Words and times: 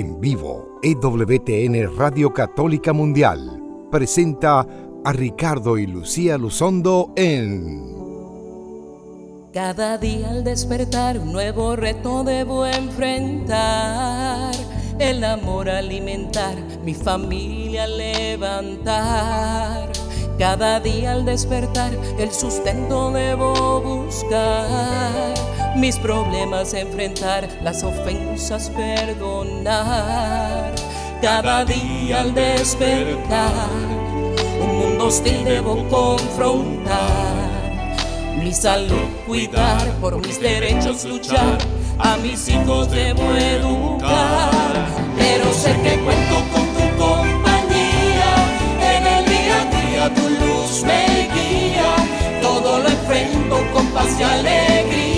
En 0.00 0.18
vivo, 0.18 0.78
EWTN 0.82 1.94
Radio 1.94 2.32
Católica 2.32 2.94
Mundial 2.94 3.62
presenta 3.90 4.66
a 5.04 5.12
Ricardo 5.12 5.76
y 5.76 5.86
Lucía 5.86 6.38
Luzondo 6.38 7.12
en... 7.16 7.84
Cada 9.52 9.98
día 9.98 10.30
al 10.30 10.42
despertar 10.42 11.18
un 11.18 11.34
nuevo 11.34 11.76
reto 11.76 12.24
debo 12.24 12.64
enfrentar. 12.64 14.54
El 14.98 15.22
amor 15.22 15.68
alimentar, 15.68 16.56
mi 16.82 16.94
familia 16.94 17.86
levantar. 17.86 18.80
Cada 20.40 20.80
día 20.80 21.12
al 21.12 21.24
despertar 21.26 21.92
el 22.18 22.32
sustento 22.32 23.10
debo 23.10 23.82
buscar. 23.82 25.34
Mis 25.76 25.98
problemas 25.98 26.72
enfrentar, 26.72 27.46
las 27.62 27.84
ofensas 27.84 28.70
perdonar. 28.70 30.72
Cada 31.20 31.66
día 31.66 32.22
al 32.22 32.32
despertar 32.32 33.68
un 34.62 34.78
mundo 34.78 35.08
hostil 35.08 35.44
debo 35.44 35.86
confrontar 35.90 37.50
mi 38.42 38.54
salud 38.54 39.10
cuidar, 39.26 39.86
por 40.00 40.16
mis 40.26 40.40
derechos 40.40 41.04
luchar, 41.04 41.58
a 41.98 42.16
mis 42.16 42.48
hijos 42.48 42.90
debo 42.90 43.30
educar. 43.34 44.86
Pero 45.18 45.52
sé 45.52 45.74
que 45.82 46.02
cuento 46.02 46.36
con 46.50 46.59
luz 50.70 50.84
me 50.84 51.28
guía, 51.34 51.96
todo 52.40 52.78
lo 52.78 52.88
enfrento 52.88 53.56
con 53.72 53.86
paz 53.88 54.16
y 54.18 54.22
alegría, 54.22 55.09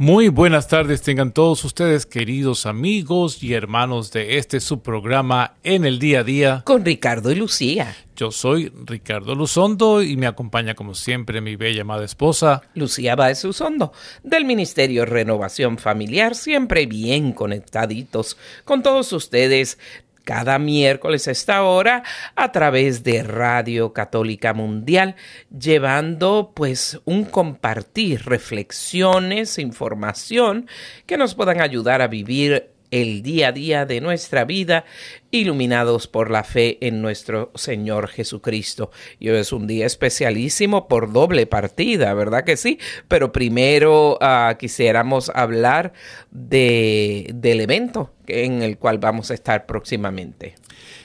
Muy 0.00 0.28
buenas 0.28 0.66
tardes 0.66 1.02
tengan 1.02 1.30
todos 1.30 1.62
ustedes, 1.62 2.06
queridos 2.06 2.64
amigos 2.64 3.42
y 3.42 3.52
hermanos 3.52 4.10
de 4.10 4.38
este 4.38 4.58
subprograma 4.58 5.56
en 5.62 5.84
el 5.84 5.98
día 5.98 6.20
a 6.20 6.24
día. 6.24 6.62
Con 6.64 6.86
Ricardo 6.86 7.30
y 7.30 7.34
Lucía. 7.34 7.94
Yo 8.16 8.30
soy 8.30 8.72
Ricardo 8.86 9.34
Luzondo 9.34 10.02
y 10.02 10.16
me 10.16 10.26
acompaña 10.26 10.74
como 10.74 10.94
siempre 10.94 11.42
mi 11.42 11.56
bella 11.56 11.82
amada 11.82 12.06
esposa. 12.06 12.62
Lucía 12.72 13.14
Báez 13.14 13.44
Luzondo, 13.44 13.92
del 14.22 14.46
Ministerio 14.46 15.04
Renovación 15.04 15.76
Familiar, 15.76 16.34
siempre 16.34 16.86
bien 16.86 17.32
conectaditos 17.32 18.38
con 18.64 18.82
todos 18.82 19.12
ustedes 19.12 19.78
cada 20.24 20.58
miércoles 20.58 21.28
a 21.28 21.30
esta 21.30 21.62
hora 21.62 22.02
a 22.36 22.52
través 22.52 23.02
de 23.04 23.22
Radio 23.22 23.92
Católica 23.92 24.54
Mundial, 24.54 25.16
llevando 25.56 26.52
pues 26.54 27.00
un 27.04 27.24
compartir, 27.24 28.24
reflexiones, 28.24 29.58
información 29.58 30.68
que 31.06 31.16
nos 31.16 31.34
puedan 31.34 31.60
ayudar 31.60 32.02
a 32.02 32.08
vivir 32.08 32.70
el 32.90 33.22
día 33.22 33.48
a 33.48 33.52
día 33.52 33.86
de 33.86 34.00
nuestra 34.00 34.44
vida, 34.44 34.84
iluminados 35.30 36.06
por 36.06 36.30
la 36.30 36.44
fe 36.44 36.78
en 36.80 37.02
nuestro 37.02 37.50
Señor 37.54 38.08
Jesucristo. 38.08 38.90
Y 39.18 39.28
hoy 39.28 39.38
es 39.38 39.52
un 39.52 39.66
día 39.66 39.86
especialísimo 39.86 40.88
por 40.88 41.12
doble 41.12 41.46
partida, 41.46 42.12
¿verdad 42.14 42.44
que 42.44 42.56
sí? 42.56 42.78
Pero 43.08 43.32
primero 43.32 44.18
uh, 44.20 44.56
quisiéramos 44.58 45.30
hablar 45.34 45.92
de, 46.30 47.30
del 47.34 47.60
evento 47.60 48.12
en 48.26 48.62
el 48.62 48.78
cual 48.78 48.98
vamos 48.98 49.30
a 49.30 49.34
estar 49.34 49.66
próximamente. 49.66 50.54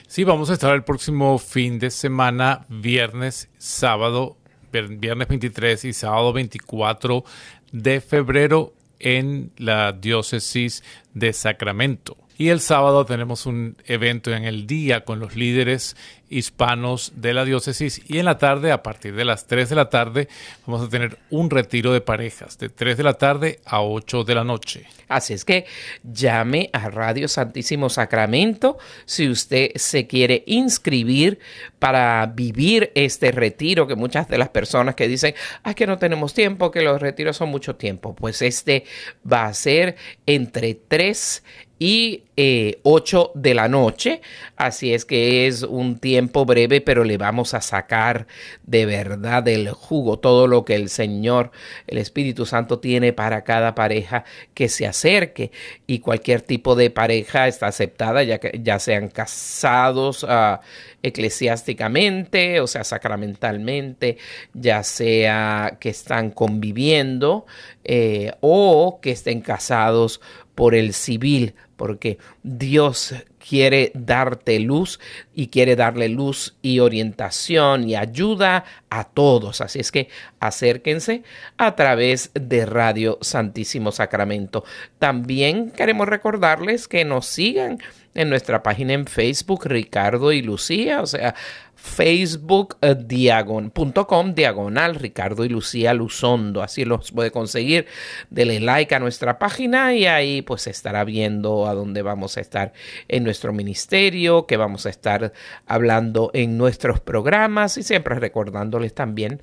Sí, 0.06 0.24
vamos 0.24 0.50
a 0.50 0.52
estar 0.52 0.74
el 0.74 0.84
próximo 0.84 1.38
fin 1.38 1.78
de 1.78 1.90
semana, 1.90 2.64
viernes, 2.68 3.48
sábado, 3.58 4.36
viernes 4.72 5.28
23 5.28 5.84
y 5.84 5.92
sábado 5.92 6.32
24 6.32 7.24
de 7.72 8.00
febrero 8.00 8.75
en 9.00 9.52
la 9.56 9.92
diócesis 9.92 10.82
de 11.14 11.32
Sacramento. 11.32 12.16
Y 12.38 12.50
el 12.50 12.60
sábado 12.60 13.06
tenemos 13.06 13.46
un 13.46 13.76
evento 13.86 14.32
en 14.34 14.44
el 14.44 14.66
día 14.66 15.04
con 15.04 15.20
los 15.20 15.36
líderes 15.36 15.96
hispanos 16.28 17.12
de 17.16 17.32
la 17.32 17.44
diócesis 17.44 18.02
y 18.08 18.18
en 18.18 18.24
la 18.24 18.36
tarde, 18.38 18.72
a 18.72 18.82
partir 18.82 19.14
de 19.14 19.24
las 19.24 19.46
3 19.46 19.68
de 19.70 19.76
la 19.76 19.88
tarde, 19.88 20.28
vamos 20.66 20.86
a 20.86 20.90
tener 20.90 21.18
un 21.30 21.50
retiro 21.50 21.92
de 21.92 22.00
parejas 22.00 22.58
de 22.58 22.68
3 22.68 22.96
de 22.96 23.02
la 23.04 23.14
tarde 23.14 23.60
a 23.64 23.82
8 23.82 24.24
de 24.24 24.34
la 24.34 24.44
noche. 24.44 24.86
Así 25.08 25.34
es 25.34 25.44
que 25.44 25.66
llame 26.02 26.68
a 26.72 26.90
Radio 26.90 27.28
Santísimo 27.28 27.88
Sacramento 27.88 28.76
si 29.04 29.28
usted 29.28 29.70
se 29.76 30.08
quiere 30.08 30.42
inscribir 30.46 31.38
para 31.78 32.26
vivir 32.26 32.90
este 32.96 33.30
retiro, 33.30 33.86
que 33.86 33.94
muchas 33.94 34.28
de 34.28 34.38
las 34.38 34.48
personas 34.48 34.96
que 34.96 35.06
dicen, 35.06 35.34
ah, 35.62 35.74
que 35.74 35.86
no 35.86 35.98
tenemos 35.98 36.34
tiempo, 36.34 36.72
que 36.72 36.82
los 36.82 37.00
retiros 37.00 37.36
son 37.36 37.50
mucho 37.50 37.76
tiempo, 37.76 38.16
pues 38.16 38.42
este 38.42 38.84
va 39.30 39.46
a 39.46 39.54
ser 39.54 39.94
entre 40.26 40.74
3 40.74 41.44
y 41.78 42.24
eh, 42.36 42.80
8 42.82 43.32
de 43.34 43.54
la 43.54 43.68
noche. 43.68 44.20
Así 44.56 44.92
es 44.94 45.04
que 45.04 45.46
es 45.46 45.62
un 45.62 45.98
tiempo 45.98 46.44
breve, 46.44 46.80
pero 46.80 47.04
le 47.04 47.18
vamos 47.18 47.54
a 47.54 47.60
sacar 47.60 48.26
de 48.64 48.86
verdad 48.86 49.42
del 49.42 49.70
jugo 49.70 50.18
todo 50.18 50.46
lo 50.46 50.64
que 50.64 50.74
el 50.74 50.88
Señor, 50.88 51.50
el 51.86 51.98
Espíritu 51.98 52.46
Santo 52.46 52.78
tiene 52.78 53.12
para 53.12 53.44
cada 53.44 53.74
pareja 53.74 54.24
que 54.54 54.68
se 54.68 54.86
acerque. 54.86 55.50
Y 55.86 56.00
cualquier 56.00 56.42
tipo 56.42 56.74
de 56.76 56.90
pareja 56.90 57.48
está 57.48 57.66
aceptada, 57.66 58.22
ya, 58.22 58.38
que, 58.38 58.60
ya 58.62 58.78
sean 58.78 59.08
casados 59.08 60.22
uh, 60.22 60.58
eclesiásticamente, 61.02 62.60
o 62.60 62.66
sea, 62.66 62.84
sacramentalmente, 62.84 64.18
ya 64.54 64.82
sea 64.82 65.76
que 65.80 65.90
están 65.90 66.30
conviviendo 66.30 67.46
eh, 67.84 68.32
o 68.40 68.98
que 69.00 69.12
estén 69.12 69.40
casados 69.40 70.20
por 70.56 70.74
el 70.74 70.94
civil, 70.94 71.54
porque 71.76 72.18
Dios 72.42 73.14
quiere 73.48 73.92
darte 73.94 74.58
luz 74.58 74.98
y 75.34 75.48
quiere 75.48 75.76
darle 75.76 76.08
luz 76.08 76.56
y 76.62 76.80
orientación 76.80 77.88
y 77.88 77.94
ayuda 77.94 78.64
a 78.90 79.04
todos. 79.04 79.60
Así 79.60 79.78
es 79.78 79.92
que 79.92 80.08
acérquense 80.40 81.22
a 81.58 81.76
través 81.76 82.30
de 82.34 82.66
Radio 82.66 83.18
Santísimo 83.20 83.92
Sacramento. 83.92 84.64
También 84.98 85.70
queremos 85.70 86.08
recordarles 86.08 86.88
que 86.88 87.04
nos 87.04 87.26
sigan 87.26 87.78
en 88.14 88.30
nuestra 88.30 88.62
página 88.62 88.94
en 88.94 89.06
Facebook, 89.06 89.66
Ricardo 89.66 90.32
y 90.32 90.40
Lucía, 90.40 91.02
o 91.02 91.06
sea, 91.06 91.34
facebook.com 91.76 94.34
diagonal 94.34 94.96
Ricardo 94.96 95.44
y 95.44 95.48
Lucía 95.48 95.94
Luzondo. 95.94 96.62
Así 96.62 96.84
los 96.84 97.12
puede 97.12 97.30
conseguir. 97.30 97.86
Dele 98.30 98.58
like 98.60 98.94
a 98.94 98.98
nuestra 98.98 99.38
página 99.38 99.94
y 99.94 100.06
ahí 100.06 100.42
pues 100.42 100.66
estará 100.66 101.04
viendo 101.04 101.68
a 101.68 101.74
dónde 101.74 102.02
vamos 102.02 102.36
a 102.36 102.40
estar 102.40 102.72
en 103.08 103.22
nuestro 103.24 103.52
ministerio, 103.52 104.46
que 104.46 104.56
vamos 104.56 104.86
a 104.86 104.90
estar 104.90 105.32
hablando 105.66 106.30
en 106.34 106.58
nuestros 106.58 107.00
programas 107.00 107.78
y 107.78 107.82
siempre 107.82 108.14
recordándoles 108.16 108.94
también 108.94 109.40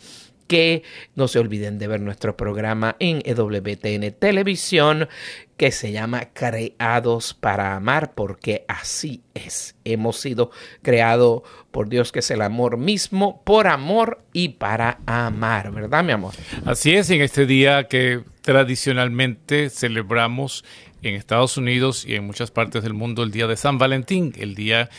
que 0.53 0.84
no 1.16 1.28
se 1.28 1.40
olviden 1.40 1.80
de 1.80 1.88
ver 1.88 2.00
nuestro 2.00 2.38
programa 2.38 2.96
en 3.00 3.24
EWTN 3.25 4.12
Televisión 4.19 5.09
que 5.58 5.72
se 5.72 5.91
llama 5.91 6.30
Creados 6.31 7.34
para 7.34 7.75
Amar, 7.75 8.14
porque 8.14 8.64
así 8.68 9.24
es. 9.34 9.75
Hemos 9.84 10.18
sido 10.18 10.52
creados 10.84 11.41
por 11.72 11.90
Dios, 11.90 12.12
que 12.12 12.19
es 12.19 12.30
el 12.30 12.44
amor 12.44 12.78
mismo, 12.78 13.41
por 13.44 13.66
amor 13.66 14.24
y 14.31 14.50
para 14.50 15.00
amar, 15.08 15.72
¿verdad, 15.72 16.03
mi 16.03 16.12
amor? 16.12 16.36
Así 16.66 16.94
es, 16.94 17.09
en 17.09 17.22
este 17.22 17.47
día 17.47 17.88
que 17.88 18.22
tradicionalmente 18.44 19.72
celebramos 19.72 20.64
en 21.02 21.16
Estados 21.16 21.58
Unidos 21.58 22.05
y 22.08 22.14
en 22.14 22.28
muchas 22.28 22.52
partes 22.52 22.84
del 22.84 22.94
mundo 22.94 23.23
el 23.23 23.32
día 23.32 23.47
de 23.47 23.58
San 23.58 23.79
Valentín, 23.79 24.34
el 24.38 24.53
día 24.53 24.91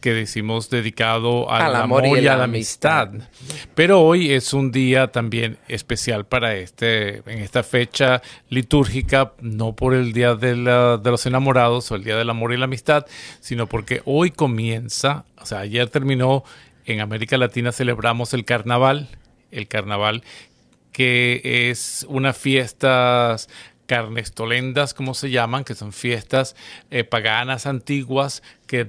que 0.00 0.12
decimos 0.12 0.70
dedicado 0.70 1.50
al, 1.50 1.62
al 1.62 1.76
amor, 1.76 2.04
amor, 2.04 2.18
y, 2.18 2.26
a 2.26 2.36
la 2.36 2.44
amistad. 2.44 3.08
amistad. 3.08 3.28
Pero 3.74 4.02
hoy 4.02 4.32
es 4.32 4.52
un 4.52 4.72
día 4.72 5.08
también 5.08 5.58
especial 5.68 6.26
para 6.26 6.54
este, 6.54 7.18
en 7.30 7.40
esta 7.40 7.62
fecha 7.62 8.22
litúrgica, 8.48 9.32
no 9.40 9.74
por 9.74 9.94
el 9.94 10.12
día 10.12 10.34
de, 10.34 10.56
la, 10.56 10.96
de, 10.96 11.10
los 11.10 11.26
enamorados 11.26 11.90
o 11.90 11.96
el 11.96 12.04
día 12.04 12.16
del 12.16 12.30
amor 12.30 12.52
y 12.52 12.56
la 12.56 12.64
amistad, 12.64 13.06
sino 13.40 13.66
porque 13.66 14.02
hoy 14.04 14.30
comienza, 14.30 15.24
o 15.40 15.46
sea, 15.46 15.60
ayer 15.60 15.88
terminó 15.88 16.44
en 16.84 17.00
América 17.00 17.36
Latina 17.36 17.72
celebramos 17.72 18.32
el 18.32 18.44
carnaval, 18.44 19.08
el 19.50 19.68
carnaval 19.68 20.22
que 20.92 21.68
es 21.70 22.06
una 22.08 22.32
fiesta 22.32 23.36
carnestolendas, 23.86 24.94
como 24.94 25.14
se 25.14 25.30
llaman, 25.30 25.64
que 25.64 25.74
son 25.74 25.92
fiestas 25.92 26.56
eh, 26.90 27.04
paganas 27.04 27.66
antiguas 27.66 28.42
que 28.66 28.88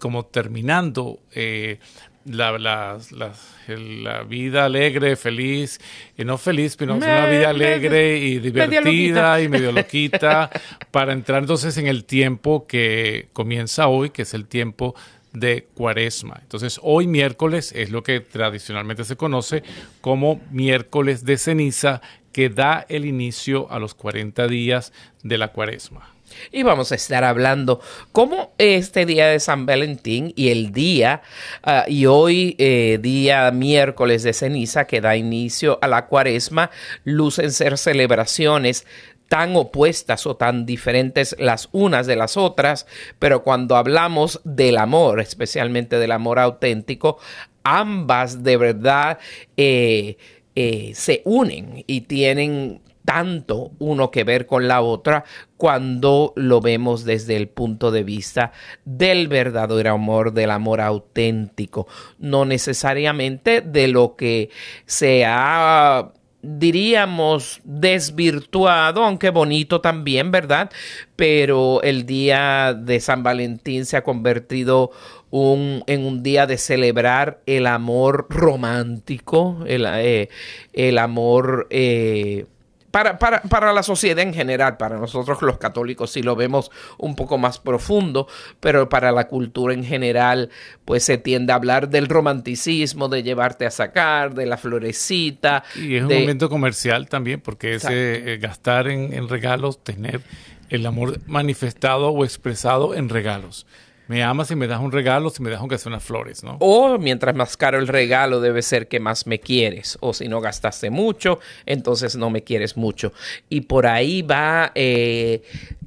como 0.00 0.26
terminando 0.26 1.20
eh, 1.32 1.78
la, 2.24 2.58
la, 2.58 2.98
la, 3.10 3.32
la, 3.68 4.22
vida 4.22 4.64
alegre, 4.64 5.16
feliz, 5.16 5.80
y 6.16 6.24
no 6.24 6.38
feliz, 6.38 6.76
pero 6.76 6.94
me, 6.94 7.06
una 7.06 7.26
vida 7.26 7.50
alegre 7.50 8.18
y 8.18 8.38
divertida 8.38 9.34
medio 9.34 9.44
y 9.44 9.48
medio 9.48 9.72
loquita, 9.72 10.50
para 10.90 11.12
entrar 11.12 11.42
entonces 11.42 11.76
en 11.78 11.86
el 11.86 12.04
tiempo 12.04 12.66
que 12.66 13.28
comienza 13.32 13.88
hoy, 13.88 14.10
que 14.10 14.22
es 14.22 14.34
el 14.34 14.46
tiempo 14.46 14.94
de 15.32 15.66
cuaresma. 15.74 16.38
Entonces 16.42 16.78
hoy 16.82 17.06
miércoles 17.06 17.72
es 17.74 17.90
lo 17.90 18.02
que 18.02 18.20
tradicionalmente 18.20 19.04
se 19.04 19.16
conoce 19.16 19.62
como 20.00 20.40
miércoles 20.50 21.24
de 21.24 21.38
ceniza 21.38 22.02
que 22.32 22.48
da 22.48 22.84
el 22.88 23.04
inicio 23.04 23.70
a 23.70 23.78
los 23.78 23.94
40 23.94 24.46
días 24.48 24.92
de 25.22 25.38
la 25.38 25.48
cuaresma. 25.48 26.10
Y 26.50 26.62
vamos 26.62 26.92
a 26.92 26.94
estar 26.94 27.24
hablando 27.24 27.80
cómo 28.12 28.52
este 28.58 29.06
día 29.06 29.28
de 29.28 29.40
San 29.40 29.66
Valentín 29.66 30.32
y 30.36 30.48
el 30.48 30.72
día, 30.72 31.22
uh, 31.66 31.90
y 31.90 32.06
hoy 32.06 32.56
eh, 32.58 32.98
día 33.00 33.50
miércoles 33.50 34.22
de 34.22 34.32
ceniza 34.32 34.86
que 34.86 35.00
da 35.00 35.16
inicio 35.16 35.78
a 35.82 35.88
la 35.88 36.06
cuaresma, 36.06 36.70
lucen 37.04 37.52
ser 37.52 37.78
celebraciones 37.78 38.86
tan 39.32 39.56
opuestas 39.56 40.26
o 40.26 40.36
tan 40.36 40.66
diferentes 40.66 41.34
las 41.38 41.70
unas 41.72 42.06
de 42.06 42.16
las 42.16 42.36
otras, 42.36 42.86
pero 43.18 43.42
cuando 43.42 43.76
hablamos 43.76 44.42
del 44.44 44.76
amor, 44.76 45.20
especialmente 45.20 45.98
del 45.98 46.12
amor 46.12 46.38
auténtico, 46.38 47.18
ambas 47.64 48.42
de 48.42 48.56
verdad 48.58 49.18
eh, 49.56 50.18
eh, 50.54 50.92
se 50.94 51.22
unen 51.24 51.82
y 51.86 52.02
tienen 52.02 52.82
tanto 53.04 53.72
uno 53.78 54.10
que 54.10 54.24
ver 54.24 54.46
con 54.46 54.68
la 54.68 54.80
otra 54.82 55.24
cuando 55.56 56.32
lo 56.36 56.60
vemos 56.60 57.04
desde 57.04 57.36
el 57.36 57.48
punto 57.48 57.90
de 57.90 58.02
vista 58.02 58.52
del 58.84 59.28
verdadero 59.28 59.92
amor, 59.92 60.32
del 60.32 60.50
amor 60.50 60.80
auténtico, 60.80 61.86
no 62.18 62.44
necesariamente 62.44 63.60
de 63.60 63.88
lo 63.88 64.16
que 64.16 64.50
se 64.86 65.24
ha 65.26 66.12
diríamos, 66.42 67.60
desvirtuado, 67.62 69.04
aunque 69.04 69.30
bonito 69.30 69.80
también, 69.80 70.32
¿verdad? 70.32 70.70
Pero 71.14 71.80
el 71.82 72.04
día 72.04 72.74
de 72.74 72.98
San 72.98 73.22
Valentín 73.22 73.86
se 73.86 73.96
ha 73.96 74.02
convertido 74.02 74.90
un, 75.30 75.84
en 75.86 76.04
un 76.04 76.22
día 76.22 76.46
de 76.46 76.58
celebrar 76.58 77.40
el 77.46 77.66
amor 77.66 78.26
romántico, 78.28 79.64
el, 79.66 79.86
eh, 79.88 80.28
el 80.72 80.98
amor 80.98 81.68
eh, 81.70 82.46
para, 82.92 83.18
para, 83.18 83.42
para, 83.42 83.72
la 83.72 83.82
sociedad 83.82 84.20
en 84.20 84.32
general, 84.32 84.76
para 84.76 84.98
nosotros 84.98 85.42
los 85.42 85.58
católicos 85.58 86.12
sí 86.12 86.22
lo 86.22 86.36
vemos 86.36 86.70
un 86.98 87.16
poco 87.16 87.38
más 87.38 87.58
profundo, 87.58 88.28
pero 88.60 88.88
para 88.88 89.10
la 89.10 89.26
cultura 89.26 89.74
en 89.74 89.84
general, 89.84 90.50
pues 90.84 91.02
se 91.02 91.18
tiende 91.18 91.52
a 91.52 91.56
hablar 91.56 91.88
del 91.88 92.06
romanticismo, 92.06 93.08
de 93.08 93.24
llevarte 93.24 93.66
a 93.66 93.70
sacar, 93.70 94.34
de 94.34 94.46
la 94.46 94.58
florecita. 94.58 95.64
Y 95.74 95.96
es 95.96 96.04
un 96.04 96.12
momento 96.12 96.48
comercial 96.48 97.08
también, 97.08 97.40
porque 97.40 97.74
es 97.74 97.86
eh, 97.90 98.38
gastar 98.40 98.86
en, 98.86 99.12
en 99.12 99.28
regalos, 99.28 99.82
tener 99.82 100.20
el 100.68 100.86
amor 100.86 101.18
manifestado 101.26 102.10
o 102.10 102.24
expresado 102.24 102.94
en 102.94 103.08
regalos 103.08 103.66
me 104.08 104.22
amas 104.22 104.48
si 104.48 104.56
me 104.56 104.66
das 104.66 104.80
un 104.80 104.92
regalo, 104.92 105.30
si 105.30 105.42
me 105.42 105.50
das 105.50 105.60
aunque 105.60 105.78
sea 105.78 105.90
unas 105.90 106.02
flores, 106.02 106.42
¿no? 106.42 106.56
O 106.60 106.98
mientras 106.98 107.34
más 107.34 107.56
caro 107.56 107.78
el 107.78 107.88
regalo 107.88 108.40
debe 108.40 108.62
ser 108.62 108.88
que 108.88 109.00
más 109.00 109.26
me 109.26 109.38
quieres. 109.38 109.96
O 110.00 110.12
si 110.12 110.28
no 110.28 110.40
gastaste 110.40 110.90
mucho, 110.90 111.38
entonces 111.66 112.16
no 112.16 112.28
me 112.28 112.42
quieres 112.42 112.76
mucho. 112.76 113.12
Y 113.48 113.62
por 113.62 113.86
ahí 113.86 114.22
va 114.22 114.72
eh, 114.74 115.42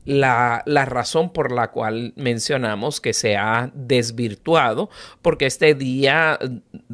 la, 0.05 0.63
la, 0.65 0.85
razón 0.85 1.33
por 1.33 1.51
la 1.51 1.71
cual 1.71 2.13
mencionamos 2.15 3.01
que 3.01 3.13
se 3.13 3.35
ha 3.35 3.69
desvirtuado, 3.73 4.89
porque 5.21 5.45
este 5.45 5.75
día 5.75 6.39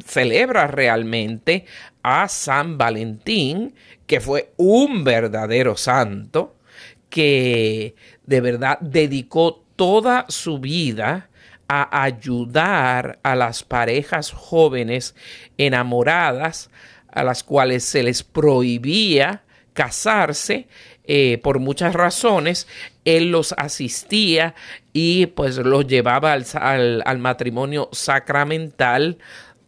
celebra 0.04 0.68
realmente 0.68 1.66
a 2.04 2.28
San 2.28 2.78
Valentín, 2.78 3.76
que 4.08 4.22
fue 4.22 4.54
un 4.58 5.04
verdadero 5.04 5.78
santo, 5.78 6.56
que 7.10 7.96
de 8.26 8.42
verdad 8.42 8.80
dedicó 8.80 9.66
toda 9.82 10.26
su 10.30 10.60
vida 10.60 11.32
a 11.68 12.04
ayudar 12.04 13.18
a 13.24 13.36
las 13.36 13.64
parejas 13.64 14.30
jóvenes 14.30 15.16
enamoradas 15.58 16.70
a 17.12 17.24
las 17.24 17.44
cuales 17.44 17.84
se 17.84 18.04
les 18.04 18.22
prohibía 18.22 19.42
casarse 19.74 20.68
eh, 21.06 21.40
por 21.42 21.58
muchas 21.58 21.96
razones, 21.96 22.68
él 23.06 23.32
los 23.32 23.56
asistía 23.58 24.54
y 24.94 25.26
pues 25.26 25.58
los 25.58 25.88
llevaba 25.88 26.34
al, 26.34 27.02
al, 27.04 27.18
matrimonio 27.18 27.90
sacramental 27.92 29.18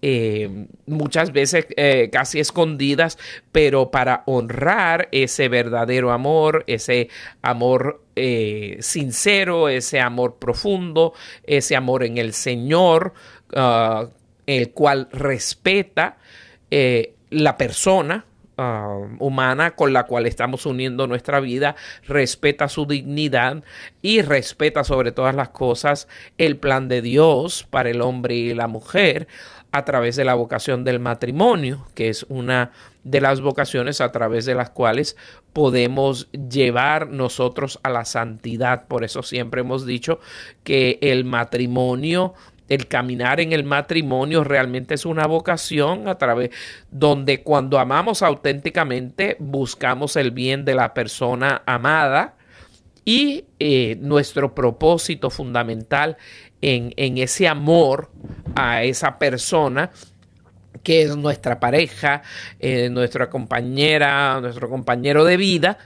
eh, 0.04 0.68
muchas 0.86 1.32
veces 1.32 1.66
eh, 1.76 2.12
casi 2.12 2.40
escondidas, 2.40 3.18
pero 3.52 3.90
para 3.90 4.22
honrar 4.28 5.10
ese 5.12 5.50
verdadero 5.50 6.12
amor, 6.12 6.66
ese 6.68 7.10
amor 7.42 8.03
eh, 8.16 8.78
sincero, 8.82 9.70
ese 9.70 10.00
amor 10.00 10.36
profundo, 10.36 11.14
ese 11.44 11.76
amor 11.76 12.04
en 12.04 12.18
el 12.18 12.34
Señor, 12.34 13.14
uh, 13.56 14.08
el 14.46 14.72
cual 14.72 15.10
respeta 15.12 16.18
la 17.30 17.58
persona, 17.58 18.26
Uh, 18.56 19.08
humana 19.18 19.72
con 19.72 19.94
la 19.94 20.04
cual 20.04 20.28
estamos 20.28 20.68
uniendo 20.68 21.08
nuestra 21.08 21.40
vida, 21.40 21.76
respeta 22.08 22.70
su 22.70 22.86
dignidad 22.86 23.64
y 24.04 24.22
respeta 24.22 24.84
sobre 24.84 25.12
todas 25.12 25.34
las 25.34 25.50
cosas 25.50 26.08
el 26.38 26.58
plan 26.58 26.88
de 26.88 27.02
Dios 27.02 27.66
para 27.68 27.90
el 27.90 28.00
hombre 28.02 28.36
y 28.36 28.54
la 28.54 28.68
mujer 28.68 29.28
a 29.74 29.86
través 29.86 30.16
de 30.16 30.24
la 30.24 30.36
vocación 30.36 30.84
del 30.84 31.00
matrimonio, 31.00 31.88
que 31.96 32.08
es 32.08 32.28
una 32.30 32.72
de 33.04 33.20
las 33.20 33.42
vocaciones 33.42 34.02
a 34.02 34.12
través 34.12 34.46
de 34.46 34.54
las 34.54 34.70
cuales 34.70 35.18
podemos 35.52 36.30
llevar 36.32 37.10
nosotros 37.10 37.80
a 37.82 37.90
la 37.90 38.06
santidad. 38.06 38.88
Por 38.88 39.04
eso 39.04 39.24
siempre 39.24 39.62
hemos 39.62 39.86
dicho 39.86 40.20
que 40.64 41.00
el 41.02 41.26
matrimonio 41.26 42.36
el 42.70 42.88
caminar 42.88 43.42
en 43.42 43.52
el 43.52 43.66
matrimonio 43.66 44.44
realmente 44.44 44.94
es 44.94 45.06
una 45.06 45.28
vocación 45.28 46.08
a 46.08 46.18
través 46.18 46.52
donde 46.92 47.44
cuando 47.44 47.78
amamos 47.78 48.22
auténticamente 48.22 49.36
buscamos 49.40 50.16
el 50.16 50.32
bien 50.32 50.64
de 50.66 50.74
la 50.74 50.94
persona 50.94 51.62
amada 51.66 52.36
y 53.06 53.46
eh, 53.60 53.98
nuestro 54.00 54.56
propósito 54.56 55.30
fundamental 55.30 56.18
en, 56.64 57.18
ese 57.18 57.48
amor 57.48 58.10
a 58.56 58.84
esa 58.84 59.20
persona 59.20 59.92
que 60.82 61.04
es 61.04 61.16
nuestra 61.16 61.60
pareja, 61.60 62.24
eh, 62.60 62.90
nuestra 62.90 63.30
compañera, 63.30 64.40
nuestro 64.42 64.70
compañero 64.70 65.24
de 65.26 65.38
vida, 65.38 65.78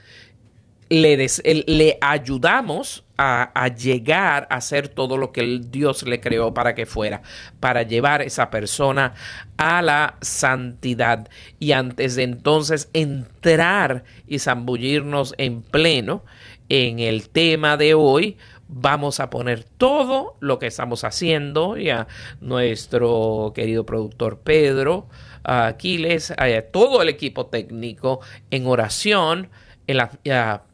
le, 0.90 1.28
le 1.68 1.98
ayudamos 2.00 3.04
a, 3.18 3.68
llegar 3.70 4.48
a 4.50 4.58
hacer 4.58 4.90
todo 4.90 5.18
lo 5.18 5.32
que 5.32 5.60
Dios 5.70 6.04
le 6.04 6.20
creó 6.20 6.54
para 6.54 6.76
que 6.76 6.86
fuera, 6.86 7.22
para 7.60 7.82
llevar 7.82 8.22
esa 8.22 8.50
persona 8.50 9.14
a 9.58 9.82
la 9.82 10.18
santidad. 10.22 11.28
Y 11.60 11.72
antes 11.72 12.16
de 12.16 12.24
entonces 12.24 12.90
entrar 12.94 14.04
y 14.28 14.40
zambullirnos 14.40 15.34
en 15.38 15.64
pleno 15.64 16.24
en 16.70 17.00
el 17.00 17.30
tema 17.30 17.76
de 17.76 17.94
hoy, 17.94 18.38
vamos 18.68 19.20
a 19.20 19.30
poner 19.30 19.64
todo 19.64 20.36
lo 20.40 20.60
que 20.60 20.68
estamos 20.68 21.04
haciendo 21.04 21.78
y 21.78 21.90
a 21.90 22.08
nuestro 22.42 23.52
querido 23.56 23.86
productor 23.86 24.40
Pedro 24.40 25.08
a 25.44 25.68
Aquiles, 25.68 26.32
a 26.32 26.48
todo 26.72 27.02
el 27.02 27.10
equipo 27.10 27.48
técnico 27.48 28.20
en 28.52 28.68
oración 28.68 29.50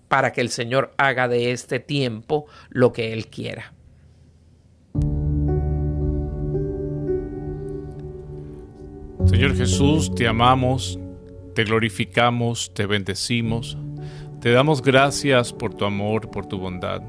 para 0.08 0.34
que 0.34 0.42
el 0.42 0.50
Señor 0.50 0.94
haga 0.98 1.28
de 1.28 1.52
este 1.52 1.80
tiempo 1.80 2.48
lo 2.70 2.92
que 2.92 3.14
Él 3.14 3.28
quiera. 3.28 3.74
Señor 9.26 9.56
Jesús, 9.56 10.14
te 10.14 10.28
amamos, 10.28 11.00
te 11.56 11.64
glorificamos, 11.64 12.74
te 12.74 12.86
bendecimos, 12.86 13.78
te 14.42 14.52
damos 14.52 14.82
gracias 14.82 15.54
por 15.54 15.74
tu 15.74 15.86
amor, 15.86 16.30
por 16.30 16.46
tu 16.46 16.58
bondad. 16.58 17.02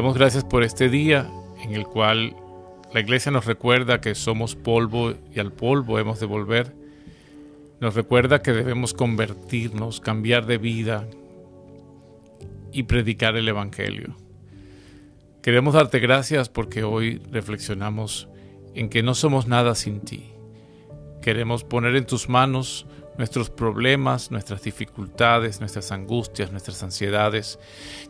Damos 0.00 0.16
gracias 0.16 0.44
por 0.44 0.62
este 0.62 0.88
día 0.88 1.30
en 1.62 1.74
el 1.74 1.84
cual 1.84 2.34
la 2.94 3.00
iglesia 3.00 3.30
nos 3.30 3.44
recuerda 3.44 4.00
que 4.00 4.14
somos 4.14 4.56
polvo 4.56 5.12
y 5.30 5.40
al 5.40 5.52
polvo 5.52 5.98
hemos 5.98 6.18
de 6.18 6.24
volver. 6.24 6.74
Nos 7.80 7.94
recuerda 7.96 8.40
que 8.40 8.52
debemos 8.54 8.94
convertirnos, 8.94 10.00
cambiar 10.00 10.46
de 10.46 10.56
vida 10.56 11.06
y 12.72 12.84
predicar 12.84 13.36
el 13.36 13.46
Evangelio. 13.46 14.16
Queremos 15.42 15.74
darte 15.74 15.98
gracias 15.98 16.48
porque 16.48 16.82
hoy 16.82 17.20
reflexionamos 17.30 18.26
en 18.74 18.88
que 18.88 19.02
no 19.02 19.14
somos 19.14 19.48
nada 19.48 19.74
sin 19.74 20.00
ti. 20.00 20.30
Queremos 21.20 21.62
poner 21.62 21.94
en 21.94 22.06
tus 22.06 22.30
manos 22.30 22.86
nuestros 23.20 23.50
problemas, 23.50 24.30
nuestras 24.30 24.62
dificultades, 24.62 25.60
nuestras 25.60 25.92
angustias, 25.92 26.50
nuestras 26.50 26.82
ansiedades. 26.82 27.58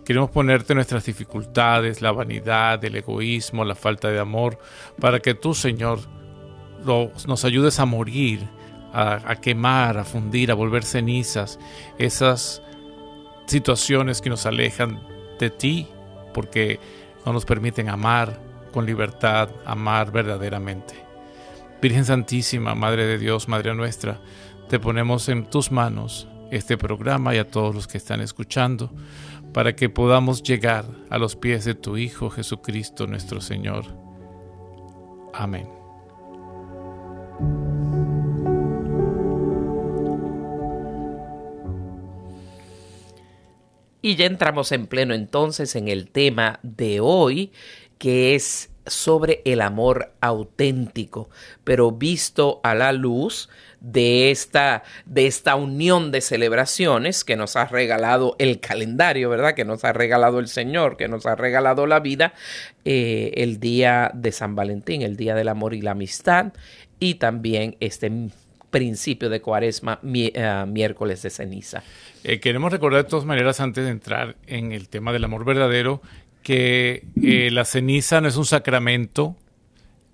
Queremos 0.05 0.31
ponerte 0.31 0.73
nuestras 0.73 1.05
dificultades, 1.05 2.01
la 2.01 2.13
vanidad, 2.13 2.83
el 2.85 2.95
egoísmo, 2.95 3.65
la 3.65 3.75
falta 3.75 4.09
de 4.09 4.21
amor, 4.21 4.61
para 5.01 5.19
que 5.19 5.35
tú, 5.35 5.53
Señor, 5.53 5.99
nos 6.85 7.45
ayudes 7.45 7.81
a 7.81 7.87
morir, 7.87 8.49
a, 8.93 9.35
quemar, 9.43 9.99
a 9.99 10.05
fundir, 10.05 10.53
a 10.53 10.55
volver 10.55 10.85
cenizas, 10.85 11.59
esas 11.99 12.63
situaciones 13.47 14.21
que 14.21 14.31
nos 14.31 14.47
alejan 14.47 15.03
de 15.41 15.51
ti, 15.51 15.89
porque 16.33 16.79
no 17.27 17.33
nos 17.33 17.45
permiten 17.45 17.89
amar, 17.89 18.41
con 18.73 18.87
libertad, 18.87 19.49
amar 19.67 20.13
verdaderamente. 20.13 20.95
Virgen 21.83 22.05
Santísima, 22.05 22.77
Madre 22.77 23.07
de 23.07 23.19
Dios, 23.19 23.49
Madre 23.49 23.75
nuestra, 23.75 24.21
te 24.71 24.79
ponemos 24.79 25.29
en 25.29 25.47
tus 25.47 25.73
manos 25.73 26.29
este 26.53 26.79
programa 26.79 27.35
y 27.35 27.39
a 27.39 27.49
todos 27.51 27.75
los 27.75 27.89
que 27.89 27.99
están 27.99 28.21
escuchando, 28.21 28.93
para 29.53 29.75
que 29.75 29.89
podamos 29.89 30.45
llegar 30.45 30.85
a 31.11 31.19
los 31.19 31.35
pies 31.35 31.65
de 31.65 31.75
tu 31.75 31.97
Hijo 31.97 32.31
Jesucristo 32.31 33.09
nuestro 33.09 33.41
Señor. 33.41 33.85
Amén. 35.35 35.69
Y 44.03 44.15
ya 44.15 44.27
entramos 44.27 44.71
en 44.71 44.87
pleno 44.87 45.15
entonces 45.15 45.75
en 45.75 45.89
el 45.89 46.09
tema 46.13 46.61
de 46.63 47.01
hoy, 47.01 47.51
que 47.99 48.37
es 48.37 48.71
sobre 48.87 49.43
el 49.45 49.63
amor 49.63 50.15
auténtico, 50.21 51.29
pero 51.65 51.91
visto 51.91 52.61
a 52.63 52.77
la 52.77 52.93
luz 52.93 53.49
de 53.81 54.31
esta, 54.31 54.83
de 55.07 55.27
esta 55.27 55.57
unión 55.57 56.13
de 56.13 56.21
celebraciones 56.21 57.25
que 57.25 57.37
nos 57.37 57.57
ha 57.57 57.65
regalado 57.67 58.37
el 58.39 58.61
calendario, 58.61 59.31
¿verdad? 59.31 59.55
Que 59.55 59.65
nos 59.65 59.85
ha 59.85 59.93
regalado 59.93 60.39
el 60.39 60.49
Señor, 60.49 60.97
que 60.97 61.09
nos 61.09 61.27
ha 61.27 61.35
regalado 61.35 61.87
la 61.87 62.01
vida, 62.01 62.35
eh, 62.85 63.33
el 63.37 63.59
día 63.59 64.11
de 64.15 64.33
San 64.33 64.55
Valentín, 64.55 65.03
el 65.03 65.17
día 65.17 65.35
del 65.35 65.49
amor 65.49 65.75
y 65.75 65.81
la 65.81 65.93
amistad, 65.93 66.53
y 66.99 67.15
también 67.15 67.77
este 67.81 68.13
principio 68.71 69.31
de 69.31 69.41
cuaresma, 69.41 69.99
eh, 70.03 70.65
miércoles 70.69 71.23
de 71.23 71.31
ceniza. 71.31 71.83
Eh, 72.23 72.39
queremos 72.39 72.71
recordar 72.71 73.03
de 73.03 73.09
todas 73.09 73.25
maneras, 73.25 73.61
antes 73.61 73.85
de 73.85 73.91
entrar 73.91 74.37
en 74.47 74.73
el 74.73 74.89
tema 74.89 75.13
del 75.13 75.25
amor 75.25 75.45
verdadero, 75.45 76.03
que 76.43 77.05
la 77.53 77.65
ceniza 77.65 78.21
no 78.21 78.29
es 78.29 78.37
un 78.37 78.47
sacramento, 78.47 79.37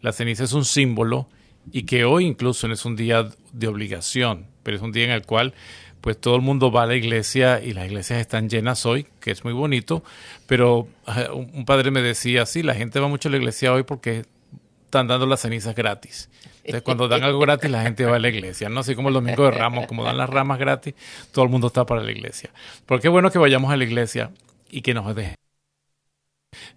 la 0.00 0.12
ceniza 0.12 0.44
es 0.44 0.52
un 0.52 0.64
símbolo 0.64 1.28
y 1.72 1.82
que 1.82 2.04
hoy 2.04 2.26
incluso 2.26 2.68
no 2.68 2.74
es 2.74 2.84
un 2.84 2.96
día 2.96 3.28
de 3.52 3.68
obligación, 3.68 4.46
pero 4.62 4.76
es 4.76 4.82
un 4.82 4.92
día 4.92 5.04
en 5.04 5.10
el 5.10 5.22
cual 5.22 5.54
pues 6.00 6.20
todo 6.20 6.36
el 6.36 6.42
mundo 6.42 6.70
va 6.70 6.84
a 6.84 6.86
la 6.86 6.94
iglesia 6.94 7.60
y 7.60 7.72
las 7.72 7.86
iglesias 7.86 8.20
están 8.20 8.48
llenas 8.48 8.86
hoy, 8.86 9.06
que 9.20 9.32
es 9.32 9.42
muy 9.42 9.52
bonito, 9.52 10.04
pero 10.46 10.86
un 11.32 11.64
padre 11.64 11.90
me 11.90 12.00
decía, 12.00 12.46
sí, 12.46 12.62
la 12.62 12.74
gente 12.74 13.00
va 13.00 13.08
mucho 13.08 13.28
a 13.28 13.32
la 13.32 13.38
iglesia 13.38 13.72
hoy 13.72 13.82
porque 13.82 14.24
están 14.84 15.08
dando 15.08 15.26
las 15.26 15.40
cenizas 15.40 15.74
gratis. 15.74 16.30
Entonces, 16.58 16.82
cuando 16.82 17.08
dan 17.08 17.24
algo 17.24 17.40
gratis, 17.40 17.70
la 17.70 17.82
gente 17.82 18.04
va 18.04 18.16
a 18.16 18.18
la 18.18 18.28
iglesia, 18.28 18.68
¿no? 18.68 18.80
Así 18.80 18.94
como 18.94 19.08
el 19.08 19.14
domingo 19.14 19.44
de 19.44 19.50
ramos, 19.50 19.86
como 19.86 20.04
dan 20.04 20.16
las 20.16 20.30
ramas 20.30 20.58
gratis, 20.58 20.94
todo 21.32 21.44
el 21.44 21.50
mundo 21.50 21.68
está 21.68 21.86
para 21.86 22.02
la 22.02 22.10
iglesia. 22.10 22.50
Porque 22.86 23.08
es 23.08 23.12
bueno 23.12 23.30
que 23.30 23.38
vayamos 23.38 23.72
a 23.72 23.76
la 23.76 23.84
iglesia 23.84 24.30
y 24.70 24.82
que 24.82 24.94
nos 24.94 25.14
dejen. 25.14 25.34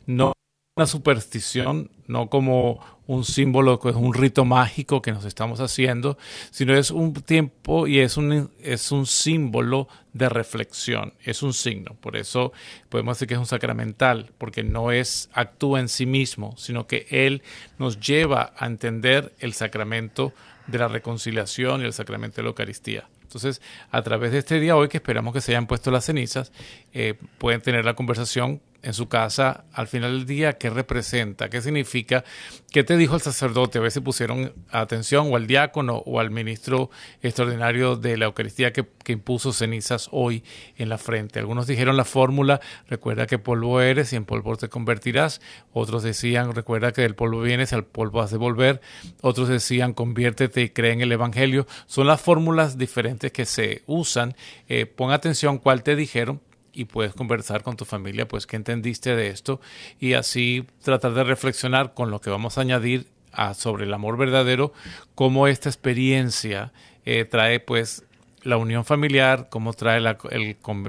No 0.06 0.34
una 0.80 0.88
superstición, 0.88 1.92
no 2.08 2.30
como 2.30 2.80
un 3.06 3.26
símbolo, 3.26 3.82
es 3.84 3.96
un 3.96 4.14
rito 4.14 4.46
mágico 4.46 5.02
que 5.02 5.12
nos 5.12 5.26
estamos 5.26 5.60
haciendo, 5.60 6.18
sino 6.52 6.74
es 6.74 6.90
un 6.90 7.14
tiempo 7.14 7.86
y 7.86 8.00
es 8.00 8.16
un, 8.16 8.50
es 8.62 8.94
un 8.94 9.06
símbolo 9.06 9.90
de 10.14 10.30
reflexión, 10.30 11.14
es 11.26 11.44
un 11.44 11.54
signo. 11.54 11.98
Por 12.00 12.16
eso 12.16 12.54
podemos 12.88 13.18
decir 13.18 13.28
que 13.28 13.34
es 13.34 13.40
un 13.42 13.46
sacramental, 13.46 14.32
porque 14.38 14.64
no 14.64 14.94
es 14.94 15.30
actúa 15.34 15.82
en 15.82 15.90
sí 15.90 16.06
mismo, 16.06 16.56
sino 16.56 16.88
que 16.88 17.08
Él 17.10 17.44
nos 17.78 18.00
lleva 18.00 18.54
a 18.56 18.66
entender 18.66 19.34
el 19.40 19.52
sacramento 19.52 20.32
de 20.68 20.78
la 20.78 20.88
reconciliación 20.88 21.82
y 21.82 21.86
el 21.86 21.94
sacramento 21.94 22.38
de 22.38 22.44
la 22.44 22.50
Eucaristía. 22.50 23.10
Entonces, 23.24 23.62
a 23.92 24.02
través 24.02 24.32
de 24.32 24.38
este 24.38 24.62
día 24.62 24.78
hoy, 24.78 24.88
que 24.88 24.98
esperamos 24.98 25.34
que 25.34 25.42
se 25.42 25.52
hayan 25.52 25.68
puesto 25.68 25.92
las 25.92 26.06
cenizas, 26.06 26.54
eh, 26.94 27.16
pueden 27.38 27.60
tener 27.60 27.84
la 27.84 27.96
conversación 27.96 28.62
en 28.82 28.94
su 28.94 29.08
casa 29.08 29.66
al 29.74 29.88
final 29.88 30.12
del 30.12 30.26
día, 30.26 30.54
qué 30.54 30.70
representa, 30.70 31.50
qué 31.50 31.62
significa, 31.62 32.24
qué 32.72 32.84
te 32.84 32.98
dijo 32.98 33.16
el 33.16 33.22
sacerdote, 33.22 33.80
a 33.80 33.82
veces 33.82 34.02
pusieron 34.02 34.54
atención 34.72 35.32
o 35.32 35.36
al 35.36 35.48
diácono 35.48 35.98
o 36.06 36.20
al 36.20 36.32
ministro 36.32 36.90
extraordinario 37.22 37.96
de 37.96 38.18
la 38.18 38.26
Eucaristía 38.26 38.72
que, 38.74 38.86
impuso 39.10 39.54
cenizas 39.54 40.08
hoy 40.12 40.44
en 40.78 40.88
la 40.88 41.00
frente. 41.00 41.40
Algunos 41.40 41.66
dijeron 41.66 41.98
la 41.98 42.06
fórmula, 42.06 42.62
recuerda 42.88 43.26
que 43.26 43.40
polvo 43.40 43.82
eres 43.82 44.14
y 44.14 44.18
en 44.18 44.24
polvo 44.24 44.56
te 44.56 44.70
convertirás. 44.70 45.42
Otros 45.74 46.04
decían, 46.04 46.54
recuerda 46.54 46.92
que 46.92 47.02
del 47.02 47.16
polvo 47.16 47.42
vienes 47.42 47.74
al 47.74 47.86
polvo 47.86 48.22
has 48.22 48.30
de 48.30 48.38
volver. 48.38 48.82
Otros 49.22 49.48
decían, 49.48 49.94
conviértete 49.94 50.62
y 50.62 50.70
cree 50.70 50.92
en 50.92 51.02
el 51.02 51.12
Evangelio. 51.12 51.66
Son 51.88 52.06
las 52.06 52.22
fórmulas 52.22 52.78
diferentes 52.78 53.32
que 53.32 53.46
se 53.46 53.82
usan. 53.88 54.36
Eh, 54.68 54.86
pon 54.86 55.12
atención 55.12 55.58
cuál 55.58 55.82
te 55.82 55.96
dijeron 55.96 56.40
y 56.80 56.86
puedes 56.86 57.14
conversar 57.14 57.62
con 57.62 57.76
tu 57.76 57.84
familia, 57.84 58.26
pues 58.26 58.48
qué 58.48 58.56
entendiste 58.56 59.14
de 59.14 59.28
esto 59.28 59.60
y 60.00 60.14
así 60.14 60.66
tratar 60.82 61.14
de 61.14 61.26
reflexionar 61.26 61.94
con 61.94 62.10
lo 62.10 62.22
que 62.22 62.30
vamos 62.30 62.58
a 62.58 62.62
añadir 62.62 63.08
sobre 63.54 63.84
el 63.84 63.94
amor 63.94 64.16
verdadero, 64.16 64.72
cómo 65.14 65.48
esta 65.48 65.68
experiencia 65.68 66.72
eh, 67.06 67.26
trae 67.26 67.60
pues 67.60 68.06
la 68.44 68.56
unión 68.56 68.86
familiar, 68.86 69.48
cómo 69.50 69.74
trae 69.74 70.00
la, 70.00 70.18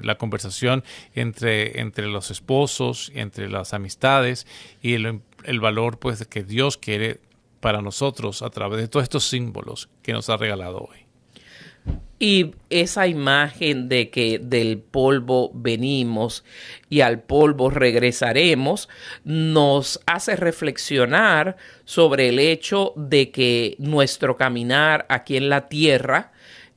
la, 0.03 0.15
conversación 0.15 0.85
entre, 1.17 1.81
entre 1.81 2.07
los 2.07 2.31
esposos, 2.31 3.11
entre 3.17 3.49
las 3.49 3.75
amistades 3.75 4.47
y 4.81 4.95
el, 4.95 5.21
el 5.43 5.61
valor 5.61 5.99
pues 5.99 6.25
que 6.29 6.45
Dios 6.45 6.77
quiere 6.77 7.19
para 7.61 7.83
nosotros 7.83 8.43
a 8.43 8.51
través 8.51 8.81
de 8.81 8.87
todos 8.87 9.03
estos 9.03 9.25
símbolos 9.25 9.89
que 10.03 10.13
nos 10.13 10.31
ha 10.31 10.37
regalado 10.37 10.79
hoy. 10.79 11.00
Y 12.23 12.55
esa 12.69 13.07
imagen 13.07 13.89
de 13.89 14.11
que 14.11 14.39
del 14.39 14.77
polvo 14.79 15.51
venimos 15.55 16.45
y 16.91 17.01
al 17.01 17.23
polvo 17.23 17.71
regresaremos 17.71 18.91
nos 19.25 20.01
hace 20.05 20.37
reflexionar 20.37 21.57
sobre 21.87 22.29
el 22.29 22.39
hecho 22.39 22.93
de 22.95 23.31
que 23.31 23.75
nuestro 23.79 24.37
caminar 24.37 25.07
aquí 25.09 25.39
en 25.39 25.49
la 25.49 25.71
tierra, 25.71 26.33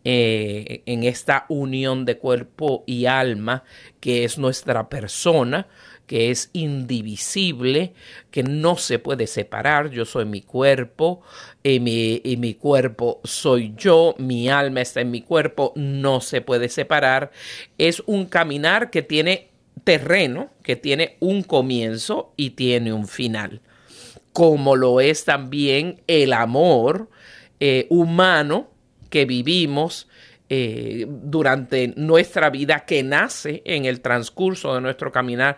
eh, 0.05 0.81
en 0.85 1.03
esta 1.03 1.45
unión 1.49 2.05
de 2.05 2.17
cuerpo 2.17 2.85
y 2.87 3.05
alma, 3.05 3.65
que 3.99 4.23
es 4.23 4.37
nuestra 4.37 4.87
persona, 4.87 5.67
que 6.07 6.31
es 6.31 6.49
indivisible, 6.53 7.93
que 8.31 8.43
no 8.43 8.77
se 8.77 8.99
puede 8.99 9.27
separar. 9.27 9.89
Yo 9.89 10.05
soy 10.05 10.25
mi 10.25 10.41
cuerpo 10.41 11.21
y 11.63 11.79
mi, 11.79 12.21
y 12.23 12.37
mi 12.37 12.55
cuerpo 12.55 13.21
soy 13.23 13.73
yo, 13.77 14.15
mi 14.17 14.49
alma 14.49 14.81
está 14.81 15.01
en 15.01 15.11
mi 15.11 15.21
cuerpo, 15.21 15.71
no 15.75 16.19
se 16.19 16.41
puede 16.41 16.69
separar. 16.69 17.31
Es 17.77 18.03
un 18.05 18.25
caminar 18.25 18.89
que 18.89 19.01
tiene 19.01 19.49
terreno, 19.83 20.49
que 20.61 20.75
tiene 20.75 21.17
un 21.19 21.43
comienzo 21.43 22.33
y 22.35 22.51
tiene 22.51 22.93
un 22.93 23.07
final. 23.07 23.61
Como 24.33 24.75
lo 24.75 24.99
es 24.99 25.25
también 25.25 26.01
el 26.07 26.33
amor 26.33 27.09
eh, 27.59 27.87
humano 27.89 28.69
que 29.09 29.25
vivimos 29.25 30.07
eh, 30.55 31.07
durante 31.07 31.95
nuestra 31.95 32.51
vida 32.51 32.81
que 32.85 33.01
nace 33.01 33.63
en 33.65 33.85
el 33.85 34.01
transcurso 34.01 34.75
de 34.75 34.81
nuestro 34.81 35.11
caminar 35.11 35.57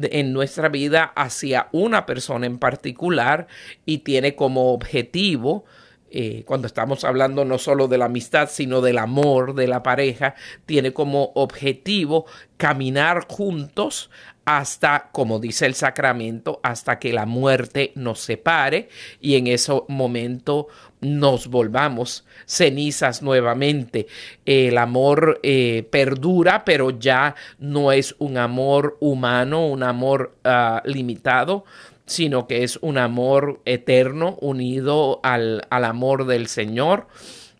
en 0.00 0.32
nuestra 0.32 0.68
vida 0.68 1.02
hacia 1.16 1.66
una 1.72 2.06
persona 2.06 2.46
en 2.46 2.58
particular 2.58 3.48
y 3.84 3.98
tiene 3.98 4.36
como 4.36 4.72
objetivo 4.72 5.64
eh, 6.12 6.44
cuando 6.46 6.68
estamos 6.68 7.02
hablando 7.02 7.44
no 7.44 7.58
solo 7.58 7.88
de 7.88 7.98
la 7.98 8.04
amistad, 8.04 8.48
sino 8.48 8.80
del 8.82 8.98
amor 8.98 9.56
de 9.56 9.66
la 9.66 9.82
pareja, 9.82 10.36
tiene 10.64 10.92
como 10.92 11.32
objetivo 11.34 12.26
caminar 12.56 13.26
juntos 13.28 14.10
hasta, 14.46 15.08
como 15.10 15.40
dice 15.40 15.66
el 15.66 15.74
sacramento, 15.74 16.60
hasta 16.62 17.00
que 17.00 17.12
la 17.12 17.26
muerte 17.26 17.90
nos 17.96 18.20
separe 18.20 18.88
y 19.20 19.34
en 19.34 19.48
ese 19.48 19.72
momento 19.88 20.68
nos 21.00 21.48
volvamos 21.48 22.24
cenizas 22.46 23.22
nuevamente. 23.22 24.06
El 24.44 24.78
amor 24.78 25.40
eh, 25.42 25.86
perdura, 25.90 26.64
pero 26.64 26.98
ya 26.98 27.34
no 27.58 27.92
es 27.92 28.14
un 28.18 28.38
amor 28.38 28.96
humano, 29.00 29.66
un 29.66 29.82
amor 29.82 30.36
ah, 30.44 30.82
limitado, 30.84 31.64
sino 32.06 32.46
que 32.46 32.62
es 32.62 32.78
un 32.82 32.98
amor 32.98 33.60
eterno 33.64 34.36
unido 34.40 35.20
al, 35.22 35.66
al 35.70 35.84
amor 35.84 36.26
del 36.26 36.46
Señor. 36.46 37.08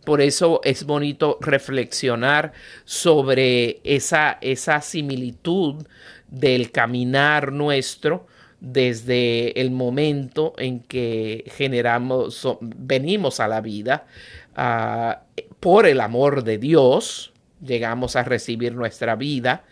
Por 0.05 0.21
eso 0.21 0.61
es 0.63 0.85
bonito 0.85 1.37
reflexionar 1.41 2.53
sobre 2.85 3.81
esa, 3.83 4.39
esa 4.41 4.81
similitud 4.81 5.85
del 6.29 6.71
caminar 6.71 7.51
nuestro 7.51 8.27
desde 8.61 9.61
el 9.61 9.71
momento 9.71 10.55
en 10.59 10.81
que 10.81 11.45
generamos, 11.57 12.47
venimos 12.61 13.41
a 13.41 13.49
la 13.49 13.61
vida 13.61 14.07
ah, 14.55 15.23
por 15.61 15.87
el 15.87 16.01
amor 16.01 16.45
de 16.45 16.59
Dios, 16.59 17.33
llegamos 17.65 18.17
a 18.17 18.25
recibir 18.25 18.75
nuestra 18.75 19.17
vida 19.17 19.65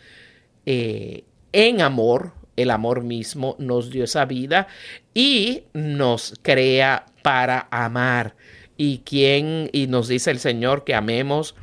eh, 0.66 1.24
en 1.52 1.80
amor, 1.80 2.32
el 2.56 2.70
amor 2.70 3.02
mismo 3.02 3.56
nos 3.58 3.90
dio 3.90 4.04
esa 4.04 4.24
vida 4.24 4.68
y 5.12 5.64
nos 5.72 6.34
crea 6.42 7.06
para 7.22 7.68
amar. 7.70 8.34
Y 8.76 8.98
quien, 8.98 9.70
y 9.72 9.86
nos 9.86 10.08
dice 10.08 10.30
el 10.30 10.40
Señor 10.40 10.84
que 10.84 10.94
amemos 10.94 11.54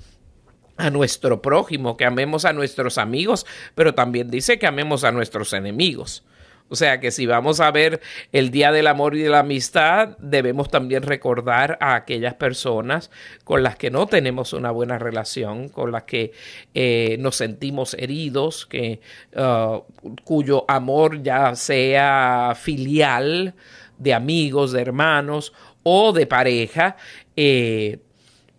a 0.78 0.90
nuestro 0.90 1.42
prójimo, 1.42 1.98
que 1.98 2.06
amemos 2.06 2.46
a 2.46 2.54
nuestros 2.54 2.98
amigos, 2.98 3.46
pero 3.76 3.94
también 3.94 4.30
dice 4.30 4.60
que 4.60 4.68
amemos 4.68 5.04
a 5.04 5.12
nuestros 5.12 5.54
enemigos. 5.54 6.24
O 6.72 6.76
sea 6.78 7.02
que 7.02 7.12
si 7.12 7.26
vamos 7.26 7.60
a 7.60 7.70
ver 7.70 8.00
el 8.32 8.50
Día 8.50 8.72
del 8.72 8.88
Amor 8.88 9.18
y 9.18 9.24
de 9.24 9.30
la 9.30 9.40
Amistad, 9.40 10.18
debemos 10.20 10.72
también 10.72 11.04
recordar 11.04 11.78
a 11.82 11.96
aquellas 11.96 12.36
personas 12.36 13.12
con 13.44 13.62
las 13.62 13.76
que 13.76 13.92
no 13.92 14.08
tenemos 14.08 14.54
una 14.54 14.72
buena 14.72 14.98
relación, 14.98 15.68
con 15.68 15.92
las 15.92 16.04
que 16.04 16.32
eh, 16.74 17.18
nos 17.20 17.36
sentimos 17.36 17.94
heridos, 17.96 18.66
que, 18.66 19.02
uh, 19.36 19.82
cuyo 20.24 20.64
amor 20.70 21.22
ya 21.22 21.56
sea 21.56 22.54
filial, 22.58 23.54
de 23.98 24.14
amigos, 24.14 24.72
de 24.72 24.82
hermanos 24.82 25.52
o 25.84 26.14
de 26.14 26.26
pareja, 26.26 26.96
eh, 27.36 28.00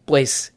pues 0.05 0.55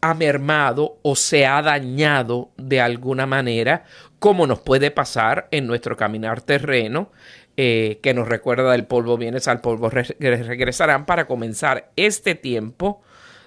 ha 0.00 0.14
mermado 0.14 0.98
o 1.02 1.16
se 1.16 1.44
ha 1.44 1.60
dañado 1.60 2.50
de 2.56 2.80
alguna 2.80 3.26
manera 3.26 3.84
como 4.22 4.46
nos 4.46 4.60
puede 4.60 4.92
pasar 4.92 5.48
en 5.50 5.66
nuestro 5.66 5.96
caminar 5.96 6.42
terreno, 6.42 7.10
eh, 7.56 7.98
que 8.04 8.14
nos 8.14 8.28
recuerda 8.28 8.70
del 8.70 8.86
polvo 8.86 9.18
vienes 9.18 9.48
al 9.48 9.60
polvo 9.60 9.90
regresarán 9.90 11.06
para 11.06 11.26
comenzar 11.26 11.90
este 11.96 12.36
tiempo 12.36 13.02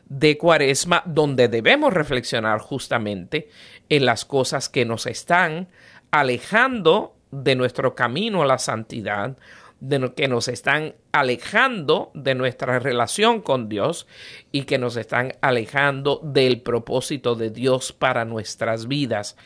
de 0.09 0.37
cuaresma 0.37 1.01
donde 1.05 1.47
debemos 1.47 1.93
reflexionar 1.93 2.59
justamente 2.59 3.47
en 3.87 4.05
las 4.05 4.25
cosas 4.25 4.67
que 4.67 4.83
nos 4.83 5.05
están 5.05 5.69
alejando 6.11 7.15
de 7.31 7.55
nuestro 7.55 7.95
camino 7.95 8.43
a 8.43 8.45
la 8.45 8.57
santidad, 8.57 9.37
de 9.79 10.13
que 10.13 10.27
nos 10.27 10.49
están 10.49 10.95
alejando 11.13 12.11
de 12.13 12.35
nuestra 12.35 12.79
relación 12.79 13.41
con 13.41 13.69
Dios 13.69 14.07
y 14.51 14.63
que 14.63 14.77
nos 14.77 14.97
están 14.97 15.35
alejando 15.39 16.19
del 16.21 16.61
propósito 16.61 17.35
de 17.35 17.49
Dios 17.49 17.93
para 17.93 18.25
nuestras 18.25 18.87
vidas 18.89 19.37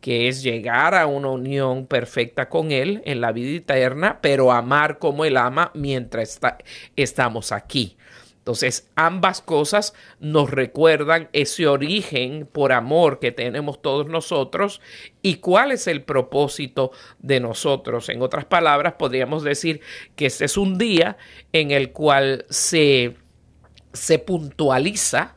que 0.00 0.28
es 0.28 0.42
llegar 0.42 0.94
a 0.94 1.06
una 1.06 1.28
unión 1.28 1.86
perfecta 1.86 2.48
con 2.48 2.70
Él 2.72 3.02
en 3.04 3.20
la 3.20 3.32
vida 3.32 3.56
eterna, 3.56 4.20
pero 4.20 4.52
amar 4.52 4.98
como 4.98 5.24
Él 5.24 5.36
ama 5.36 5.70
mientras 5.74 6.38
estamos 6.96 7.52
aquí. 7.52 7.96
Entonces, 8.48 8.88
ambas 8.94 9.42
cosas 9.42 9.92
nos 10.20 10.50
recuerdan 10.50 11.28
ese 11.34 11.66
origen 11.66 12.48
por 12.50 12.72
amor 12.72 13.18
que 13.18 13.30
tenemos 13.30 13.82
todos 13.82 14.06
nosotros 14.06 14.80
y 15.20 15.34
cuál 15.34 15.70
es 15.70 15.86
el 15.86 16.02
propósito 16.02 16.90
de 17.18 17.40
nosotros. 17.40 18.08
En 18.08 18.22
otras 18.22 18.46
palabras, 18.46 18.94
podríamos 18.94 19.42
decir 19.42 19.82
que 20.16 20.24
este 20.24 20.46
es 20.46 20.56
un 20.56 20.78
día 20.78 21.18
en 21.52 21.72
el 21.72 21.92
cual 21.92 22.46
se, 22.48 23.16
se 23.92 24.18
puntualiza 24.18 25.36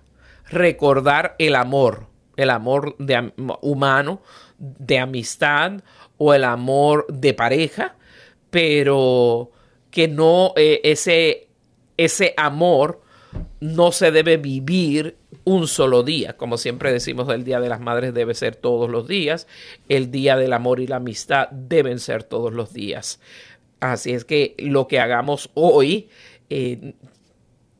recordar 0.50 1.36
el 1.38 1.56
amor, 1.56 2.08
el 2.38 2.50
amor 2.50 2.96
de, 2.98 3.34
humano 3.60 4.22
de 4.62 5.00
amistad 5.00 5.82
o 6.18 6.34
el 6.34 6.44
amor 6.44 7.08
de 7.10 7.34
pareja, 7.34 7.96
pero 8.52 9.52
que 9.90 10.08
no 10.08 10.54
eh, 10.56 10.82
ese, 10.84 11.48
ese 11.98 12.34
amor 12.38 13.02
no 13.60 13.92
se 13.92 14.12
debe 14.12 14.38
vivir 14.38 15.18
un 15.44 15.68
solo 15.68 16.04
día. 16.04 16.38
Como 16.38 16.58
siempre 16.58 16.92
decimos, 16.92 17.28
el 17.30 17.44
Día 17.44 17.60
de 17.60 17.70
las 17.70 17.80
Madres 17.80 18.14
debe 18.14 18.36
ser 18.36 18.56
todos 18.56 18.90
los 18.90 19.08
días, 19.08 19.48
el 19.90 20.12
Día 20.12 20.38
del 20.38 20.54
Amor 20.54 20.80
y 20.80 20.88
la 20.88 20.98
Amistad 20.98 21.50
deben 21.50 22.00
ser 22.00 22.24
todos 22.24 22.54
los 22.54 22.72
días. 22.72 23.20
Así 23.80 24.12
es 24.12 24.26
que 24.26 24.56
lo 24.60 24.88
que 24.88 25.00
hagamos 25.00 25.50
hoy 25.56 26.10
eh, 26.52 26.94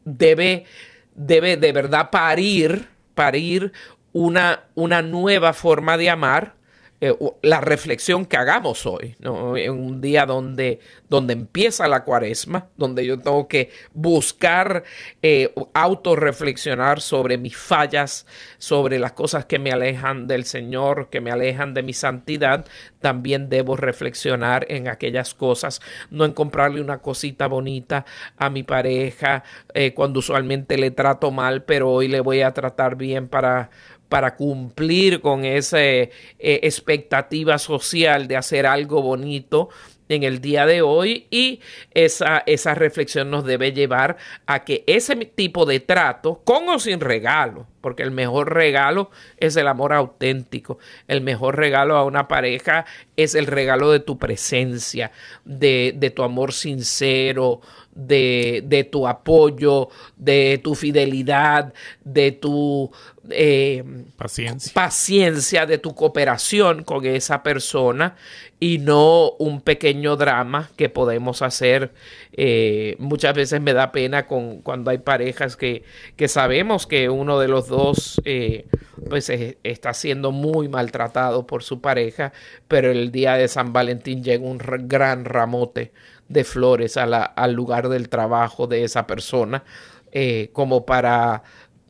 debe, 0.04 0.66
debe 1.14 1.58
de 1.58 1.72
verdad 1.74 2.10
parir, 2.10 2.88
parir 3.14 3.72
una, 4.14 4.64
una 4.74 5.04
nueva 5.04 5.54
forma 5.54 5.98
de 5.98 6.10
amar 6.10 6.61
eh, 7.04 7.18
la 7.42 7.62
reflexión 7.62 8.28
que 8.28 8.38
hagamos 8.38 8.86
hoy, 8.86 9.16
¿no? 9.18 9.58
en 9.58 9.72
un 9.72 10.02
día 10.02 10.28
donde, 10.28 10.80
donde 11.10 11.34
empieza 11.34 11.88
la 11.88 12.04
cuaresma, 12.04 12.68
donde 12.78 13.04
yo 13.08 13.18
tengo 13.18 13.48
que 13.48 13.72
buscar 13.92 14.84
eh, 15.24 15.52
autorreflexionar 15.74 17.02
sobre 17.02 17.40
mis 17.40 17.58
fallas, 17.58 18.28
sobre 18.60 19.00
las 19.00 19.14
cosas 19.14 19.46
que 19.46 19.58
me 19.58 19.72
alejan 19.72 20.28
del 20.28 20.46
Señor, 20.46 21.10
que 21.10 21.22
me 21.22 21.32
alejan 21.32 21.74
de 21.74 21.82
mi 21.82 21.94
santidad, 21.94 22.68
también 23.00 23.50
debo 23.50 23.76
reflexionar 23.76 24.68
en 24.70 24.88
aquellas 24.88 25.34
cosas, 25.34 25.82
no 26.12 26.24
en 26.24 26.34
comprarle 26.34 26.82
una 26.82 27.00
cosita 27.00 27.48
bonita 27.48 28.06
a 28.38 28.52
mi 28.52 28.62
pareja 28.62 29.44
eh, 29.74 29.96
cuando 29.96 30.20
usualmente 30.20 30.78
le 30.78 30.92
trato 30.92 31.32
mal, 31.32 31.64
pero 31.64 31.90
hoy 31.90 32.08
le 32.08 32.20
voy 32.20 32.44
a 32.44 32.54
tratar 32.54 32.96
bien 32.96 33.28
para 33.28 33.72
para 34.12 34.36
cumplir 34.36 35.22
con 35.22 35.46
esa 35.46 35.80
eh, 35.82 36.12
expectativa 36.38 37.58
social 37.58 38.28
de 38.28 38.36
hacer 38.36 38.66
algo 38.66 39.02
bonito 39.02 39.70
en 40.10 40.24
el 40.24 40.42
día 40.42 40.66
de 40.66 40.82
hoy. 40.82 41.28
Y 41.32 41.62
esa, 41.94 42.44
reflexión 42.76 43.32
nos 43.32 43.46
debe 43.46 43.72
llevar 43.72 44.18
a 44.48 44.66
que 44.66 44.84
ese 44.86 45.16
tipo 45.16 45.66
de 45.66 45.80
trato, 45.80 46.42
con 46.44 46.68
o 46.68 46.78
sin 46.78 47.00
regalo, 47.00 47.68
porque 47.80 48.04
el 48.04 48.12
mejor 48.12 48.54
regalo 48.54 49.12
es 49.38 49.56
el 49.56 49.70
amor 49.70 49.94
auténtico, 49.94 50.78
el 51.08 51.22
mejor 51.22 51.56
regalo 51.56 51.96
a 51.96 52.04
una 52.04 52.28
pareja 52.28 52.86
es 53.16 53.34
el 53.34 53.48
regalo 53.48 53.92
de 53.92 54.02
tu 54.02 54.18
presencia, 54.18 55.14
de 55.46 56.14
tu 56.14 56.24
amor 56.24 56.52
sincero, 56.52 57.62
de, 57.94 58.64
de, 58.66 58.84
tu 58.84 59.08
apoyo, 59.08 59.90
de 60.18 60.60
tu 60.64 60.76
fidelidad, 60.76 61.74
de 62.04 62.32
tu 62.32 62.92
eh, 63.30 63.84
paciencia. 64.18 64.72
paciencia, 64.74 65.66
de 65.66 65.78
tu 65.78 65.94
cooperación 65.94 66.84
con 66.84 67.06
esa 67.06 67.44
persona 67.44 68.16
y 68.60 68.78
no 68.80 69.32
un 69.40 69.62
pequeño 69.62 70.16
drama 70.16 70.70
que 70.76 70.90
podemos 70.90 71.42
hacer. 71.42 71.92
Eh, 72.34 72.96
muchas 73.00 73.36
veces 73.36 73.62
me 73.62 73.74
da 73.74 73.92
pena 73.92 74.26
con, 74.26 74.62
cuando 74.62 74.92
hay 74.92 75.00
parejas 75.00 75.58
que, 75.58 75.84
que 76.16 76.28
sabemos 76.28 76.88
que 76.88 77.10
uno 77.10 77.40
de 77.40 77.48
los 77.48 77.68
dos 77.68 78.22
eh, 78.26 78.66
pues 79.10 79.30
está 79.30 79.94
siendo 79.94 80.32
muy 80.32 80.68
maltratado 80.70 81.46
por 81.46 81.64
su 81.64 81.82
pareja, 81.82 82.34
pero 82.68 82.92
el 82.92 83.12
día 83.12 83.36
de 83.36 83.48
San 83.48 83.74
Valentín 83.74 84.24
llega 84.24 84.46
un 84.46 84.58
gran 84.58 85.26
ramote 85.26 85.92
de 86.32 86.44
flores 86.44 86.98
al 86.98 87.54
lugar 87.54 87.90
del 87.90 88.10
trabajo 88.10 88.68
de 88.68 88.84
esa 88.84 89.06
persona, 89.08 89.64
eh, 90.12 90.50
como 90.54 90.86
para 90.86 91.44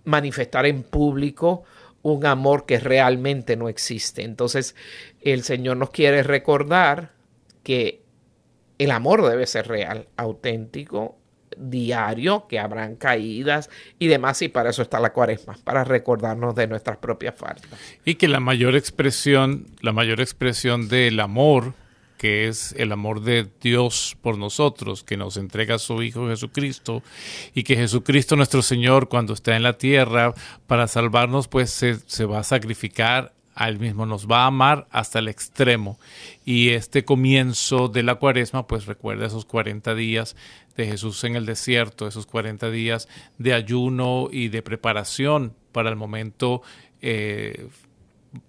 manifestar 0.03 0.65
en 0.65 0.83
público 0.83 1.63
un 2.01 2.25
amor 2.25 2.65
que 2.65 2.79
realmente 2.79 3.55
no 3.55 3.69
existe. 3.69 4.23
Entonces, 4.23 4.75
el 5.21 5.43
Señor 5.43 5.77
nos 5.77 5.91
quiere 5.91 6.23
recordar 6.23 7.11
que 7.63 8.01
el 8.79 8.91
amor 8.91 9.27
debe 9.27 9.45
ser 9.45 9.67
real, 9.67 10.07
auténtico, 10.17 11.17
diario, 11.55 12.47
que 12.47 12.57
habrán 12.57 12.95
caídas 12.95 13.69
y 13.99 14.07
demás, 14.07 14.41
y 14.41 14.47
para 14.47 14.71
eso 14.71 14.81
está 14.81 14.99
la 14.99 15.13
cuaresma, 15.13 15.57
para 15.63 15.83
recordarnos 15.83 16.55
de 16.55 16.65
nuestras 16.65 16.97
propias 16.97 17.35
faltas. 17.35 17.79
Y 18.05 18.15
que 18.15 18.27
la 18.27 18.39
mayor 18.39 18.75
expresión, 18.75 19.67
la 19.81 19.91
mayor 19.91 20.21
expresión 20.21 20.87
del 20.87 21.19
amor 21.19 21.75
que 22.21 22.47
es 22.47 22.75
el 22.77 22.91
amor 22.91 23.21
de 23.21 23.47
Dios 23.61 24.15
por 24.21 24.37
nosotros, 24.37 25.03
que 25.03 25.17
nos 25.17 25.37
entrega 25.37 25.73
a 25.73 25.79
su 25.79 26.03
Hijo 26.03 26.27
Jesucristo, 26.27 27.01
y 27.55 27.63
que 27.63 27.75
Jesucristo 27.75 28.35
nuestro 28.35 28.61
Señor, 28.61 29.09
cuando 29.09 29.33
está 29.33 29.55
en 29.55 29.63
la 29.63 29.79
tierra, 29.79 30.35
para 30.67 30.87
salvarnos, 30.87 31.47
pues 31.47 31.71
se, 31.71 32.25
va 32.25 32.37
a 32.37 32.43
sacrificar 32.43 33.33
a 33.55 33.69
Él 33.69 33.79
mismo, 33.79 34.05
nos 34.05 34.27
va 34.27 34.43
a 34.43 34.45
amar 34.45 34.87
hasta 34.91 35.17
el 35.17 35.29
extremo. 35.29 35.97
Y 36.45 36.69
este 36.69 37.03
comienzo 37.05 37.87
de 37.87 38.03
la 38.03 38.13
cuaresma, 38.13 38.67
pues 38.67 38.85
recuerda 38.85 39.25
esos 39.25 39.45
40 39.45 39.95
días 39.95 40.35
de 40.77 40.85
Jesús 40.85 41.23
en 41.23 41.35
el 41.35 41.47
desierto, 41.47 42.07
esos 42.07 42.27
40 42.27 42.69
días 42.69 43.07
de 43.39 43.55
ayuno 43.55 44.29
y 44.31 44.49
de 44.49 44.61
preparación 44.61 45.55
para 45.71 45.89
el 45.89 45.95
momento 45.95 46.61
eh, 47.01 47.67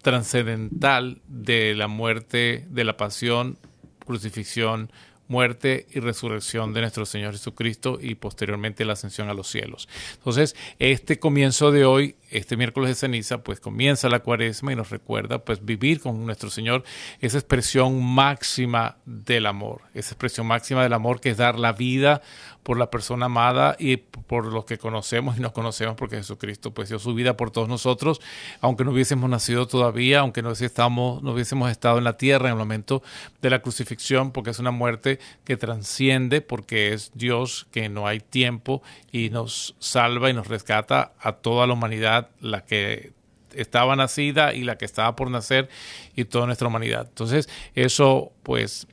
trascendental 0.03 1.23
de 1.27 1.75
la 1.75 1.89
muerte, 1.89 2.67
de 2.71 2.85
la 2.85 2.97
pasión, 2.97 3.59
crucifixión, 4.05 4.91
muerte 5.33 5.87
y 5.91 6.01
resurrección 6.01 6.75
de 6.75 6.83
nuestro 6.83 7.07
Señor 7.07 7.33
Jesucristo 7.33 7.99
y 8.01 8.17
posteriormente 8.17 8.85
la 8.85 8.93
ascensión 8.93 9.31
a 9.31 9.35
los 9.35 9.49
cielos. 9.49 9.89
Entonces, 10.19 10.55
este 10.79 11.19
comienzo 11.19 11.73
de 11.73 11.87
hoy, 11.87 12.17
este 12.31 12.59
miércoles 12.59 12.91
de 12.91 12.95
ceniza, 12.95 13.43
pues 13.43 13.59
comienza 13.59 14.11
la 14.11 14.21
cuaresma 14.21 14.73
y 14.73 14.77
nos 14.77 14.91
recuerda 14.91 15.39
pues 15.39 15.65
vivir 15.65 16.01
con 16.01 16.27
nuestro 16.27 16.51
Señor 16.51 16.85
esa 17.21 17.39
expresión 17.39 18.05
máxima 18.05 18.99
del 19.07 19.47
amor, 19.47 19.81
esa 19.95 20.11
expresión 20.11 20.47
máxima 20.47 20.83
del 20.83 20.93
amor 20.93 21.21
que 21.21 21.31
es 21.31 21.39
dar 21.39 21.59
la 21.59 21.73
vida 21.73 22.21
por 22.63 22.79
la 22.79 22.91
persona 22.91 23.27
amada 23.27 23.75
y 23.79 23.97
por 23.97 24.47
los 24.47 24.65
que 24.65 24.79
conocemos 24.79 25.37
y 25.37 25.41
nos 25.41 25.53
conocemos 25.53 25.97
porque 25.97 26.17
Jesucristo 26.17 26.73
pues 26.73 26.89
dio 26.89 26.99
su 26.99 27.15
vida 27.15 27.37
por 27.37 27.51
todos 27.51 27.69
nosotros, 27.69 28.21
aunque 28.61 28.85
no 28.85 28.93
hubiésemos 28.93 29.29
nacido 29.29 29.67
todavía, 29.67 30.21
aunque 30.21 30.43
no 30.43 30.51
hubiésemos, 30.51 31.23
no 31.23 31.33
hubiésemos 31.33 31.71
estado 31.71 31.99
en 31.99 32.05
la 32.05 32.17
tierra 32.17 32.49
en 32.49 32.53
el 32.53 32.59
momento 32.59 33.03
de 33.41 33.51
la 33.51 33.63
crucifixión, 33.63 34.31
porque 34.31 34.51
es 34.51 34.59
una 34.59 34.71
muerte 34.71 35.19
que 35.45 35.57
transciende, 35.57 36.41
porque 36.41 36.93
es 36.93 37.13
Dios 37.15 37.67
que 37.71 37.89
no 37.89 38.07
hay 38.07 38.21
tiempo 38.21 38.83
y 39.11 39.31
nos 39.31 39.75
salva 39.79 40.31
y 40.31 40.35
nos 40.35 40.49
rescata 40.49 41.13
a 41.21 41.33
toda 41.33 41.67
la 41.67 41.75
humanidad, 41.75 42.31
la 42.41 42.65
que 42.65 43.13
estaba 43.55 43.97
nacida 43.97 44.55
y 44.55 44.65
la 44.65 44.77
que 44.79 44.85
estaba 44.85 45.15
por 45.17 45.31
nacer 45.31 45.69
y 46.17 46.25
toda 46.25 46.47
nuestra 46.47 46.69
humanidad. 46.69 47.07
Entonces, 47.09 47.49
eso 47.75 48.33
pues 48.43 48.87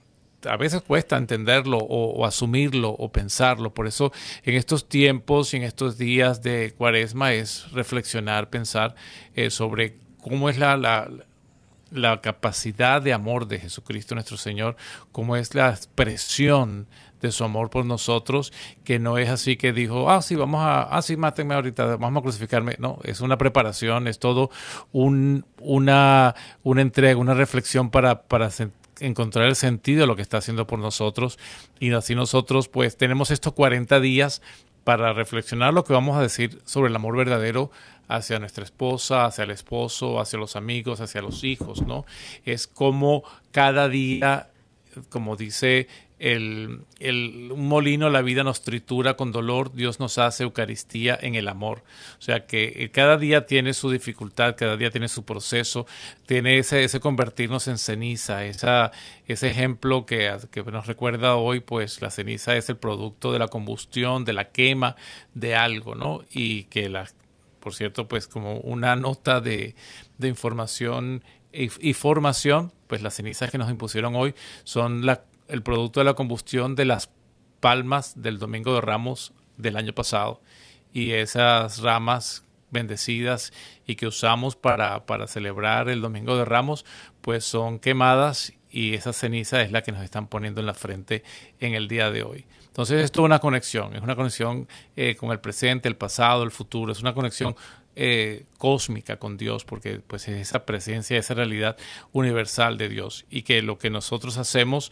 a 0.47 0.57
veces 0.57 0.81
cuesta 0.81 1.17
entenderlo 1.17 1.77
o, 1.77 2.25
asumirlo 2.25 2.89
o 2.91 3.11
pensarlo. 3.11 3.73
Por 3.73 3.87
eso 3.87 4.11
en 4.43 4.55
estos 4.55 4.87
tiempos 4.87 5.53
y 5.53 5.57
en 5.57 5.63
estos 5.63 5.97
días 5.97 6.41
de 6.41 6.73
cuaresma 6.77 7.33
es 7.33 7.71
reflexionar, 7.71 8.49
pensar 8.49 8.95
eh, 9.35 9.49
sobre 9.49 9.97
cómo 10.21 10.49
es 10.49 10.57
la, 10.57 10.77
la, 10.77 11.09
la, 11.91 12.21
capacidad 12.21 13.01
de 13.01 13.13
amor 13.13 13.47
de 13.47 13.59
Jesucristo 13.59 14.15
nuestro 14.15 14.37
Señor, 14.37 14.75
cómo 15.11 15.35
es 15.35 15.55
la 15.55 15.69
expresión 15.69 16.87
de 17.21 17.31
su 17.31 17.43
amor 17.43 17.69
por 17.69 17.85
nosotros, 17.85 18.53
que 18.83 18.99
no 18.99 19.17
es 19.17 19.29
así 19.29 19.57
que 19.57 19.73
dijo, 19.73 20.09
ah, 20.09 20.21
sí, 20.21 20.35
vamos 20.35 20.61
a, 20.61 20.83
ah, 20.83 21.01
sí, 21.01 21.17
mátenme 21.17 21.55
ahorita, 21.55 21.97
vamos 21.97 22.21
a 22.21 22.23
crucificarme. 22.23 22.75
No, 22.79 22.99
es 23.03 23.21
una 23.21 23.37
preparación, 23.37 24.07
es 24.07 24.19
todo 24.19 24.49
un, 24.91 25.45
una, 25.59 26.35
una 26.63 26.81
entrega, 26.81 27.19
una 27.19 27.33
reflexión 27.33 27.89
para, 27.89 28.23
para 28.23 28.49
encontrar 28.99 29.47
el 29.47 29.55
sentido 29.55 30.01
de 30.01 30.07
lo 30.07 30.15
que 30.15 30.21
está 30.21 30.37
haciendo 30.37 30.67
por 30.67 30.79
nosotros. 30.79 31.37
Y 31.79 31.91
así 31.91 32.15
nosotros, 32.15 32.67
pues, 32.69 32.97
tenemos 32.97 33.31
estos 33.31 33.53
40 33.53 33.99
días 33.99 34.41
para 34.83 35.13
reflexionar 35.13 35.73
lo 35.73 35.83
que 35.83 35.93
vamos 35.93 36.17
a 36.17 36.21
decir 36.21 36.61
sobre 36.65 36.89
el 36.89 36.95
amor 36.95 37.15
verdadero 37.15 37.69
hacia 38.09 38.39
nuestra 38.39 38.65
esposa, 38.65 39.25
hacia 39.25 39.45
el 39.45 39.51
esposo, 39.51 40.19
hacia 40.19 40.37
los 40.37 40.57
amigos, 40.57 40.99
hacia 40.99 41.21
los 41.21 41.45
hijos, 41.45 41.83
¿no? 41.83 42.05
Es 42.43 42.67
como 42.67 43.23
cada 43.51 43.87
día, 43.87 44.49
como 45.09 45.37
dice 45.37 45.87
el, 46.17 46.81
el, 46.99 47.51
un 47.53 47.67
molino, 47.67 48.09
la 48.09 48.21
vida 48.21 48.43
nos 48.43 48.61
tritura 48.61 49.15
con 49.15 49.31
dolor, 49.31 49.73
Dios 49.73 49.99
nos 49.99 50.17
hace 50.17 50.43
Eucaristía 50.43 51.17
en 51.21 51.35
el 51.35 51.47
amor. 51.47 51.83
O 52.17 52.21
sea 52.21 52.45
que 52.45 52.73
eh, 52.75 52.89
cada 52.91 53.17
día 53.17 53.45
tiene 53.45 53.73
su 53.73 53.89
dificultad, 53.89 54.55
cada 54.57 54.75
día 54.75 54.91
tiene 54.91 55.07
su 55.07 55.23
proceso, 55.23 55.87
tiene 56.25 56.57
ese, 56.57 56.83
ese 56.83 56.99
convertirnos 56.99 57.67
en 57.67 57.77
ceniza, 57.77 58.43
ese 58.45 59.47
ejemplo 59.47 60.05
que, 60.05 60.35
que 60.51 60.63
nos 60.63 60.87
recuerda 60.87 61.35
hoy, 61.35 61.61
pues 61.61 62.01
la 62.01 62.11
ceniza 62.11 62.57
es 62.57 62.69
el 62.69 62.77
producto 62.77 63.31
de 63.31 63.39
la 63.39 63.47
combustión, 63.47 64.25
de 64.25 64.33
la 64.33 64.49
quema 64.49 64.95
de 65.33 65.55
algo, 65.55 65.95
¿no? 65.95 66.25
Y 66.31 66.63
que 66.63 66.89
la, 66.89 67.07
por 67.69 67.75
cierto, 67.75 68.07
pues 68.07 68.27
como 68.27 68.57
una 68.61 68.95
nota 68.95 69.41
de, 69.41 69.75
de 70.17 70.27
información 70.27 71.23
y, 71.53 71.69
y 71.87 71.93
formación, 71.93 72.73
pues 72.87 73.03
las 73.03 73.13
cenizas 73.13 73.51
que 73.51 73.59
nos 73.59 73.69
impusieron 73.69 74.15
hoy 74.15 74.33
son 74.63 75.05
la 75.05 75.23
el 75.47 75.61
producto 75.61 75.99
de 75.99 76.05
la 76.05 76.15
combustión 76.15 76.75
de 76.75 76.85
las 76.85 77.11
palmas 77.59 78.19
del 78.19 78.39
Domingo 78.39 78.73
de 78.73 78.81
Ramos 78.81 79.33
del 79.57 79.77
año 79.77 79.93
pasado. 79.93 80.41
Y 80.93 81.11
esas 81.11 81.79
ramas 81.81 82.43
bendecidas 82.71 83.53
y 83.85 83.95
que 83.95 84.07
usamos 84.07 84.55
para, 84.55 85.05
para 85.05 85.27
celebrar 85.27 85.89
el 85.89 86.01
Domingo 86.01 86.37
de 86.37 86.45
Ramos, 86.45 86.85
pues 87.21 87.45
son 87.45 87.77
quemadas 87.77 88.53
y 88.71 88.95
esa 88.95 89.13
ceniza 89.13 89.61
es 89.61 89.71
la 89.71 89.83
que 89.83 89.91
nos 89.91 90.03
están 90.03 90.25
poniendo 90.25 90.59
en 90.59 90.65
la 90.65 90.73
frente 90.73 91.23
en 91.59 91.75
el 91.75 91.87
día 91.87 92.09
de 92.09 92.23
hoy. 92.23 92.45
Entonces 92.69 93.03
esto 93.03 93.21
es 93.21 93.25
una 93.25 93.39
conexión, 93.39 93.95
es 93.95 94.01
una 94.01 94.15
conexión 94.15 94.67
eh, 94.95 95.15
con 95.15 95.31
el 95.31 95.39
presente, 95.39 95.89
el 95.89 95.97
pasado, 95.97 96.43
el 96.43 96.51
futuro, 96.51 96.91
es 96.91 97.01
una 97.01 97.13
conexión 97.13 97.55
eh, 97.95 98.45
cósmica 98.57 99.17
con 99.17 99.35
Dios, 99.35 99.65
porque 99.65 99.99
pues 99.99 100.27
es 100.29 100.39
esa 100.39 100.65
presencia, 100.65 101.17
esa 101.17 101.33
realidad 101.33 101.75
universal 102.13 102.77
de 102.77 102.87
Dios 102.87 103.25
y 103.29 103.41
que 103.41 103.61
lo 103.61 103.77
que 103.77 103.89
nosotros 103.89 104.37
hacemos 104.37 104.91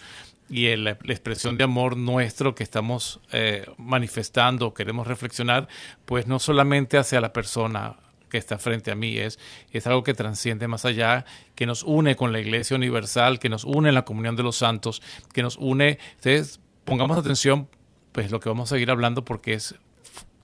y 0.50 0.76
la, 0.76 0.92
expresión 0.92 1.58
de 1.58 1.64
amor 1.64 1.98
nuestro 1.98 2.56
que 2.56 2.64
estamos 2.64 3.20
eh, 3.32 3.66
manifestando, 3.78 4.74
queremos 4.74 5.08
reflexionar, 5.08 5.68
pues 6.06 6.28
no 6.28 6.40
solamente 6.40 6.98
hacia 6.98 7.22
la 7.22 7.32
persona 7.34 7.96
que 8.30 8.38
está 8.38 8.58
frente 8.58 8.92
a 8.92 8.96
mí, 8.96 9.18
es, 9.18 9.40
es 9.72 9.88
algo 9.88 10.04
que 10.04 10.14
transciende 10.14 10.68
más 10.68 10.84
allá, 10.84 11.26
que 11.56 11.66
nos 11.66 11.84
une 11.84 12.16
con 12.16 12.34
la 12.34 12.40
Iglesia 12.40 12.76
Universal, 12.76 13.40
que 13.40 13.50
nos 13.50 13.64
une 13.64 13.90
en 13.90 13.96
la 13.96 14.04
comunión 14.04 14.36
de 14.36 14.44
los 14.44 14.58
santos, 14.58 15.02
que 15.34 15.44
nos 15.44 15.58
une, 15.58 15.98
ustedes 16.16 16.60
pongamos 16.88 17.18
atención, 17.18 17.68
pues 18.14 18.32
lo 18.32 18.40
que 18.40 18.48
vamos 18.48 18.72
a 18.72 18.76
seguir 18.76 18.90
hablando 18.90 19.26
porque 19.26 19.54
es 19.54 19.76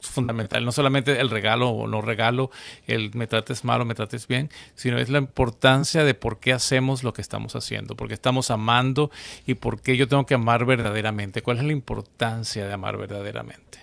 fundamental, 0.01 0.65
no 0.65 0.73
solamente 0.73 1.21
el 1.21 1.29
regalo 1.29 1.69
o 1.69 1.87
no 1.87 2.01
regalo, 2.01 2.51
el 2.85 3.15
me 3.15 3.27
trates 3.27 3.63
mal 3.63 3.79
o 3.79 3.85
me 3.85 3.95
trates 3.95 4.27
bien, 4.27 4.49
sino 4.75 4.99
es 4.99 5.07
la 5.07 5.19
importancia 5.19 6.03
de 6.03 6.13
por 6.13 6.41
qué 6.41 6.51
hacemos 6.51 7.01
lo 7.01 7.13
que 7.13 7.21
estamos 7.21 7.55
haciendo, 7.55 7.95
porque 7.95 8.13
estamos 8.13 8.51
amando 8.51 9.09
y 9.47 9.53
por 9.53 9.81
qué 9.81 9.95
yo 9.95 10.09
tengo 10.09 10.25
que 10.25 10.33
amar 10.33 10.65
verdaderamente, 10.65 11.41
cuál 11.41 11.59
es 11.59 11.63
la 11.63 11.71
importancia 11.71 12.67
de 12.67 12.73
amar 12.73 12.97
verdaderamente. 12.97 13.79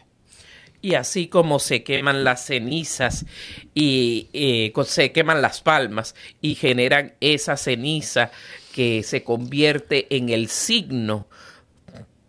Y 0.82 0.94
así 0.94 1.28
como 1.28 1.60
se 1.60 1.82
queman 1.82 2.24
las 2.24 2.44
cenizas 2.44 3.24
y 3.72 4.28
eh, 4.34 4.72
se 4.84 5.12
queman 5.12 5.40
las 5.40 5.62
palmas 5.62 6.14
y 6.42 6.56
generan 6.56 7.14
esa 7.20 7.56
ceniza 7.56 8.30
que 8.74 9.02
se 9.02 9.24
convierte 9.24 10.14
en 10.14 10.28
el 10.28 10.48
signo 10.48 11.26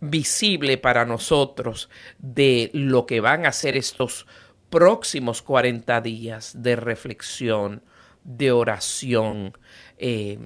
visible 0.02 0.78
para 0.78 1.06
nosotros 1.06 1.88
de 2.18 2.70
lo 2.74 3.06
que 3.06 3.20
van 3.20 3.46
a 3.46 3.52
ser 3.52 3.76
estos 3.76 4.26
próximos 4.68 5.42
40 5.42 6.00
días 6.00 6.60
de 6.60 6.74
reflexión, 6.74 7.82
de 8.24 8.50
oración, 8.50 9.56
eh, 9.98 10.40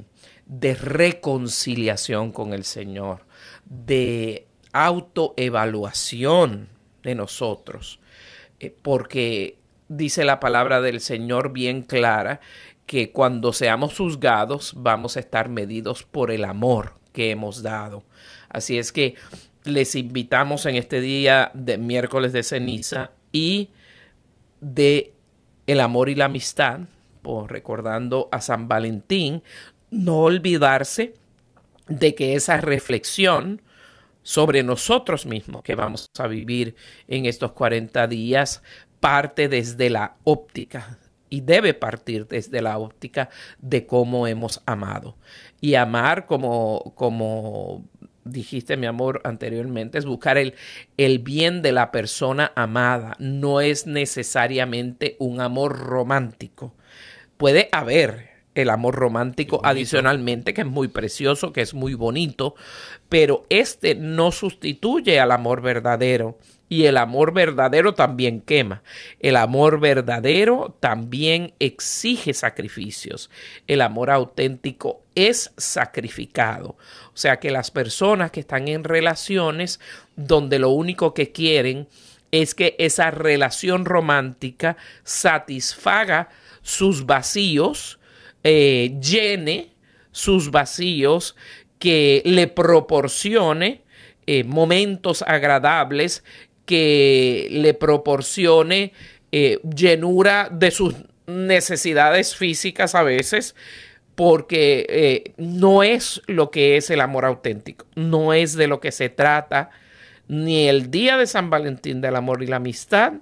de 0.45 0.75
reconciliación 0.75 2.33
con 2.33 2.53
el 2.53 2.65
Señor, 2.65 3.25
de 3.65 4.47
autoevaluación 4.73 6.69
de 7.03 7.15
nosotros, 7.15 7.99
eh, 8.61 8.77
porque 8.83 9.59
dice 9.89 10.25
la 10.25 10.39
palabra 10.39 10.83
del 10.83 11.01
Señor 11.01 11.53
bien 11.53 11.81
clara 11.81 12.41
que 12.85 13.11
cuando 13.11 13.55
seamos 13.55 13.97
juzgados 13.97 14.75
vamos 14.77 15.17
a 15.17 15.21
estar 15.21 15.49
medidos 15.49 16.03
por 16.03 16.31
el 16.31 16.45
amor 16.45 16.99
que 17.15 17.31
hemos 17.31 17.63
dado. 17.63 18.05
Así 18.57 18.79
es 18.79 18.91
que 18.91 19.17
les 19.65 19.95
invitamos 19.97 20.65
en 20.65 20.77
este 20.77 21.03
día 21.03 21.51
de 21.53 21.77
miércoles 21.77 22.33
de 22.33 22.43
ceniza 22.43 23.11
y 23.31 23.69
de 24.63 25.13
el 25.67 25.79
amor 25.81 26.09
y 26.09 26.15
la 26.15 26.25
amistad, 26.25 26.81
recordando 27.49 28.31
a 28.33 28.41
San 28.41 28.67
Valentín, 28.67 29.43
no 29.91 30.21
olvidarse 30.21 31.13
de 31.87 32.15
que 32.15 32.35
esa 32.35 32.57
reflexión 32.63 33.61
sobre 34.23 34.63
nosotros 34.63 35.27
mismos 35.27 35.63
que 35.63 35.75
vamos 35.75 36.09
a 36.19 36.27
vivir 36.27 36.77
en 37.09 37.27
estos 37.27 37.53
40 37.53 38.07
días 38.07 38.63
parte 39.01 39.49
desde 39.51 39.91
la 39.91 40.17
óptica 40.25 40.99
y 41.29 41.43
debe 41.43 41.75
partir 41.75 42.27
desde 42.27 42.63
la 42.63 42.79
óptica 42.79 43.29
de 43.59 43.87
cómo 43.87 44.27
hemos 44.27 44.63
amado. 44.65 45.17
Y 45.61 45.75
amar 45.75 46.27
como, 46.27 46.93
como 46.95 47.85
dijiste, 48.27 48.77
mi 48.77 48.87
amor, 48.87 49.21
anteriormente, 49.25 49.99
es 49.99 50.05
buscar 50.05 50.39
el, 50.39 50.55
el 50.97 51.19
bien 51.19 51.63
de 51.63 51.73
la 51.73 51.91
persona 51.91 52.53
amada. 52.55 53.17
No 53.19 53.61
es 53.61 53.87
necesariamente 53.87 55.17
un 55.19 55.41
amor 55.41 55.79
romántico. 55.79 56.75
Puede 57.37 57.69
haber 57.73 58.36
el 58.57 58.71
amor 58.71 58.97
romántico 58.97 59.61
adicionalmente, 59.63 60.55
que 60.55 60.63
es 60.63 60.67
muy 60.67 60.89
precioso, 60.89 61.53
que 61.53 61.61
es 61.61 61.75
muy 61.75 61.95
bonito, 61.95 62.57
pero 63.09 63.47
este 63.51 63.95
no 63.95 64.33
sustituye 64.33 65.21
al 65.21 65.31
amor 65.31 65.61
verdadero. 65.63 66.39
Y 66.69 66.87
el 66.87 66.97
amor 66.97 67.33
verdadero 67.33 67.95
también 67.95 68.41
quema. 68.41 68.83
El 69.21 69.37
amor 69.37 69.79
verdadero 69.79 70.77
también 70.81 71.55
exige 71.61 72.35
sacrificios. 72.35 73.31
El 73.69 73.83
amor 73.83 74.11
auténtico 74.11 75.03
es 75.15 75.53
sacrificado. 75.57 76.71
O 76.71 77.17
sea 77.17 77.39
que 77.39 77.53
las 77.53 77.71
personas 77.71 78.33
que 78.33 78.41
están 78.41 78.67
en 78.67 78.83
relaciones 78.83 79.79
donde 80.17 80.59
lo 80.59 80.71
único 80.71 81.15
que 81.15 81.31
quieren 81.31 81.87
es 82.33 82.57
que 82.57 82.75
esa 82.79 83.13
relación 83.13 83.85
romántica 83.85 84.77
satisfaga 85.05 86.31
sus 86.63 87.07
vacíos, 87.07 88.01
eh, 88.49 88.97
llene 89.01 89.71
sus 90.13 90.53
vacíos, 90.53 91.35
que 91.81 92.23
le 92.25 92.47
proporcione 92.47 93.83
eh, 94.29 94.45
momentos 94.45 95.23
agradables 95.23 96.23
que 96.65 97.49
le 97.51 97.75
proporcione 97.75 98.93
eh, 99.33 99.59
llenura 99.75 100.49
de 100.51 100.71
sus 100.71 100.95
necesidades 101.27 102.37
físicas 102.37 102.95
a 102.95 103.03
veces, 103.03 103.57
porque 104.15 105.35
no 105.39 105.83
es 105.83 106.23
lo 106.29 106.53
que 106.53 106.77
es 106.77 106.89
el 106.91 107.01
amor 107.01 107.25
auténtico, 107.25 107.85
no 107.97 108.33
es 108.33 108.55
de 108.55 108.69
lo 108.69 108.79
que 108.79 108.93
se 108.93 109.09
trata 109.09 109.71
ni 110.29 110.69
el 110.69 110.93
día 110.93 111.17
de 111.17 111.27
San 111.27 111.51
Valentín 111.51 112.01
del 112.01 112.15
amor 112.15 112.45
y 112.45 112.47
la 112.47 112.57
amistad, 112.57 113.15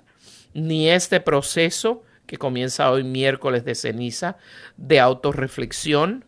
ni 0.52 0.90
este 0.90 1.20
proceso 1.20 2.03
que 2.26 2.37
comienza 2.37 2.90
hoy 2.90 3.04
miércoles 3.04 3.64
de 3.64 3.74
ceniza 3.74 4.37
de 4.76 5.00
autorreflexión, 5.00 6.24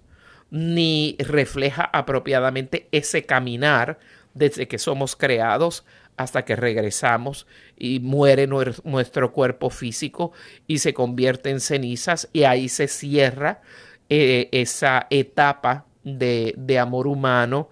ni 0.51 1.17
refleja 1.19 1.91
apropiadamente 1.93 2.89
ese 2.93 3.25
caminar 3.25 3.99
desde 4.35 4.69
que 4.69 4.79
somos 4.79 5.17
creados 5.17 5.85
hasta 6.17 6.45
que 6.45 6.57
regresamos 6.57 7.47
y 7.77 8.01
muere 8.01 8.47
nuestro 8.47 9.33
cuerpo 9.33 9.71
físico 9.71 10.33
y 10.67 10.79
se 10.79 10.95
convierte 10.95 11.51
en 11.51 11.61
cenizas 11.61 12.29
y 12.33 12.45
ahí 12.45 12.69
se 12.69 12.89
cierra 12.89 13.61
eh, 14.09 14.49
esa 14.53 15.07
etapa 15.11 15.87
de, 16.05 16.79
amor 16.81 17.07
humano. 17.07 17.69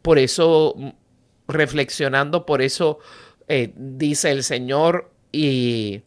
Por 0.00 0.18
eso, 0.18 0.74
reflexionando, 1.48 2.46
por 2.46 2.62
eso 2.62 2.98
eh, 3.48 3.72
dice 3.76 4.30
el 4.30 4.42
Señor 4.42 5.10
y 5.32 6.02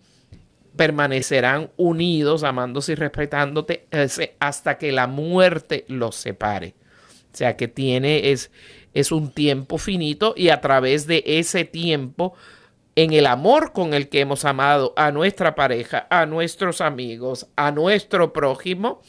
permanecerán 0.75 1.71
unidos, 1.77 2.43
amándose 2.43 2.93
y 2.93 2.95
respetándote 2.95 3.87
hasta 4.39 4.77
que 4.77 4.91
la 4.91 5.07
muerte 5.07 5.85
los 5.87 6.15
separe. 6.15 6.75
O 7.33 7.37
sea 7.37 7.57
que 7.57 7.67
tiene, 7.67 8.31
es, 8.31 8.51
es 8.93 9.11
un 9.11 9.31
tiempo 9.31 9.77
finito 9.77 10.33
y 10.37 10.49
a 10.49 10.61
través 10.61 11.05
de 11.07 11.23
ese 11.25 11.65
tiempo, 11.65 12.33
en 12.95 13.11
el 13.13 13.25
amor 13.27 13.73
con 13.73 13.93
el 13.93 14.07
que 14.07 14.21
hemos 14.21 14.45
amado 14.45 14.93
a 14.95 15.11
nuestra 15.11 15.53
pareja, 15.53 16.07
a 16.09 16.25
nuestros 16.25 16.79
amigos, 16.79 17.47
a 17.57 17.71
nuestro 17.71 18.31
prójimo, 18.31 19.01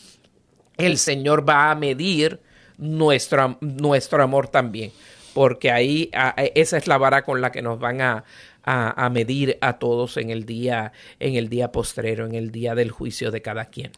el 0.76 0.98
Señor 0.98 1.48
va 1.48 1.70
a 1.70 1.74
medir 1.76 2.40
nuestro, 2.78 3.58
nuestro 3.60 4.22
amor 4.22 4.48
también. 4.48 4.92
Porque 5.34 5.70
ahí 5.70 6.10
esa 6.54 6.78
es 6.78 6.86
la 6.86 6.98
vara 6.98 7.22
con 7.22 7.40
la 7.40 7.52
que 7.52 7.62
nos 7.62 7.78
van 7.78 8.00
a, 8.00 8.24
a, 8.66 9.08
medir 9.10 9.58
a 9.60 9.78
todos 9.78 10.16
en 10.16 10.30
el 10.30 10.44
día, 10.44 10.92
en 11.20 11.36
el 11.36 11.48
día 11.48 11.70
postrero, 11.70 12.26
en 12.26 12.34
el 12.34 12.50
día 12.50 12.74
del 12.74 12.90
juicio 12.90 13.30
de 13.30 13.40
cada 13.40 13.66
quien. 13.66 13.92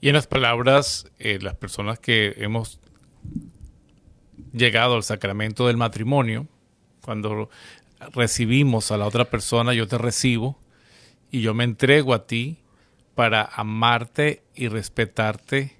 Y 0.00 0.08
en 0.08 0.14
las 0.14 0.26
palabras, 0.26 1.10
eh, 1.18 1.38
las 1.42 1.54
personas 1.54 1.98
que 1.98 2.34
hemos 2.38 2.80
llegado 4.52 4.94
al 4.94 5.02
sacramento 5.02 5.66
del 5.66 5.76
matrimonio, 5.76 6.48
cuando 7.02 7.50
recibimos 8.14 8.90
a 8.90 8.96
la 8.96 9.06
otra 9.06 9.26
persona, 9.26 9.74
yo 9.74 9.86
te 9.86 9.98
recibo 9.98 10.58
y 11.30 11.42
yo 11.42 11.52
me 11.52 11.64
entrego 11.64 12.14
a 12.14 12.26
ti 12.26 12.58
para 13.14 13.44
amarte 13.44 14.42
y 14.54 14.68
respetarte 14.68 15.76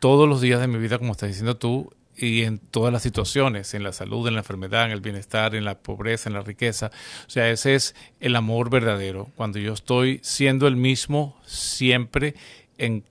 todos 0.00 0.28
los 0.28 0.40
días 0.40 0.60
de 0.60 0.66
mi 0.66 0.78
vida, 0.78 0.98
como 0.98 1.12
estás 1.12 1.30
diciendo 1.30 1.56
tú, 1.56 1.90
y 2.16 2.42
en 2.42 2.58
todas 2.58 2.92
las 2.92 3.02
situaciones, 3.02 3.74
en 3.74 3.82
la 3.82 3.92
salud, 3.92 4.26
en 4.28 4.34
la 4.34 4.40
enfermedad, 4.40 4.86
en 4.86 4.92
el 4.92 5.00
bienestar, 5.00 5.54
en 5.54 5.64
la 5.64 5.78
pobreza, 5.78 6.28
en 6.28 6.34
la 6.34 6.42
riqueza. 6.42 6.90
O 7.26 7.30
sea, 7.30 7.50
ese 7.50 7.74
es 7.74 7.94
el 8.20 8.36
amor 8.36 8.70
verdadero, 8.70 9.30
cuando 9.36 9.58
yo 9.58 9.72
estoy 9.72 10.20
siendo 10.22 10.66
el 10.66 10.76
mismo 10.76 11.40
siempre 11.46 12.34
en 12.78 13.04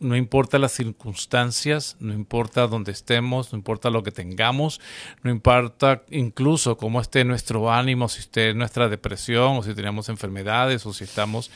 no 0.00 0.16
importa 0.16 0.58
las 0.58 0.72
circunstancias, 0.72 1.96
no 1.98 2.14
importa 2.14 2.66
dónde 2.66 2.92
estemos, 2.92 3.52
no 3.52 3.58
importa 3.58 3.90
lo 3.90 4.02
que 4.02 4.12
tengamos, 4.12 4.80
no 5.22 5.30
importa 5.30 6.02
incluso 6.10 6.76
cómo 6.76 7.00
esté 7.00 7.24
nuestro 7.24 7.72
ánimo, 7.72 8.08
si 8.08 8.20
esté 8.20 8.54
nuestra 8.54 8.88
depresión 8.88 9.56
o 9.56 9.62
si 9.62 9.74
tenemos 9.74 10.08
enfermedades 10.08 10.86
o 10.86 10.92
si 10.92 11.04
estamos 11.04 11.50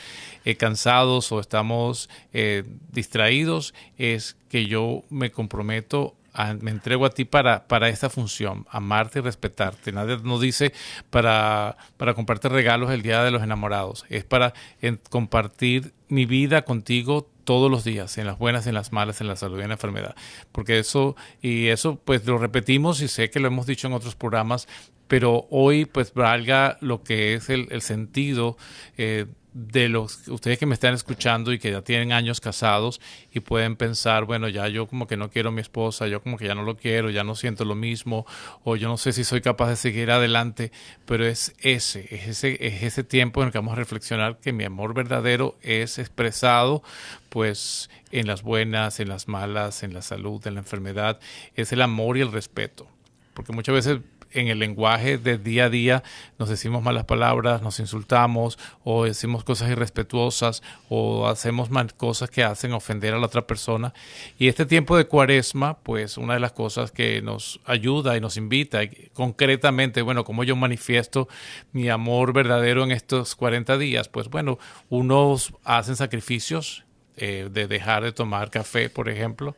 eh, 0.44 0.56
cansados 0.56 1.30
o 1.30 1.38
estamos 1.38 2.10
eh, 2.32 2.64
distraídos, 2.90 3.74
es 3.96 4.36
que 4.48 4.66
yo 4.66 5.04
me 5.08 5.30
comprometo 5.30 6.16
me 6.60 6.70
entrego 6.70 7.06
a 7.06 7.10
ti 7.10 7.24
para, 7.24 7.66
para 7.66 7.88
esta 7.88 8.08
función, 8.08 8.66
amarte 8.70 9.18
y 9.18 9.22
respetarte. 9.22 9.92
Nadie 9.92 10.18
nos 10.22 10.40
dice 10.40 10.72
para, 11.10 11.76
para 11.96 12.14
comprarte 12.14 12.48
regalos 12.48 12.90
el 12.90 13.02
día 13.02 13.22
de 13.22 13.30
los 13.30 13.42
enamorados, 13.42 14.04
es 14.08 14.24
para 14.24 14.54
compartir 15.10 15.92
mi 16.08 16.26
vida 16.26 16.62
contigo 16.62 17.28
todos 17.44 17.70
los 17.70 17.84
días, 17.84 18.18
en 18.18 18.26
las 18.26 18.38
buenas, 18.38 18.66
en 18.66 18.74
las 18.74 18.92
malas, 18.92 19.20
en 19.20 19.28
la 19.28 19.36
salud 19.36 19.58
y 19.58 19.62
en 19.62 19.68
la 19.68 19.74
enfermedad. 19.74 20.14
Porque 20.52 20.78
eso, 20.78 21.16
y 21.40 21.68
eso 21.68 22.00
pues 22.04 22.24
lo 22.26 22.38
repetimos 22.38 23.00
y 23.00 23.08
sé 23.08 23.30
que 23.30 23.40
lo 23.40 23.48
hemos 23.48 23.66
dicho 23.66 23.86
en 23.86 23.94
otros 23.94 24.14
programas, 24.14 24.68
pero 25.08 25.46
hoy 25.50 25.84
pues 25.84 26.14
valga 26.14 26.78
lo 26.80 27.02
que 27.02 27.34
es 27.34 27.50
el, 27.50 27.68
el 27.70 27.82
sentido 27.82 28.56
eh, 28.96 29.26
de 29.54 29.88
los 29.88 30.28
ustedes 30.28 30.58
que 30.58 30.66
me 30.66 30.74
están 30.74 30.94
escuchando 30.94 31.52
y 31.52 31.58
que 31.58 31.70
ya 31.70 31.82
tienen 31.82 32.12
años 32.12 32.40
casados 32.40 33.00
y 33.32 33.40
pueden 33.40 33.76
pensar, 33.76 34.24
bueno, 34.24 34.48
ya 34.48 34.68
yo 34.68 34.86
como 34.86 35.06
que 35.06 35.16
no 35.16 35.30
quiero 35.30 35.50
a 35.50 35.52
mi 35.52 35.60
esposa, 35.60 36.06
yo 36.08 36.22
como 36.22 36.38
que 36.38 36.46
ya 36.46 36.54
no 36.54 36.62
lo 36.62 36.76
quiero, 36.76 37.10
ya 37.10 37.22
no 37.22 37.34
siento 37.34 37.64
lo 37.64 37.74
mismo, 37.74 38.26
o 38.64 38.76
yo 38.76 38.88
no 38.88 38.96
sé 38.96 39.12
si 39.12 39.24
soy 39.24 39.42
capaz 39.42 39.68
de 39.68 39.76
seguir 39.76 40.10
adelante, 40.10 40.72
pero 41.04 41.26
es 41.26 41.54
ese, 41.58 42.06
es 42.14 42.28
ese, 42.28 42.66
es 42.66 42.82
ese 42.82 43.04
tiempo 43.04 43.42
en 43.42 43.48
el 43.48 43.52
que 43.52 43.58
vamos 43.58 43.72
a 43.72 43.76
reflexionar 43.76 44.38
que 44.38 44.52
mi 44.52 44.64
amor 44.64 44.94
verdadero 44.94 45.56
es 45.62 45.98
expresado 45.98 46.82
pues 47.28 47.90
en 48.10 48.26
las 48.26 48.42
buenas, 48.42 49.00
en 49.00 49.08
las 49.08 49.28
malas, 49.28 49.82
en 49.82 49.94
la 49.94 50.02
salud, 50.02 50.46
en 50.46 50.54
la 50.54 50.60
enfermedad, 50.60 51.18
es 51.54 51.72
el 51.72 51.82
amor 51.82 52.16
y 52.16 52.20
el 52.20 52.32
respeto. 52.32 52.86
Porque 53.34 53.52
muchas 53.52 53.74
veces 53.74 53.98
en 54.34 54.48
el 54.48 54.58
lenguaje 54.58 55.18
de 55.18 55.38
día 55.38 55.66
a 55.66 55.70
día 55.70 56.02
nos 56.38 56.48
decimos 56.48 56.82
malas 56.82 57.04
palabras, 57.04 57.62
nos 57.62 57.80
insultamos 57.80 58.58
o 58.84 59.04
decimos 59.04 59.44
cosas 59.44 59.70
irrespetuosas 59.70 60.62
o 60.88 61.28
hacemos 61.28 61.70
mal 61.70 61.94
cosas 61.94 62.30
que 62.30 62.44
hacen 62.44 62.72
ofender 62.72 63.14
a 63.14 63.18
la 63.18 63.26
otra 63.26 63.46
persona. 63.46 63.94
Y 64.38 64.48
este 64.48 64.66
tiempo 64.66 64.96
de 64.96 65.06
cuaresma, 65.06 65.78
pues 65.78 66.18
una 66.18 66.34
de 66.34 66.40
las 66.40 66.52
cosas 66.52 66.92
que 66.92 67.22
nos 67.22 67.60
ayuda 67.64 68.16
y 68.16 68.20
nos 68.20 68.36
invita 68.36 68.80
concretamente, 69.12 70.02
bueno, 70.02 70.24
como 70.24 70.44
yo 70.44 70.56
manifiesto 70.56 71.28
mi 71.72 71.88
amor 71.88 72.32
verdadero 72.32 72.84
en 72.84 72.92
estos 72.92 73.36
40 73.36 73.78
días, 73.78 74.08
pues 74.08 74.28
bueno, 74.28 74.58
unos 74.88 75.54
hacen 75.64 75.96
sacrificios 75.96 76.84
eh, 77.16 77.48
de 77.52 77.66
dejar 77.66 78.04
de 78.04 78.12
tomar 78.12 78.50
café, 78.50 78.88
por 78.88 79.08
ejemplo, 79.08 79.54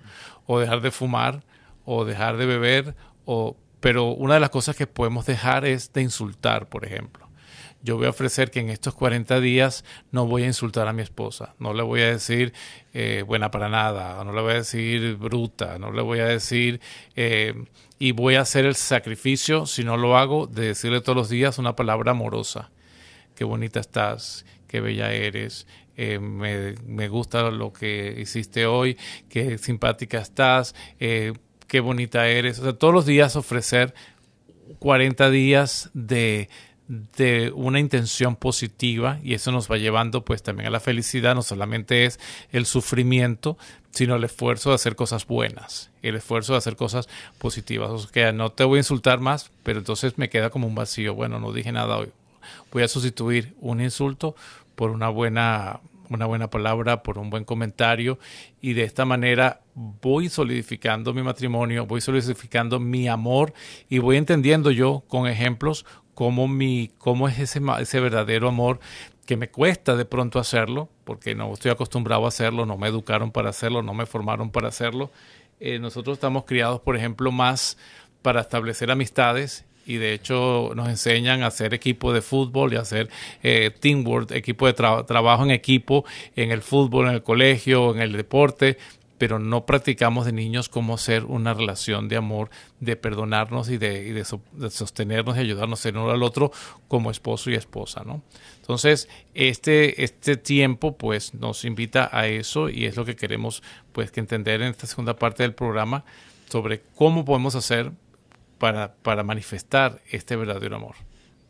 o 0.47 0.59
dejar 0.59 0.81
de 0.81 0.91
fumar, 0.91 1.43
o 1.85 2.05
dejar 2.05 2.37
de 2.37 2.47
beber, 2.47 2.95
o 3.25 3.57
pero 3.85 4.07
una 4.07 4.33
de 4.33 4.41
las 4.41 4.49
cosas 4.49 4.77
que 4.77 4.87
podemos 4.87 5.27
dejar 5.27 5.67
es 5.67 5.93
de 5.93 6.01
insultar, 6.01 6.71
por 6.71 6.87
ejemplo. 6.87 7.29
Yo 7.83 7.99
voy 7.99 8.07
a 8.07 8.11
ofrecer 8.11 8.51
que 8.51 8.61
en 8.61 8.71
estos 8.71 8.95
40 8.95 9.41
días 9.41 9.85
no 10.11 10.27
voy 10.27 10.45
a 10.45 10.47
insultar 10.47 10.89
a 10.89 10.95
mi 10.95 11.03
esposa, 11.03 11.55
no 11.59 11.75
le 11.75 11.83
voy 11.83 12.01
a 12.01 12.07
decir 12.07 12.55
eh, 12.95 13.23
buena 13.27 13.51
para 13.51 13.69
nada, 13.69 14.25
no 14.25 14.33
le 14.33 14.41
voy 14.41 14.53
a 14.53 14.55
decir 14.55 15.17
bruta, 15.17 15.79
no 15.79 15.93
le 15.93 16.01
voy 16.01 16.21
a 16.21 16.25
decir 16.25 16.81
eh, 17.15 17.53
y 17.99 18.13
voy 18.13 18.37
a 18.37 18.41
hacer 18.41 18.65
el 18.65 18.75
sacrificio, 18.75 19.67
si 19.67 19.85
no 19.85 19.99
lo 19.99 20.17
hago, 20.17 20.47
de 20.47 20.69
decirle 20.69 21.03
todos 21.03 21.17
los 21.17 21.29
días 21.29 21.59
una 21.59 21.77
palabra 21.77 22.13
amorosa. 22.13 22.71
Qué 23.35 23.45
bonita 23.45 23.81
estás, 23.81 24.47
qué 24.67 24.81
bella 24.81 25.13
eres, 25.13 25.67
eh, 25.99 26.19
me, 26.21 26.75
me, 26.87 27.09
gusta 27.09 27.51
lo 27.51 27.75
que 27.75 28.17
hiciste 28.19 28.65
hoy, 28.65 28.97
qué 29.29 29.59
simpática 29.59 30.23
estás, 30.23 30.75
qué 31.67 31.81
bonita 31.81 32.29
eres. 32.29 32.59
O 32.59 32.63
sea, 32.63 32.73
todos 32.73 32.95
los 32.95 33.07
días 33.07 33.37
ofrecer 33.37 33.95
40 34.79 35.31
días 35.31 35.91
de, 35.95 36.49
de 36.89 37.53
una 37.55 37.81
intención 37.81 38.37
positiva 38.37 39.19
y 39.23 39.35
eso 39.35 39.53
nos 39.53 39.71
va 39.71 39.77
llevando 39.77 40.25
pues 40.25 40.43
también 40.43 40.69
a 40.69 40.71
la 40.71 40.81
felicidad, 40.81 41.35
no 41.35 41.43
solamente 41.43 42.05
es 42.05 42.21
el 42.53 42.67
sufrimiento, 42.67 43.57
sino 43.91 44.17
el 44.17 44.25
esfuerzo 44.25 44.71
de 44.71 44.77
hacer 44.77 44.97
cosas 44.97 45.27
buenas, 45.27 45.91
el 46.03 46.17
esfuerzo 46.17 46.53
de 46.53 46.59
hacer 46.59 46.77
cosas 46.77 47.09
positivas. 47.39 47.91
O 47.91 47.99
sea, 47.99 48.33
no 48.33 48.51
te 48.51 48.65
voy 48.65 48.79
a 48.79 48.81
insultar 48.81 49.21
más, 49.21 49.51
pero 49.63 49.79
entonces 49.79 50.19
me 50.19 50.29
queda 50.29 50.51
como 50.51 50.67
un 50.67 50.75
vacío. 50.75 51.15
Bueno, 51.15 51.39
no 51.39 51.53
dije 51.53 51.73
nada 51.73 51.97
hoy. 51.97 52.09
Voy 52.73 52.83
a 52.83 52.89
sustituir 52.89 53.55
un 53.61 53.81
insulto 53.81 54.35
por 54.75 54.91
una 54.91 55.09
buena 55.09 55.81
una 56.11 56.27
buena 56.27 56.51
palabra, 56.51 57.03
por 57.03 57.19
un 57.19 57.31
buen 57.31 57.45
comentario 57.45 58.19
y 58.61 58.75
de 58.75 58.85
esta 58.85 59.05
manera 59.05 59.61
voy 59.75 60.29
solidificando 60.29 61.15
mi 61.15 61.23
matrimonio, 61.23 61.87
voy 61.87 62.01
solidificando 62.01 62.79
mi 62.81 63.09
amor 63.09 63.55
y 63.89 63.99
voy 63.99 64.17
entendiendo 64.17 64.71
yo 64.71 65.05
con 65.09 65.27
ejemplos 65.27 65.87
cómo, 66.15 66.49
mi, 66.49 66.91
cómo 66.99 67.29
es 67.29 67.39
ese, 67.39 67.61
ese 67.81 68.01
verdadero 68.01 68.49
amor 68.49 68.81
que 69.27 69.37
me 69.37 69.49
cuesta 69.49 69.97
de 69.97 70.05
pronto 70.05 70.39
hacerlo, 70.39 70.89
porque 71.05 71.35
no 71.35 71.53
estoy 71.53 71.71
acostumbrado 71.71 72.25
a 72.27 72.29
hacerlo, 72.29 72.67
no 72.67 72.77
me 72.77 72.89
educaron 72.89 73.33
para 73.33 73.51
hacerlo, 73.51 73.83
no 73.83 73.95
me 73.95 74.07
formaron 74.07 74.51
para 74.51 74.69
hacerlo. 74.69 75.11
Eh, 75.61 75.79
nosotros 75.79 76.17
estamos 76.17 76.45
criados, 76.45 76.81
por 76.81 76.97
ejemplo, 76.97 77.33
más 77.33 77.79
para 78.23 78.43
establecer 78.43 78.91
amistades 78.91 79.65
y 79.87 79.97
de 79.97 80.15
hecho 80.15 80.73
nos 80.75 80.89
enseñan 80.89 81.43
a 81.43 81.49
hacer 81.49 81.75
equipo 81.75 82.13
de 82.13 82.23
fútbol 82.23 82.73
y 82.73 82.77
a 82.77 82.81
hacer 82.81 83.11
eh, 83.43 83.71
teamwork, 83.79 84.31
equipo 84.33 84.67
de 84.67 84.73
trabajo 84.73 85.45
en 85.45 85.51
equipo 85.51 86.05
en 86.37 86.51
el 86.51 86.63
fútbol, 86.63 87.09
en 87.09 87.15
el 87.15 87.23
colegio, 87.23 87.95
en 87.95 88.01
el 88.01 88.13
deporte, 88.13 88.79
pero 89.19 89.39
no 89.39 89.65
practicamos 89.65 90.27
de 90.27 90.33
niños 90.33 90.69
cómo 90.69 90.95
hacer 90.95 91.25
una 91.25 91.55
relación 91.55 92.09
de 92.09 92.17
amor, 92.17 92.51
de 92.81 92.97
perdonarnos 92.97 93.71
y 93.71 93.79
de, 93.79 94.13
de, 94.13 94.71
sostenernos 94.71 95.37
y 95.37 95.41
ayudarnos 95.41 95.87
el 95.87 95.97
uno 95.97 96.11
al 96.11 96.23
otro 96.23 96.51
como 96.89 97.11
esposo 97.11 97.51
y 97.51 97.55
esposa, 97.55 98.03
¿no? 98.05 98.23
Entonces, 98.61 99.09
este, 99.35 100.03
este 100.05 100.37
tiempo 100.37 100.97
pues 100.97 101.35
nos 101.35 101.65
invita 101.65 102.09
a 102.13 102.27
eso 102.27 102.69
y 102.69 102.87
es 102.87 102.97
lo 102.97 103.05
que 103.05 103.17
queremos 103.17 103.63
pues 103.93 104.11
que 104.11 104.21
entender 104.21 104.63
en 104.63 104.69
esta 104.69 104.87
segunda 104.87 105.17
parte 105.17 105.43
del 105.43 105.55
programa 105.55 106.05
sobre 106.51 106.83
cómo 106.95 107.25
podemos 107.25 107.55
hacer 107.55 107.93
para, 108.59 109.23
manifestar 109.23 110.01
este 110.11 110.37
verdadero 110.37 110.77
amor. 110.77 110.97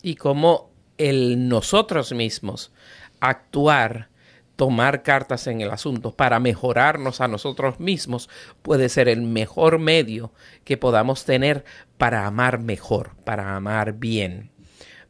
Y 0.02 0.16
cómo 0.16 0.70
el 0.98 1.48
nosotros 1.48 2.12
mismos 2.12 2.72
actuar, 3.20 4.08
tomar 4.56 5.02
cartas 5.02 5.46
en 5.46 5.60
el 5.60 5.70
asunto 5.70 6.12
para 6.12 6.38
mejorarnos 6.38 7.20
a 7.20 7.28
nosotros 7.28 7.80
mismos 7.80 8.28
puede 8.62 8.88
ser 8.88 9.08
el 9.08 9.22
mejor 9.22 9.78
medio 9.78 10.32
que 10.64 10.76
podamos 10.76 11.24
tener 11.24 11.64
para 11.98 12.26
amar 12.26 12.60
mejor, 12.60 13.16
para 13.24 13.56
amar 13.56 13.94
bien. 13.94 14.53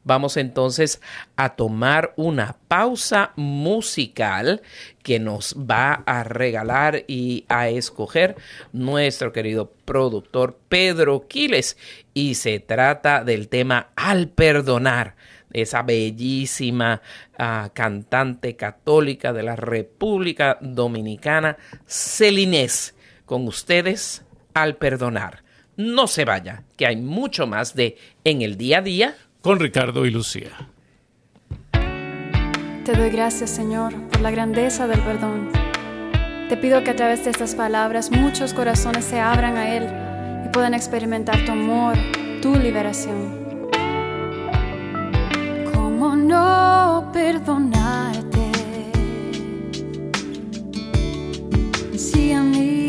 Vamos 0.05 0.37
entonces 0.37 1.01
a 1.35 1.57
tomar 1.57 2.13
una 2.17 2.57
pausa 2.69 3.33
musical 3.37 4.61
que 5.03 5.19
nos 5.19 5.57
va 5.59 6.03
a 6.07 6.25
regalar 6.25 7.05
y 7.09 7.47
a 7.49 7.69
escoger 7.71 8.37
nuestro 8.73 9.33
querido 9.33 9.73
productor 9.87 10.59
Pedro 10.69 11.27
Quiles. 11.27 11.79
Y 12.13 12.35
se 12.35 12.61
trata 12.61 13.25
del 13.25 13.49
tema 13.49 13.89
Al 13.97 14.29
perdonar 14.29 15.17
esa 15.55 15.83
bellísima 15.83 17.01
uh, 17.39 17.71
cantante 17.73 18.57
católica 18.57 19.33
de 19.33 19.43
la 19.43 19.57
República 19.57 20.59
Dominicana, 20.61 21.57
Celinés, 21.87 22.95
con 23.25 23.47
ustedes 23.47 24.25
al 24.53 24.77
perdonar. 24.77 25.45
No 25.77 26.07
se 26.07 26.25
vaya, 26.25 26.65
que 26.77 26.87
hay 26.87 26.97
mucho 26.97 27.47
más 27.47 27.75
de 27.75 27.97
En 28.25 28.43
el 28.43 28.57
día 28.57 28.79
a 28.79 28.83
día 28.83 29.17
con 29.45 29.61
Ricardo 29.61 30.05
y 30.07 30.11
Lucía. 30.11 30.51
Te 32.85 32.93
doy 32.93 33.11
gracias, 33.11 33.51
Señor, 33.51 33.95
por 34.09 34.21
la 34.21 34.33
grandeza 34.33 34.89
del 34.89 35.01
perdón. 35.03 35.51
Te 36.49 36.57
pido 36.57 36.83
que 36.83 36.91
a 36.91 36.97
través 36.97 37.25
de 37.25 37.31
estas 37.31 37.55
palabras 37.55 38.11
muchos 38.11 38.53
corazones 38.53 39.05
se 39.05 39.21
abran 39.21 39.57
a 39.57 39.77
Él 39.77 39.87
y 40.47 40.49
puedan 40.49 40.75
experimentar 40.75 41.45
tu 41.45 41.53
amor, 41.53 41.95
tu 42.43 42.57
liberación 42.57 43.45
no 46.17 47.11
perdonarte 47.13 48.51
si 51.97 52.33
a 52.33 52.43
mí 52.43 52.84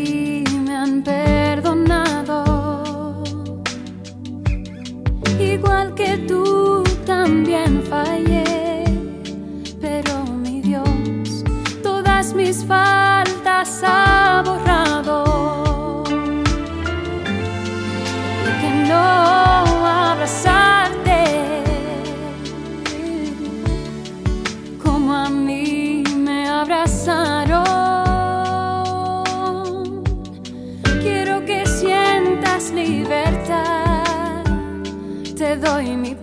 igual 5.66 5.94
que 5.94 6.16
tú 6.28 6.84
también 7.04 7.82
fallé. 7.82 8.84
Pero 9.80 10.24
mi 10.24 10.60
Dios 10.60 11.44
todas 11.82 12.34
mis 12.34 12.64
faltas 12.64 13.82
ha 13.82 14.42
borrado. 14.44 16.04
Y 18.48 18.52
que 18.60 18.70
no 18.88 19.26
abrazar 19.86 20.86
Quiero 27.08 27.35
te 35.46 35.56
doy 35.56 35.96
mi 35.96 36.14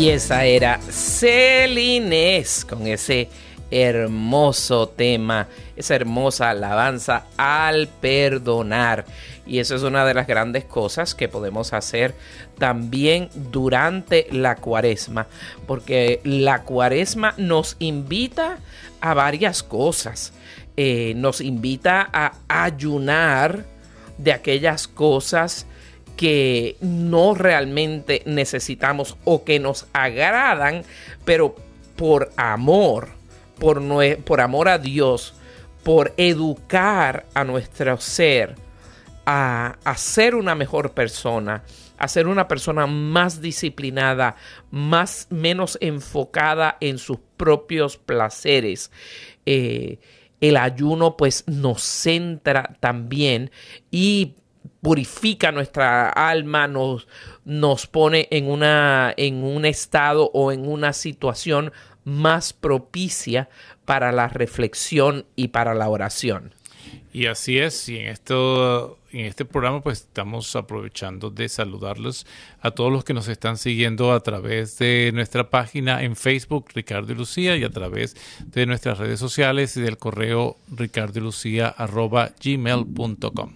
Y 0.00 0.08
esa 0.08 0.46
era 0.46 0.80
Celines 0.80 2.64
con 2.64 2.86
ese 2.86 3.28
hermoso 3.70 4.88
tema, 4.88 5.46
esa 5.76 5.94
hermosa 5.94 6.48
alabanza 6.48 7.26
al 7.36 7.86
perdonar. 7.86 9.04
Y 9.46 9.58
eso 9.58 9.76
es 9.76 9.82
una 9.82 10.06
de 10.06 10.14
las 10.14 10.26
grandes 10.26 10.64
cosas 10.64 11.14
que 11.14 11.28
podemos 11.28 11.74
hacer 11.74 12.14
también 12.56 13.28
durante 13.34 14.26
la 14.30 14.56
cuaresma, 14.56 15.26
porque 15.66 16.22
la 16.24 16.62
cuaresma 16.62 17.34
nos 17.36 17.76
invita 17.78 18.56
a 19.02 19.12
varias 19.12 19.62
cosas. 19.62 20.32
Eh, 20.78 21.12
nos 21.14 21.42
invita 21.42 22.08
a 22.10 22.32
ayunar 22.48 23.66
de 24.16 24.32
aquellas 24.32 24.88
cosas 24.88 25.66
que 26.16 26.76
no 26.80 27.34
realmente 27.34 28.22
necesitamos 28.26 29.16
o 29.24 29.44
que 29.44 29.58
nos 29.58 29.86
agradan, 29.92 30.84
pero 31.24 31.54
por 31.96 32.30
amor, 32.36 33.08
por, 33.58 33.82
por 34.24 34.40
amor 34.40 34.68
a 34.68 34.78
Dios, 34.78 35.34
por 35.82 36.12
educar 36.16 37.26
a 37.34 37.44
nuestro 37.44 37.98
ser 37.98 38.54
a, 39.26 39.76
a 39.84 39.96
ser 39.96 40.34
una 40.34 40.54
mejor 40.54 40.92
persona, 40.92 41.62
a 41.98 42.08
ser 42.08 42.26
una 42.26 42.48
persona 42.48 42.86
más 42.86 43.40
disciplinada, 43.40 44.36
más 44.70 45.26
menos 45.30 45.78
enfocada 45.80 46.76
en 46.80 46.98
sus 46.98 47.18
propios 47.36 47.96
placeres. 47.96 48.90
Eh, 49.46 49.98
el 50.40 50.56
ayuno 50.56 51.16
pues 51.16 51.44
nos 51.46 51.82
centra 51.82 52.76
también 52.80 53.50
y 53.90 54.36
purifica 54.82 55.52
nuestra 55.52 56.08
alma, 56.08 56.66
nos, 56.66 57.06
nos 57.44 57.86
pone 57.86 58.28
en, 58.30 58.48
una, 58.48 59.12
en 59.16 59.44
un 59.44 59.64
estado 59.64 60.30
o 60.32 60.52
en 60.52 60.66
una 60.66 60.92
situación 60.92 61.72
más 62.04 62.52
propicia 62.52 63.48
para 63.84 64.12
la 64.12 64.28
reflexión 64.28 65.26
y 65.36 65.48
para 65.48 65.74
la 65.74 65.88
oración. 65.88 66.54
Y 67.12 67.26
así 67.26 67.58
es, 67.58 67.88
y 67.88 67.98
en 67.98 68.06
esto 68.06 68.96
en 69.12 69.26
este 69.26 69.44
programa 69.44 69.80
pues 69.80 70.02
estamos 70.02 70.54
aprovechando 70.54 71.30
de 71.30 71.48
saludarlos 71.48 72.28
a 72.60 72.70
todos 72.70 72.92
los 72.92 73.02
que 73.02 73.12
nos 73.12 73.26
están 73.26 73.56
siguiendo 73.56 74.12
a 74.12 74.20
través 74.20 74.78
de 74.78 75.10
nuestra 75.12 75.50
página 75.50 76.04
en 76.04 76.14
Facebook 76.14 76.66
Ricardo 76.74 77.10
y 77.12 77.16
Lucía 77.16 77.56
y 77.56 77.64
a 77.64 77.70
través 77.70 78.14
de 78.46 78.66
nuestras 78.66 78.98
redes 78.98 79.18
sociales 79.18 79.76
y 79.76 79.80
del 79.80 79.98
correo 79.98 80.58
ricardoylucía@gmail.com. 80.70 83.52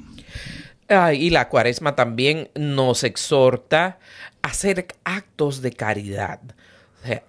Ah, 0.97 1.13
y 1.13 1.31
la 1.31 1.49
cuaresma 1.49 1.97
también 1.97 2.51
nos 2.55 3.03
exhorta 3.03 3.99
a 4.43 4.49
hacer 4.49 4.87
actos 5.03 5.61
de 5.61 5.73
caridad 5.73 6.41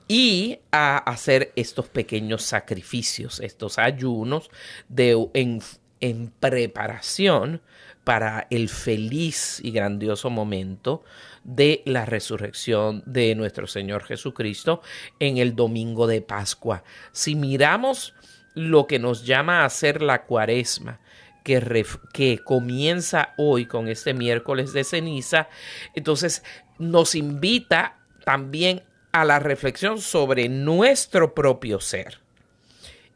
y 0.07 0.59
a 0.71 0.97
hacer 0.97 1.51
estos 1.55 1.89
pequeños 1.89 2.43
sacrificios, 2.43 3.39
estos 3.39 3.79
ayunos 3.79 4.49
de, 4.87 5.27
en, 5.33 5.61
en 5.99 6.31
preparación 6.39 7.61
para 8.03 8.47
el 8.51 8.69
feliz 8.69 9.59
y 9.63 9.71
grandioso 9.71 10.29
momento 10.29 11.03
de 11.43 11.81
la 11.85 12.05
resurrección 12.05 13.03
de 13.07 13.33
nuestro 13.35 13.67
Señor 13.67 14.03
Jesucristo 14.03 14.81
en 15.19 15.37
el 15.37 15.55
domingo 15.55 16.05
de 16.05 16.21
Pascua. 16.21 16.83
Si 17.11 17.35
miramos 17.35 18.13
lo 18.53 18.87
que 18.87 18.99
nos 18.99 19.25
llama 19.25 19.61
a 19.61 19.65
hacer 19.65 20.01
la 20.01 20.23
cuaresma, 20.23 20.99
que, 21.45 22.41
comienza 22.43 23.33
hoy 23.37 23.67
con 23.67 23.87
este 23.87 24.13
miércoles 24.13 24.73
de 24.73 24.83
ceniza, 24.83 25.47
entonces 25.93 26.43
nos 26.79 27.13
invita 27.13 27.99
también 28.25 28.83
a 29.11 29.23
la 29.23 29.39
reflexión 29.39 30.01
sobre 30.01 30.49
nuestro 30.49 31.35
propio 31.35 31.79
ser 31.79 32.19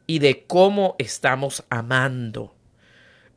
y 0.06 0.20
de 0.20 0.46
cómo 0.46 0.94
estamos 0.98 1.64
amando. 1.68 2.54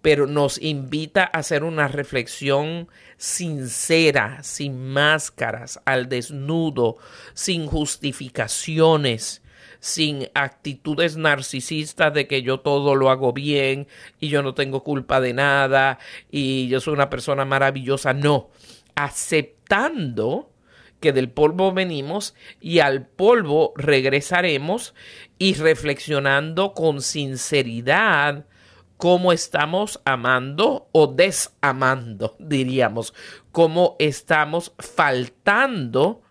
Pero 0.04 0.28
nos 0.28 0.62
invita 0.62 1.24
a 1.24 1.40
hacer 1.40 1.64
una 1.64 1.88
reflexión 1.88 2.90
sincera, 3.18 4.44
sin 4.44 4.90
máscaras, 4.90 5.80
al 5.86 6.10
desnudo, 6.10 6.98
sin 7.34 7.68
justificaciones, 7.68 9.43
sin 9.84 10.30
actitudes 10.34 11.18
narcisistas 11.18 12.14
de 12.14 12.26
que 12.26 12.42
yo 12.42 12.62
todo 12.62 12.96
lo 12.96 13.10
hago 13.10 13.34
bien 13.34 13.90
y 14.18 14.30
yo 14.30 14.42
no 14.42 14.54
tengo 14.54 14.82
culpa 14.82 15.20
de 15.20 15.34
nada 15.34 16.00
y 16.32 16.70
yo 16.70 16.80
soy 16.80 16.94
una 16.94 17.10
persona 17.10 17.44
maravillosa. 17.44 18.14
No, 18.14 18.50
aceptando 18.96 20.54
que 21.02 21.12
del 21.12 21.30
polvo 21.30 21.74
venimos 21.74 22.34
y 22.62 22.80
al 22.80 23.06
polvo 23.08 23.74
regresaremos 23.76 24.96
y 25.38 25.56
reflexionando 25.56 26.74
con 26.74 27.02
sinceridad 27.02 28.46
cómo 28.96 29.34
estamos 29.34 30.00
amando 30.06 30.88
o 30.94 31.08
desamando, 31.08 32.38
diríamos, 32.40 33.14
cómo 33.52 33.98
estamos 34.00 34.72
faltando 34.80 36.22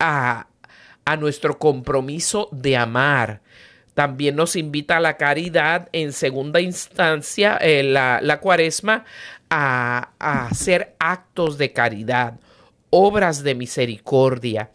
a, 0.00 0.47
nuestro 1.16 1.58
compromiso 1.58 2.48
de 2.52 2.76
amar. 2.76 3.40
También 3.94 4.36
nos 4.36 4.54
invita 4.56 4.98
a 4.98 5.00
la 5.00 5.16
caridad 5.16 5.88
en 5.92 6.12
segunda 6.12 6.60
instancia, 6.60 7.56
eh, 7.56 7.82
la, 7.82 8.20
la, 8.22 8.40
cuaresma, 8.40 9.04
a, 9.50 10.10
a 10.18 10.46
hacer 10.46 10.94
actos 10.98 11.58
de 11.58 11.72
caridad, 11.72 12.38
obras 12.90 13.42
de 13.42 13.54
misericordia. 13.54 14.70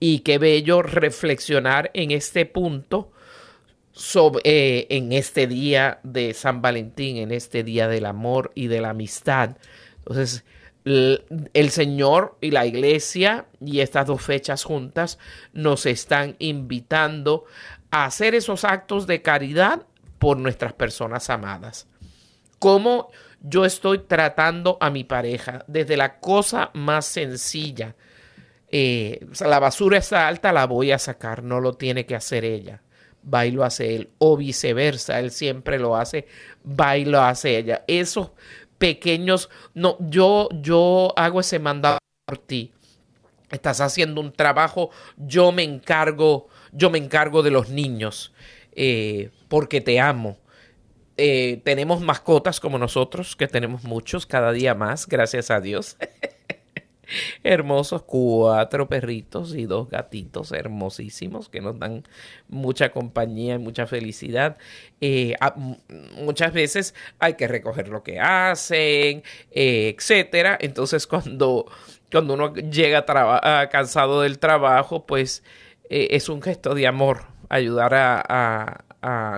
Y 0.00 0.20
qué 0.20 0.38
bello 0.38 0.82
reflexionar 0.82 1.90
en 1.94 2.10
este 2.10 2.46
punto 2.46 3.12
eh, 4.44 4.86
en 4.90 5.12
este 5.12 5.48
día 5.48 5.98
de 6.04 6.32
San 6.32 6.62
Valentín, 6.62 7.16
en 7.16 7.32
este 7.32 7.64
día 7.64 7.88
del 7.88 8.06
amor 8.06 8.52
y 8.54 8.68
de 8.68 8.80
la 8.80 8.90
amistad. 8.90 9.56
Entonces, 9.98 10.44
el 10.88 11.70
Señor 11.70 12.36
y 12.40 12.50
la 12.50 12.66
iglesia 12.66 13.46
y 13.60 13.80
estas 13.80 14.06
dos 14.06 14.22
fechas 14.22 14.64
juntas 14.64 15.18
nos 15.52 15.86
están 15.86 16.36
invitando 16.38 17.44
a 17.90 18.04
hacer 18.04 18.34
esos 18.34 18.64
actos 18.64 19.06
de 19.06 19.22
caridad 19.22 19.86
por 20.18 20.36
nuestras 20.36 20.72
personas 20.72 21.30
amadas. 21.30 21.86
¿Cómo 22.58 23.10
yo 23.40 23.64
estoy 23.64 23.98
tratando 24.00 24.78
a 24.80 24.90
mi 24.90 25.04
pareja? 25.04 25.64
Desde 25.68 25.96
la 25.96 26.18
cosa 26.18 26.70
más 26.74 27.06
sencilla. 27.06 27.94
Eh, 28.70 29.26
la 29.40 29.58
basura 29.58 29.98
está 29.98 30.28
alta, 30.28 30.52
la 30.52 30.66
voy 30.66 30.90
a 30.92 30.98
sacar, 30.98 31.42
no 31.42 31.60
lo 31.60 31.74
tiene 31.74 32.04
que 32.04 32.16
hacer 32.16 32.44
ella 32.44 32.82
va 33.32 33.46
y 33.46 33.50
lo 33.50 33.64
hace 33.64 33.94
él, 33.94 34.10
o 34.18 34.36
viceversa, 34.36 35.20
él 35.20 35.30
siempre 35.30 35.78
lo 35.78 35.96
hace, 35.96 36.26
va 36.64 36.96
y 36.96 37.04
lo 37.04 37.20
hace 37.20 37.58
ella. 37.58 37.84
Esos 37.86 38.30
pequeños, 38.78 39.50
no, 39.74 39.96
yo, 40.00 40.48
yo 40.60 41.12
hago 41.16 41.40
ese 41.40 41.58
mandado 41.58 41.98
por 42.24 42.38
ti. 42.38 42.72
Estás 43.50 43.80
haciendo 43.80 44.20
un 44.20 44.32
trabajo, 44.32 44.90
yo 45.16 45.52
me 45.52 45.62
encargo, 45.62 46.48
yo 46.72 46.90
me 46.90 46.98
encargo 46.98 47.42
de 47.42 47.50
los 47.50 47.70
niños, 47.70 48.32
eh, 48.72 49.30
porque 49.48 49.80
te 49.80 50.00
amo. 50.00 50.38
Eh, 51.16 51.60
tenemos 51.64 52.00
mascotas 52.00 52.60
como 52.60 52.78
nosotros, 52.78 53.34
que 53.34 53.48
tenemos 53.48 53.84
muchos, 53.84 54.26
cada 54.26 54.52
día 54.52 54.74
más, 54.74 55.06
gracias 55.06 55.50
a 55.50 55.60
Dios. 55.60 55.96
hermosos, 57.42 58.02
cuatro 58.02 58.88
perritos 58.88 59.54
y 59.54 59.66
dos 59.66 59.88
gatitos 59.88 60.52
hermosísimos 60.52 61.48
que 61.48 61.60
nos 61.60 61.78
dan 61.78 62.04
mucha 62.48 62.90
compañía 62.90 63.54
y 63.54 63.58
mucha 63.58 63.86
felicidad. 63.86 64.56
Eh, 65.00 65.34
muchas 66.16 66.52
veces 66.52 66.94
hay 67.18 67.34
que 67.34 67.48
recoger 67.48 67.88
lo 67.88 68.02
que 68.02 68.20
hacen, 68.20 69.22
eh, 69.50 69.94
etcétera. 69.96 70.58
Entonces, 70.60 71.06
cuando, 71.06 71.66
cuando 72.10 72.34
uno 72.34 72.54
llega 72.54 73.04
cansado 73.70 74.22
del 74.22 74.38
trabajo, 74.38 75.06
pues 75.06 75.42
eh, 75.90 76.08
es 76.10 76.28
un 76.28 76.42
gesto 76.42 76.74
de 76.74 76.86
amor 76.86 77.26
ayudar 77.48 77.94
a 77.94 78.87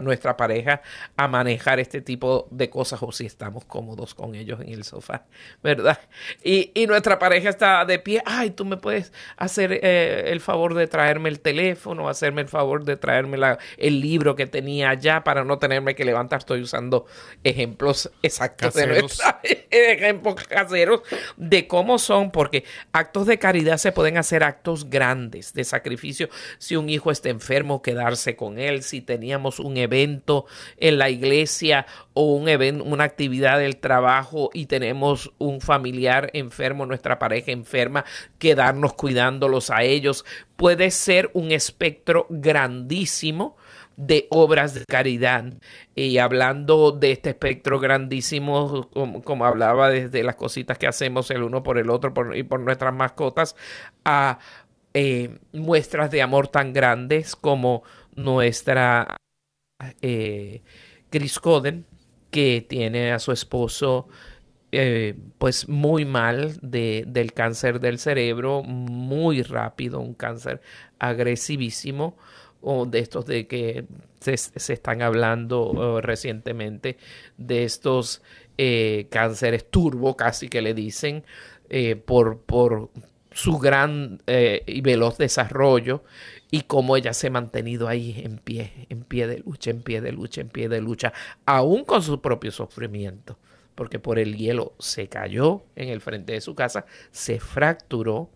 nuestra 0.03 0.37
pareja 0.37 0.81
a 1.17 1.29
manejar 1.29 1.81
este 1.81 2.01
tipo 2.01 2.49
de 2.51 2.71
cosas 2.71 3.03
o 3.03 3.13
si 3.13 3.27
estamos 3.27 3.65
cómodos 3.65 4.15
con 4.15 4.35
ellos 4.35 4.61
en 4.61 4.71
el 4.71 4.85
sofá, 4.85 5.25
¿verdad? 5.63 5.99
Y, 6.43 6.73
nuestra 6.91 7.21
pareja 7.21 7.51
está 7.51 7.85
de 7.85 8.01
pie, 8.01 8.21
ay, 8.27 8.51
tú 8.51 8.65
me 8.65 8.77
puedes 8.77 9.13
hacer 9.37 9.79
eh, 9.83 10.25
el 10.27 10.41
favor 10.41 10.75
de 10.75 10.89
traerme 10.89 11.29
el 11.29 11.39
teléfono, 11.39 12.09
hacerme 12.09 12.41
el 12.43 12.49
favor 12.49 12.85
de 12.85 12.97
traerme 12.97 13.39
el 13.77 14.01
libro 14.01 14.35
que 14.35 14.47
tenía 14.47 14.91
allá 14.91 15.23
para 15.23 15.45
no 15.45 15.59
tenerme 15.59 15.95
que 15.95 16.05
levantar. 16.05 16.41
Estoy 16.41 16.63
usando 16.63 17.07
ejemplos 17.45 18.11
exactos 18.23 18.75
de 18.75 18.87
nuestra, 18.87 19.41
ejemplos 19.71 20.35
caseros 20.49 21.03
de 21.37 21.69
cómo 21.69 21.99
son, 21.99 22.33
porque 22.33 22.65
actos 22.93 23.27
de 23.27 23.39
caridad 23.39 23.77
se 23.77 23.93
pueden 23.93 24.17
hacer 24.17 24.43
actos 24.43 24.91
grandes 24.91 25.53
de 25.53 25.63
sacrificio. 25.65 26.29
Si 26.59 26.75
un 26.75 26.89
hijo 26.89 27.11
está 27.11 27.29
enfermo, 27.29 27.83
quedarse 27.83 28.35
con 28.35 28.59
él, 28.59 28.83
si 28.83 29.01
teníamos 29.01 29.50
un 29.59 29.77
evento 29.77 30.47
en 30.77 30.99
la 30.99 31.11
iglesia 31.11 31.87
o 32.15 32.35
un 32.35 32.49
evento, 32.49 32.85
una 32.85 33.05
actividad 33.05 33.59
del 33.59 33.79
trabajo 33.79 34.51
y 34.53 34.67
tenemos 34.67 35.33
un 35.39 35.61
familiar 35.61 36.31
enfermo, 36.35 36.87
nuestra 36.87 37.19
pareja 37.19 37.51
enferma, 37.53 38.05
quedarnos 38.39 38.93
cuidándolos 38.93 39.71
a 39.71 39.83
ellos. 39.83 40.25
Puede 40.57 40.91
ser 40.91 41.31
un 41.33 41.53
espectro 41.53 42.27
grandísimo 42.29 43.57
de 44.01 44.27
obras 44.31 44.73
de 44.75 44.85
caridad. 44.87 45.45
Y 45.95 46.19
hablando 46.19 46.93
de 46.93 47.13
este 47.13 47.31
espectro 47.31 47.79
grandísimo, 47.79 48.89
como, 49.25 49.45
hablaba 49.45 49.91
desde 49.91 50.23
las 50.23 50.37
cositas 50.37 50.79
que 50.79 50.87
hacemos 50.87 51.31
el 51.31 51.43
uno 51.43 51.63
por 51.63 51.77
el 51.77 51.91
otro 51.91 52.13
y 52.35 52.43
por 52.43 52.61
nuestras 52.61 52.95
mascotas, 52.95 53.57
a 54.05 54.39
eh, 54.95 55.39
muestras 55.53 56.11
de 56.11 56.23
amor 56.23 56.49
tan 56.49 56.73
grandes 56.73 57.37
como 57.37 57.83
nuestra 58.17 59.17
eh, 60.03 60.63
Chris 61.11 61.39
Coden, 61.39 61.87
que 62.31 62.65
tiene 62.69 63.13
a 63.13 63.19
su 63.19 63.33
esposo 63.33 64.09
eh, 64.73 65.17
pues 65.39 65.69
muy 65.69 66.05
mal 66.05 66.59
de, 66.63 67.05
del 67.07 67.33
cáncer 67.33 67.81
del 67.81 67.99
cerebro, 67.99 68.63
muy 68.63 69.43
rápido, 69.43 70.01
un 70.01 70.15
cáncer 70.15 70.61
agresivísimo 70.99 72.17
o 72.61 72.87
de 72.87 72.99
estos 73.01 73.27
de 73.27 73.47
que 73.47 73.87
se, 74.21 74.35
están 74.35 75.03
hablando 75.03 76.01
recientemente, 76.03 76.99
de 77.39 77.65
estos 77.65 78.23
eh, 78.63 79.07
cánceres 79.11 79.71
turbo, 79.71 80.19
casi 80.19 80.51
que 80.51 80.61
le 80.61 80.75
dicen, 80.75 81.25
eh, 81.71 81.97
por, 81.97 82.41
por 82.43 82.91
su 83.33 83.57
gran 83.57 84.21
eh, 84.27 84.63
y 84.67 84.83
veloz 84.83 85.17
desarrollo 85.17 86.05
y 86.51 86.63
cómo 86.63 86.97
ella 86.97 87.13
se 87.13 87.29
ha 87.29 87.31
mantenido 87.31 87.89
ahí 87.89 88.21
en 88.25 88.39
pie, 88.39 88.87
en 88.89 89.03
pie 89.03 89.27
de 89.27 89.39
lucha, 89.39 89.71
en 89.71 89.83
pie 89.83 90.01
de 90.01 90.13
lucha, 90.13 90.41
en 90.41 90.49
pie 90.49 90.69
de 90.69 90.81
lucha, 90.81 91.13
aún 91.47 91.85
con 91.85 92.03
su 92.03 92.21
propio 92.21 92.51
sufrimiento, 92.51 93.39
porque 93.75 93.99
por 93.99 94.19
el 94.19 94.37
hielo 94.37 94.75
se 94.79 95.09
cayó 95.09 95.65
en 95.77 95.89
el 95.89 96.01
frente 96.01 96.33
de 96.33 96.41
su 96.41 96.55
casa, 96.55 96.87
se 97.13 97.39
fracturó 97.39 98.31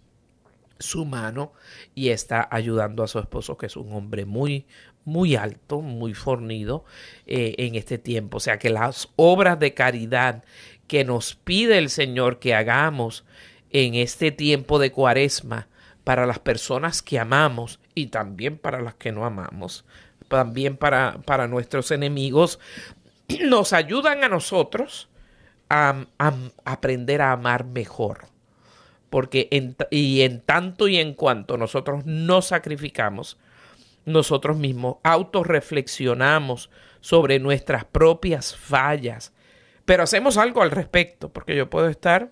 su 0.79 1.05
mano 1.05 1.53
y 1.95 2.11
está 2.11 2.49
ayudando 2.51 3.03
a 3.03 3.09
su 3.09 3.19
esposo, 3.19 3.57
que 3.57 3.67
es 3.67 3.77
un 3.77 3.93
hombre 3.93 4.25
muy, 4.25 4.67
muy 5.05 5.37
alto, 5.37 5.81
muy 5.81 6.15
fornido 6.15 6.85
eh, 7.27 7.55
en 7.59 7.75
este 7.75 7.99
tiempo. 7.99 8.39
O 8.39 8.41
sea 8.41 8.59
que 8.59 8.71
las 8.71 9.09
obras 9.17 9.59
de 9.59 9.75
caridad 9.75 10.45
que 10.87 11.05
nos 11.05 11.35
pide 11.35 11.79
el 11.79 11.91
Señor 11.91 12.39
que 12.39 12.55
hagamos 12.55 13.25
en 13.71 13.95
este 13.95 14.31
tiempo 14.31 14.79
de 14.79 14.93
cuaresma 14.93 15.69
para 16.05 16.27
las 16.27 16.39
personas 16.39 17.03
que 17.03 17.19
amamos 17.19 17.81
y 17.95 18.07
también 18.07 18.59
para 18.59 18.81
las 18.81 18.95
que 18.95 19.11
no 19.11 19.25
amamos, 19.25 19.85
también 20.29 20.77
para, 20.77 21.19
para 21.25 21.49
nuestros 21.49 21.91
enemigos, 21.91 22.61
nos 23.47 23.73
ayudan 23.73 24.23
a 24.23 24.29
nosotros 24.29 25.09
a 25.71 26.05
aprender 26.65 27.23
a 27.23 27.33
amar 27.33 27.65
mejor. 27.65 28.27
Porque 29.11 29.49
en, 29.51 29.77
y 29.91 30.23
en 30.23 30.41
tanto 30.41 30.89
y 30.89 30.99
en 30.99 31.15
cuanto 31.15 31.57
nosotros 31.57 32.05
nos 32.05 32.47
sacrificamos, 32.47 33.39
nosotros 34.05 34.57
mismos 34.57 34.97
autorreflexionamos 35.03 36.69
sobre 37.01 37.39
nuestras 37.39 37.85
propias 37.85 38.55
fallas, 38.55 39.33
pero 39.85 40.03
hacemos 40.03 40.37
algo 40.37 40.63
al 40.63 40.71
respecto, 40.71 41.29
porque 41.31 41.57
yo 41.57 41.71
puedo 41.71 41.89
estar 41.89 42.31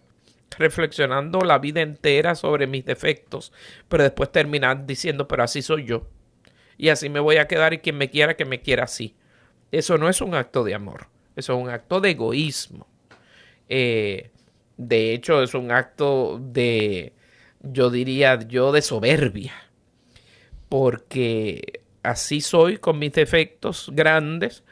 reflexionando 0.58 1.40
la 1.40 1.58
vida 1.58 1.80
entera 1.80 2.34
sobre 2.34 2.66
mis 2.66 2.84
defectos, 2.84 3.52
pero 3.88 4.02
después 4.02 4.32
terminar 4.32 4.86
diciendo, 4.86 5.28
pero 5.28 5.42
así 5.42 5.62
soy 5.62 5.84
yo, 5.84 6.06
y 6.78 6.88
así 6.88 7.08
me 7.08 7.20
voy 7.20 7.36
a 7.36 7.46
quedar 7.48 7.74
y 7.74 7.78
quien 7.78 7.98
me 7.98 8.10
quiera, 8.10 8.36
que 8.36 8.44
me 8.44 8.60
quiera 8.60 8.84
así. 8.84 9.14
Eso 9.70 9.98
no 9.98 10.08
es 10.08 10.20
un 10.20 10.34
acto 10.34 10.64
de 10.64 10.74
amor, 10.74 11.08
eso 11.36 11.54
es 11.54 11.62
un 11.62 11.70
acto 11.70 12.00
de 12.00 12.10
egoísmo. 12.10 12.86
Eh, 13.68 14.30
de 14.76 15.14
hecho, 15.14 15.42
es 15.42 15.54
un 15.54 15.70
acto 15.70 16.40
de, 16.42 17.12
yo 17.60 17.90
diría 17.90 18.38
yo, 18.48 18.72
de 18.72 18.82
soberbia. 18.82 19.54
Porque 20.68 21.80
así 22.02 22.40
soy 22.40 22.78
con 22.78 22.98
mis 22.98 23.12
defectos 23.12 23.90
grandes 23.92 24.64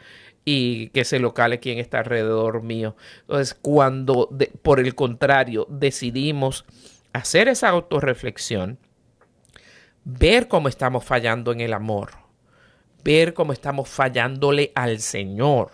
y 0.45 0.89
que 0.89 1.05
se 1.05 1.19
locale 1.19 1.61
quien 1.61 1.79
está 1.79 1.99
alrededor 1.99 2.63
mío. 2.63 2.97
Entonces, 3.23 3.55
cuando 3.55 4.31
por 4.63 4.81
el 4.81 4.95
contrario 4.95 5.67
decidimos 5.69 6.65
hacer 7.13 7.49
esa 7.49 7.69
autorreflexión, 7.69 8.79
ver 10.05 10.49
cómo 10.49 10.69
estamos 10.69 11.05
fallando 11.05 11.53
en 11.53 11.61
el 11.61 11.73
amor, 11.73 12.13
ver 13.05 13.35
cómo 13.35 13.53
estamos 13.53 13.89
fallándole 13.89 14.73
al 14.75 15.01
Señor, 15.01 15.73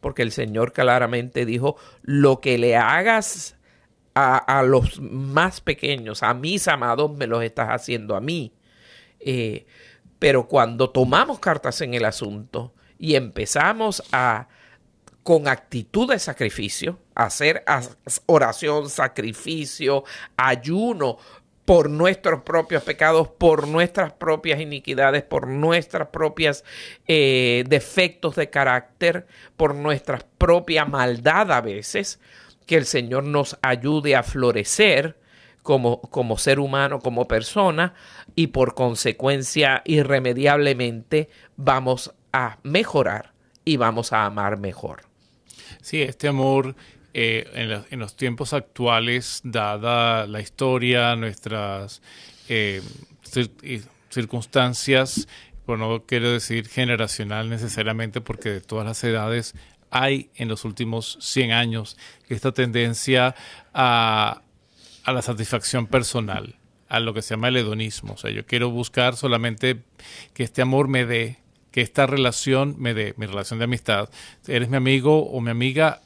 porque 0.00 0.22
el 0.22 0.32
Señor 0.32 0.72
claramente 0.72 1.44
dijo, 1.44 1.76
lo 2.02 2.40
que 2.40 2.58
le 2.58 2.76
hagas 2.76 3.56
a, 4.14 4.64
los 4.64 5.00
más 5.00 5.60
pequeños, 5.60 6.24
a 6.24 6.34
mis 6.34 6.66
amados, 6.66 7.16
me 7.16 7.28
los 7.28 7.42
estás 7.44 7.68
haciendo 7.68 8.16
a 8.16 8.20
mí. 8.20 8.52
Eh, 9.20 9.64
pero 10.18 10.48
cuando 10.48 10.90
tomamos 10.90 11.38
cartas 11.38 11.80
en 11.82 11.94
el 11.94 12.04
asunto 12.04 12.74
y 12.98 13.14
empezamos 13.14 14.02
a, 14.12 14.48
con 15.22 15.48
actitud 15.48 16.10
de 16.10 16.18
sacrificio, 16.18 16.98
hacer 17.14 17.64
oración, 18.26 18.88
sacrificio, 18.90 20.04
ayuno 20.36 21.18
por 21.68 21.90
nuestros 21.90 22.44
propios 22.44 22.82
pecados, 22.82 23.28
por 23.28 23.68
nuestras 23.68 24.14
propias 24.14 24.58
iniquidades, 24.58 25.22
por 25.22 25.46
nuestras 25.46 26.08
propias 26.08 26.64
eh, 27.06 27.62
defectos 27.68 28.36
de 28.36 28.48
carácter, 28.48 29.26
por 29.54 29.74
nuestra 29.74 30.18
propia 30.38 30.86
maldad 30.86 31.52
a 31.52 31.60
veces, 31.60 32.20
que 32.64 32.76
el 32.76 32.86
Señor 32.86 33.24
nos 33.24 33.58
ayude 33.60 34.16
a 34.16 34.22
florecer 34.22 35.18
como, 35.62 36.00
como 36.00 36.38
ser 36.38 36.58
humano, 36.58 37.00
como 37.00 37.28
persona, 37.28 37.92
y 38.34 38.46
por 38.46 38.74
consecuencia, 38.74 39.82
irremediablemente, 39.84 41.28
vamos 41.56 42.14
a 42.38 42.58
mejorar 42.62 43.32
y 43.64 43.76
vamos 43.76 44.12
a 44.12 44.24
amar 44.24 44.58
mejor. 44.58 45.02
Sí, 45.82 46.02
este 46.02 46.28
amor 46.28 46.74
eh, 47.14 47.84
en, 47.90 47.98
los 47.98 48.16
tiempos 48.16 48.52
actuales, 48.52 49.40
dada 49.42 50.26
la 50.26 50.40
historia, 50.40 51.16
nuestras 51.16 52.02
eh, 52.48 52.82
circunstancias, 54.10 55.28
bueno, 55.66 55.88
no 55.90 56.06
quiero 56.06 56.30
decir 56.32 56.68
generacional 56.68 57.50
necesariamente, 57.50 58.20
porque 58.20 58.48
de 58.48 58.60
todas 58.60 58.86
las 58.86 59.02
edades 59.04 59.54
hay 59.90 60.30
en 60.34 60.48
los 60.48 60.64
últimos 60.64 61.18
100 61.20 61.52
años 61.52 61.96
esta 62.28 62.52
tendencia 62.52 63.34
a, 63.74 64.42
la 65.06 65.22
satisfacción 65.22 65.86
personal, 65.86 66.56
a 66.88 67.00
lo 67.00 67.14
que 67.14 67.22
se 67.22 67.34
llama 67.34 67.48
el 67.48 67.56
hedonismo. 67.56 68.14
O 68.14 68.16
sea, 68.16 68.30
yo 68.30 68.46
quiero 68.46 68.70
buscar 68.70 69.16
solamente 69.16 69.82
que 70.34 70.42
este 70.42 70.62
amor 70.62 70.88
me 70.88 71.04
dé, 71.04 71.38
que 71.78 71.82
esta 71.82 72.08
relación 72.08 72.74
me 72.76 72.92
dé, 72.92 73.14
mi 73.18 73.26
relación 73.26 73.60
de 73.60 73.66
amistad. 73.66 74.10
Eres 74.48 74.68
mi 74.68 74.76
amigo 74.76 75.30
o 75.30 75.40
mi 75.40 75.52
amiga 75.52 76.00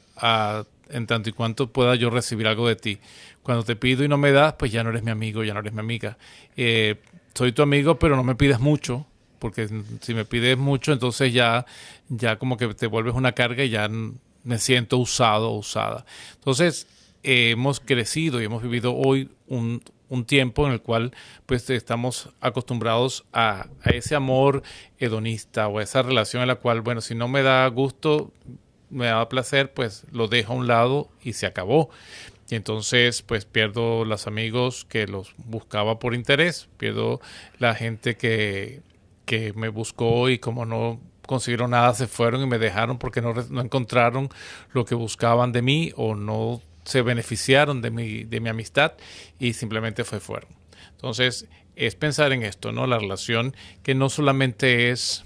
en 0.87 1.07
tanto 1.07 1.31
y 1.31 1.33
cuanto 1.33 1.71
pueda 1.71 1.95
yo 1.95 2.11
recibir 2.11 2.45
algo 2.45 2.67
de 2.67 2.75
ti. 2.75 2.99
Cuando 3.41 3.63
te 3.63 3.75
pido 3.75 4.03
y 4.03 4.07
no 4.07 4.19
me 4.19 4.31
das, 4.31 4.53
pues 4.53 4.71
ya 4.71 4.83
no 4.83 4.91
eres 4.91 5.01
mi 5.01 5.09
amigo, 5.09 5.43
ya 5.43 5.55
no 5.55 5.61
eres 5.61 5.73
mi 5.73 5.79
amiga. 5.79 6.15
Eh, 6.55 7.01
soy 7.33 7.53
tu 7.53 7.63
amigo, 7.63 7.97
pero 7.97 8.15
no 8.15 8.23
me 8.23 8.35
pides 8.35 8.59
mucho, 8.59 9.07
porque 9.39 9.67
si 10.01 10.13
me 10.13 10.25
pides 10.25 10.59
mucho, 10.59 10.93
entonces 10.93 11.33
ya, 11.33 11.65
ya 12.07 12.35
como 12.35 12.55
que 12.55 12.67
te 12.75 12.85
vuelves 12.85 13.15
una 13.15 13.31
carga 13.31 13.63
y 13.63 13.69
ya 13.69 13.89
me 13.89 14.59
siento 14.59 14.99
usado 14.99 15.49
o 15.49 15.57
usada. 15.57 16.05
Entonces, 16.35 16.85
hemos 17.23 17.79
crecido 17.79 18.41
y 18.41 18.45
hemos 18.45 18.61
vivido 18.61 18.95
hoy 18.95 19.29
un, 19.47 19.81
tiempo 20.27 20.67
en 20.67 20.73
el 20.73 20.81
cual 20.81 21.11
pues 21.47 21.67
estamos 21.71 22.29
acostumbrados 22.39 23.25
a, 23.33 23.65
a, 23.83 23.89
ese 23.89 24.13
amor 24.13 24.61
hedonista 24.99 25.67
o 25.67 25.79
a 25.79 25.83
esa 25.83 26.03
relación 26.03 26.43
en 26.43 26.49
la 26.49 26.55
cual, 26.55 26.81
bueno, 26.81 27.01
si 27.01 27.15
no 27.15 27.27
me 27.27 27.41
da 27.41 27.67
gusto, 27.69 28.31
me 28.91 29.07
da 29.07 29.27
placer, 29.27 29.73
pues 29.73 30.05
lo 30.11 30.27
dejo 30.27 30.53
a 30.53 30.55
un 30.57 30.67
lado 30.67 31.09
y 31.23 31.33
se 31.33 31.47
acabó. 31.47 31.89
Y 32.47 32.53
entonces 32.53 33.23
pues 33.23 33.45
pierdo 33.45 34.05
los 34.05 34.27
amigos 34.27 34.85
que 34.85 35.07
los 35.07 35.33
buscaba 35.37 35.97
por 35.97 36.13
interés, 36.13 36.69
pierdo 36.77 37.19
la 37.57 37.73
gente 37.73 38.15
que 38.15 38.83
que 39.25 39.53
me 39.53 39.69
buscó 39.69 40.29
y 40.29 40.39
como 40.39 40.65
no 40.65 40.99
consiguieron 41.25 41.71
nada 41.71 41.93
se 41.93 42.07
fueron 42.07 42.41
y 42.41 42.47
me 42.47 42.59
dejaron 42.59 42.97
porque 42.97 43.21
no, 43.21 43.33
no 43.33 43.61
encontraron 43.61 44.29
lo 44.71 44.85
que 44.85 44.95
buscaban 44.95 45.51
de 45.51 45.61
mí 45.61 45.91
o 45.95 46.15
no 46.15 46.61
se 46.83 47.01
beneficiaron 47.01 47.81
de 47.81 47.91
mi, 47.91 48.23
de 48.23 48.39
mi 48.39 48.49
amistad 48.49 48.93
y 49.39 49.53
simplemente 49.53 50.03
fue 50.03 50.19
fueron. 50.19 50.49
Entonces 50.91 51.47
es 51.75 51.95
pensar 51.95 52.31
en 52.31 52.43
esto, 52.43 52.71
¿no? 52.71 52.87
La 52.87 52.99
relación 52.99 53.55
que 53.81 53.95
no 53.95 54.09
solamente 54.09 54.91
es 54.91 55.23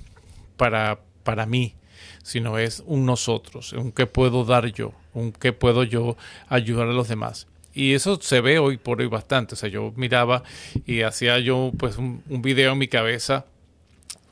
para, 0.55 0.99
para 1.23 1.45
mí, 1.45 1.75
sino 2.23 2.57
es 2.57 2.83
un 2.85 3.05
nosotros, 3.05 3.73
un 3.73 3.91
qué 3.91 4.05
puedo 4.05 4.45
dar 4.45 4.67
yo, 4.67 4.93
un 5.13 5.31
qué 5.31 5.53
puedo 5.53 5.83
yo 5.83 6.17
ayudar 6.47 6.87
a 6.87 6.93
los 6.93 7.07
demás. 7.07 7.47
Y 7.73 7.93
eso 7.93 8.19
se 8.19 8.41
ve 8.41 8.57
hoy 8.57 8.77
por 8.77 9.01
hoy 9.01 9.07
bastante. 9.07 9.53
O 9.53 9.57
sea, 9.57 9.69
yo 9.69 9.93
miraba 9.95 10.41
y 10.87 11.01
hacía 11.01 11.37
yo 11.37 11.71
pues 11.77 11.97
un, 11.97 12.23
un 12.27 12.41
video 12.41 12.71
en 12.71 12.79
mi 12.79 12.87
cabeza 12.87 13.45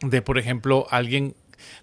de, 0.02 0.22
por 0.24 0.40
ejemplo, 0.40 0.88
alguien 0.90 1.36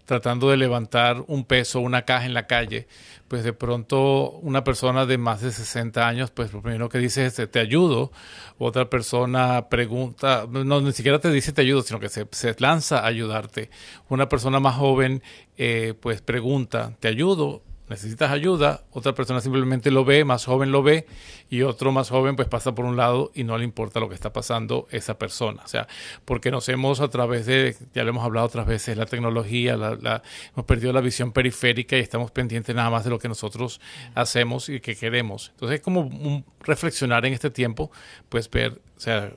tratando 0.04 0.50
de 0.50 0.56
levantar 0.56 1.24
un 1.28 1.44
peso, 1.44 1.80
una 1.80 2.02
caja 2.02 2.26
en 2.26 2.34
la 2.34 2.46
calle, 2.46 2.86
pues 3.28 3.44
de 3.44 3.52
pronto 3.52 4.30
una 4.30 4.64
persona 4.64 5.06
de 5.06 5.18
más 5.18 5.40
de 5.40 5.52
60 5.52 6.06
años, 6.06 6.30
pues 6.30 6.52
lo 6.52 6.60
primero 6.62 6.88
que 6.88 6.98
dice 6.98 7.26
es 7.26 7.40
te 7.50 7.60
ayudo, 7.60 8.12
otra 8.58 8.90
persona 8.90 9.68
pregunta, 9.68 10.46
no 10.50 10.80
ni 10.80 10.92
siquiera 10.92 11.18
te 11.18 11.30
dice 11.30 11.52
te 11.52 11.62
ayudo, 11.62 11.82
sino 11.82 12.00
que 12.00 12.08
se, 12.08 12.26
lanza 12.58 13.00
a 13.00 13.06
ayudarte. 13.06 13.70
Una 14.08 14.28
persona 14.28 14.60
más 14.60 14.76
joven, 14.76 15.22
eh, 15.56 15.94
pues 16.00 16.20
pregunta, 16.20 16.96
te 17.00 17.08
ayudo, 17.08 17.62
necesitas 17.92 18.30
ayuda, 18.30 18.84
otra 18.90 19.14
persona 19.14 19.40
simplemente 19.40 19.90
lo 19.90 20.04
ve, 20.04 20.24
más 20.24 20.44
joven 20.44 20.72
lo 20.72 20.82
ve, 20.82 21.06
y 21.48 21.62
otro 21.62 21.92
más 21.92 22.08
joven 22.08 22.34
pues 22.34 22.48
pasa 22.48 22.74
por 22.74 22.84
un 22.84 22.96
lado 22.96 23.30
y 23.34 23.44
no 23.44 23.56
le 23.58 23.64
importa 23.64 24.00
lo 24.00 24.08
que 24.08 24.14
está 24.14 24.32
pasando 24.32 24.88
esa 24.90 25.18
persona. 25.18 25.62
O 25.64 25.68
sea, 25.68 25.86
porque 26.24 26.50
nos 26.50 26.68
hemos 26.68 27.00
a 27.00 27.08
través 27.08 27.46
de, 27.46 27.76
ya 27.94 28.02
lo 28.02 28.10
hemos 28.10 28.24
hablado 28.24 28.46
otras 28.46 28.66
veces, 28.66 28.96
la 28.96 29.06
tecnología, 29.06 29.76
la, 29.76 30.22
hemos 30.52 30.66
perdido 30.66 30.92
la 30.92 31.00
visión 31.00 31.32
periférica 31.32 31.96
y 31.96 32.00
estamos 32.00 32.30
pendientes 32.30 32.74
nada 32.74 32.90
más 32.90 33.04
de 33.04 33.10
lo 33.10 33.18
que 33.18 33.28
nosotros 33.28 33.80
hacemos 34.14 34.68
y 34.68 34.80
que 34.80 34.96
queremos. 34.96 35.50
Entonces 35.54 35.76
es 35.76 35.84
como 35.84 36.44
reflexionar 36.60 37.26
en 37.26 37.34
este 37.34 37.50
tiempo, 37.50 37.90
pues 38.28 38.50
ver, 38.50 38.80
o 38.96 39.00
sea, 39.00 39.32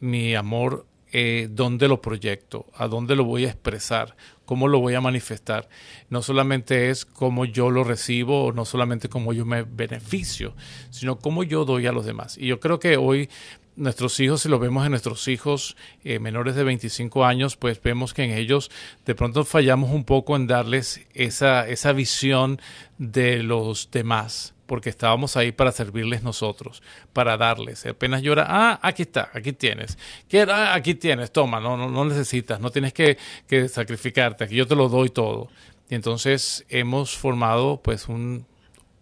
mi 0.00 0.34
amor 0.34 0.86
eh, 1.12 1.48
dónde 1.50 1.88
lo 1.88 2.00
proyecto, 2.00 2.66
a 2.74 2.88
dónde 2.88 3.16
lo 3.16 3.24
voy 3.24 3.44
a 3.44 3.48
expresar, 3.48 4.16
cómo 4.44 4.68
lo 4.68 4.80
voy 4.80 4.94
a 4.94 5.00
manifestar. 5.00 5.68
No 6.08 6.22
solamente 6.22 6.90
es 6.90 7.04
cómo 7.04 7.44
yo 7.44 7.70
lo 7.70 7.84
recibo, 7.84 8.52
no 8.52 8.64
solamente 8.64 9.08
cómo 9.08 9.32
yo 9.32 9.44
me 9.44 9.62
beneficio, 9.62 10.54
sino 10.90 11.18
cómo 11.18 11.42
yo 11.42 11.64
doy 11.64 11.86
a 11.86 11.92
los 11.92 12.04
demás. 12.04 12.36
Y 12.38 12.46
yo 12.46 12.60
creo 12.60 12.78
que 12.78 12.96
hoy 12.96 13.28
nuestros 13.76 14.18
hijos, 14.20 14.42
si 14.42 14.48
lo 14.48 14.58
vemos 14.58 14.84
en 14.84 14.90
nuestros 14.90 15.26
hijos 15.28 15.76
eh, 16.04 16.18
menores 16.18 16.54
de 16.54 16.64
25 16.64 17.24
años, 17.24 17.56
pues 17.56 17.80
vemos 17.82 18.14
que 18.14 18.24
en 18.24 18.32
ellos 18.32 18.70
de 19.06 19.14
pronto 19.14 19.44
fallamos 19.44 19.90
un 19.90 20.04
poco 20.04 20.36
en 20.36 20.46
darles 20.46 21.00
esa, 21.14 21.66
esa 21.68 21.92
visión 21.92 22.60
de 22.98 23.42
los 23.42 23.90
demás 23.90 24.54
porque 24.70 24.88
estábamos 24.88 25.36
ahí 25.36 25.50
para 25.50 25.72
servirles 25.72 26.22
nosotros, 26.22 26.80
para 27.12 27.36
darles. 27.36 27.84
Apenas 27.86 28.22
llora, 28.22 28.46
ah, 28.48 28.78
aquí 28.84 29.02
está, 29.02 29.28
aquí 29.34 29.52
tienes. 29.52 29.98
Quiero, 30.28 30.52
ah, 30.52 30.74
aquí 30.74 30.94
tienes, 30.94 31.32
toma, 31.32 31.58
no, 31.58 31.76
no, 31.76 31.90
no 31.90 32.04
necesitas, 32.04 32.60
no 32.60 32.70
tienes 32.70 32.92
que, 32.92 33.18
que, 33.48 33.68
sacrificarte, 33.68 34.44
aquí 34.44 34.54
yo 34.54 34.68
te 34.68 34.76
lo 34.76 34.88
doy 34.88 35.08
todo. 35.08 35.48
Y 35.88 35.96
entonces 35.96 36.64
hemos 36.68 37.18
formado 37.18 37.80
pues 37.82 38.06
un, 38.06 38.46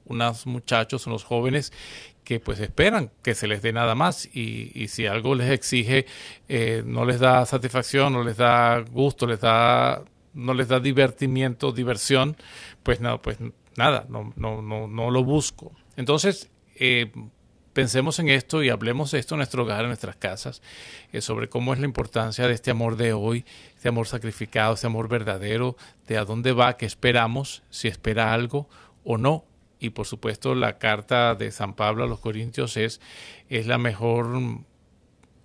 unos 0.06 0.46
muchachos, 0.46 1.06
unos 1.06 1.22
jóvenes 1.22 1.70
que 2.24 2.40
pues 2.40 2.60
esperan 2.60 3.10
que 3.22 3.34
se 3.34 3.46
les 3.46 3.60
dé 3.60 3.74
nada 3.74 3.94
más 3.94 4.24
y, 4.24 4.72
y 4.74 4.88
si 4.88 5.04
algo 5.04 5.34
les 5.34 5.50
exige, 5.50 6.06
eh, 6.48 6.82
no 6.86 7.04
les 7.04 7.20
da 7.20 7.44
satisfacción, 7.44 8.14
no 8.14 8.24
les 8.24 8.38
da 8.38 8.80
gusto, 8.90 9.26
les 9.26 9.40
da 9.40 10.02
no 10.32 10.54
les 10.54 10.68
da 10.68 10.78
divertimiento, 10.78 11.72
diversión, 11.72 12.36
pues 12.82 13.00
no, 13.00 13.20
pues 13.20 13.38
nada, 13.78 14.04
no, 14.08 14.32
no, 14.36 14.60
no, 14.60 14.86
no 14.86 15.10
lo 15.10 15.24
busco. 15.24 15.72
Entonces, 15.96 16.50
eh, 16.74 17.10
pensemos 17.72 18.18
en 18.18 18.28
esto 18.28 18.62
y 18.62 18.70
hablemos 18.70 19.12
de 19.12 19.20
esto 19.20 19.36
en 19.36 19.38
nuestro 19.38 19.62
hogar, 19.62 19.82
en 19.82 19.86
nuestras 19.86 20.16
casas, 20.16 20.62
eh, 21.12 21.20
sobre 21.20 21.48
cómo 21.48 21.72
es 21.72 21.78
la 21.78 21.86
importancia 21.86 22.46
de 22.48 22.54
este 22.54 22.72
amor 22.72 22.96
de 22.96 23.12
hoy, 23.12 23.44
este 23.76 23.88
amor 23.88 24.08
sacrificado, 24.08 24.74
este 24.74 24.88
amor 24.88 25.08
verdadero, 25.08 25.76
de 26.08 26.18
a 26.18 26.24
dónde 26.24 26.52
va, 26.52 26.76
qué 26.76 26.86
esperamos, 26.86 27.62
si 27.70 27.88
espera 27.88 28.34
algo 28.34 28.68
o 29.04 29.16
no. 29.16 29.44
Y 29.78 29.90
por 29.90 30.06
supuesto 30.06 30.56
la 30.56 30.78
carta 30.78 31.36
de 31.36 31.52
San 31.52 31.74
Pablo 31.74 32.02
a 32.02 32.08
los 32.08 32.18
Corintios 32.18 32.76
es, 32.76 33.00
es 33.48 33.68
la 33.68 33.78
mejor 33.78 34.26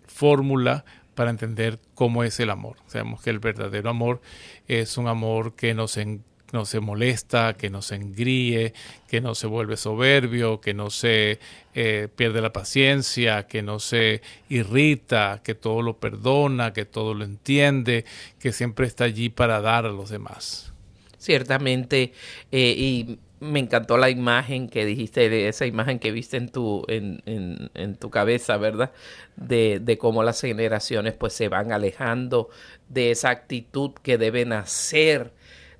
fórmula 0.07 0.85
para 1.13 1.29
entender 1.29 1.79
cómo 1.93 2.23
es 2.23 2.39
el 2.39 2.49
amor. 2.49 2.77
Sabemos 2.87 3.21
que 3.21 3.29
el 3.29 3.37
verdadero 3.37 3.91
amor 3.91 4.21
es 4.67 4.97
un 4.97 5.07
amor 5.07 5.55
que 5.55 5.75
nos, 5.75 5.97
en, 5.97 6.23
no 6.53 6.65
se 6.65 6.79
molesta, 6.79 7.55
que 7.55 7.69
no 7.69 7.81
se 7.81 7.95
engríe, 7.95 8.73
que 9.07 9.19
no 9.21 9.35
se 9.35 9.47
vuelve 9.47 9.75
soberbio, 9.75 10.61
que 10.61 10.73
no 10.73 10.91
se 10.91 11.39
eh, 11.73 12.07
pierde 12.15 12.41
la 12.41 12.53
paciencia, 12.53 13.47
que 13.47 13.63
no 13.63 13.79
se 13.79 14.21
irrita, 14.49 15.41
que 15.43 15.55
todo 15.55 15.81
lo 15.81 15.97
perdona, 15.97 16.71
que 16.71 16.85
todo 16.85 17.15
lo 17.15 17.25
entiende, 17.25 18.05
que 18.39 18.53
siempre 18.53 18.85
está 18.85 19.05
allí 19.05 19.29
para 19.29 19.61
dar 19.61 19.85
a 19.85 19.89
los 19.89 20.09
demás. 20.11 20.71
Ciertamente, 21.17 22.13
eh, 22.51 22.75
y 22.77 23.17
me 23.39 23.59
encantó 23.59 23.97
la 23.97 24.09
imagen 24.11 24.69
que 24.69 24.85
dijiste, 24.85 25.29
de 25.29 25.47
esa 25.47 25.65
imagen 25.65 25.97
que 25.97 26.11
viste 26.11 26.37
en 26.37 26.49
tu, 26.49 26.85
en, 26.87 27.21
en, 27.25 27.95
tu 27.95 28.09
cabeza, 28.09 28.57
¿verdad? 28.57 28.91
De, 29.35 29.79
de, 29.81 29.97
cómo 29.97 30.23
las 30.23 30.39
generaciones 30.39 31.13
pues 31.13 31.33
se 31.33 31.49
van 31.49 31.71
alejando 31.71 32.49
de 32.89 33.11
esa 33.11 33.31
actitud 33.31 33.91
que 34.01 34.17
deben 34.17 34.53
hacer 34.53 35.31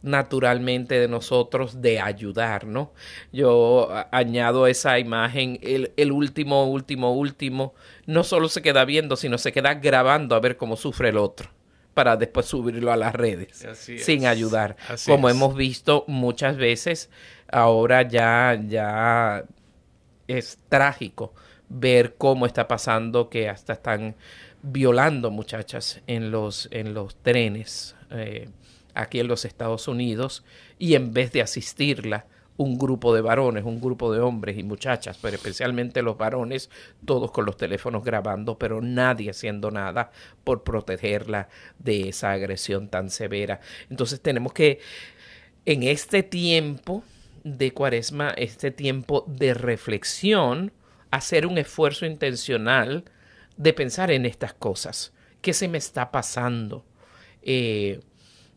naturalmente 0.04 0.99
de 0.99 1.08
nosotros 1.08 1.82
de 1.82 1.99
ayudar, 1.99 2.68
¿no? 2.68 2.93
Yo 3.32 3.89
añado 4.12 4.68
esa 4.68 4.99
imagen, 4.99 5.60
el, 5.62 6.12
último, 6.12 6.66
último, 6.70 7.14
último, 7.14 7.74
no 8.06 8.24
solo 8.24 8.49
se 8.49 8.62
queda 8.62 8.86
viendo, 8.86 9.16
sino 9.16 9.38
se 9.38 9.54
queda 9.54 9.76
grabando 9.76 10.36
a 10.36 10.39
ver 10.39 10.58
cómo 10.58 10.76
sufre 10.76 11.10
el 11.10 11.18
otro 11.18 11.49
para 11.93 12.18
después 12.18 12.47
subirlo 12.47 12.91
a 12.91 12.97
las 12.97 13.14
redes 13.14 13.66
sin 13.78 14.26
ayudar. 14.26 14.76
Como 15.06 15.30
hemos 15.30 15.56
visto 15.56 16.04
muchas 16.08 16.58
veces, 16.58 17.10
ahora 17.49 18.01
ya, 18.01 18.60
ya 18.68 19.45
es 20.28 20.60
trágico 20.68 21.34
ver 21.70 22.16
cómo 22.18 22.45
está 22.45 22.68
pasando 22.68 23.30
que 23.30 23.47
hasta 23.47 23.74
están 23.74 24.16
violando 24.62 25.32
muchachas 25.32 26.01
en 26.08 26.30
los, 26.30 26.68
en 26.72 26.93
los 26.93 27.16
trenes. 27.16 27.95
Eh, 28.12 28.49
aquí 28.94 29.20
en 29.20 29.28
los 29.28 29.46
Estados 29.46 29.88
Unidos 29.88 30.44
y 30.80 30.96
en 30.96 31.14
vez 31.14 31.32
de 31.32 31.41
asistirla 31.41 32.26
un 32.58 32.78
grupo 32.78 33.16
de 33.16 33.22
varones, 33.22 33.64
un 33.64 33.82
grupo 33.82 34.14
de 34.14 34.20
hombres 34.20 34.58
y 34.58 34.64
muchachas, 34.64 35.18
pero 35.22 35.36
especialmente 35.36 36.02
los 36.02 36.18
varones, 36.18 36.70
todos 37.06 37.32
con 37.32 37.46
los 37.46 37.58
teléfonos 37.58 38.04
grabando, 38.04 38.58
pero 38.58 38.82
nadie 38.82 39.32
haciendo 39.32 39.72
nada 39.72 40.12
por 40.44 40.64
protegerla 40.64 41.50
de 41.80 42.10
esa 42.10 42.32
agresión 42.32 42.89
tan 42.89 43.10
severa. 43.10 43.60
Entonces 43.89 44.22
tenemos 44.22 44.54
que, 44.54 44.80
en 45.66 45.84
este 45.84 46.22
tiempo 46.22 47.04
de 47.44 47.74
cuaresma, 47.74 48.30
este 48.38 48.72
tiempo 48.72 49.26
de 49.28 49.54
reflexión, 49.54 50.72
hacer 51.12 51.48
un 51.48 51.58
esfuerzo 51.58 52.06
intencional 52.06 53.06
de 53.58 53.74
pensar 53.74 54.12
en 54.12 54.26
estas 54.26 54.54
cosas. 54.54 55.14
¿Qué 55.41 55.54
se 55.54 55.68
me 55.68 55.78
está 55.78 56.12
pasando? 56.12 56.86
Eh, 57.41 58.00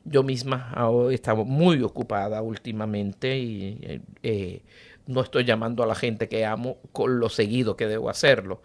yo 0.06 0.22
misma 0.22 0.72
he 1.10 1.14
estado 1.14 1.44
muy 1.44 1.82
ocupada 1.82 2.40
últimamente 2.40 3.36
y 3.36 3.78
eh, 3.82 4.00
eh, 4.22 4.62
no 5.06 5.20
estoy 5.20 5.44
llamando 5.44 5.82
a 5.82 5.86
la 5.86 5.94
gente 5.94 6.28
que 6.28 6.44
amo 6.44 6.78
con 6.92 7.18
lo 7.20 7.28
seguido 7.28 7.76
que 7.76 7.86
debo 7.86 8.08
hacerlo. 8.08 8.62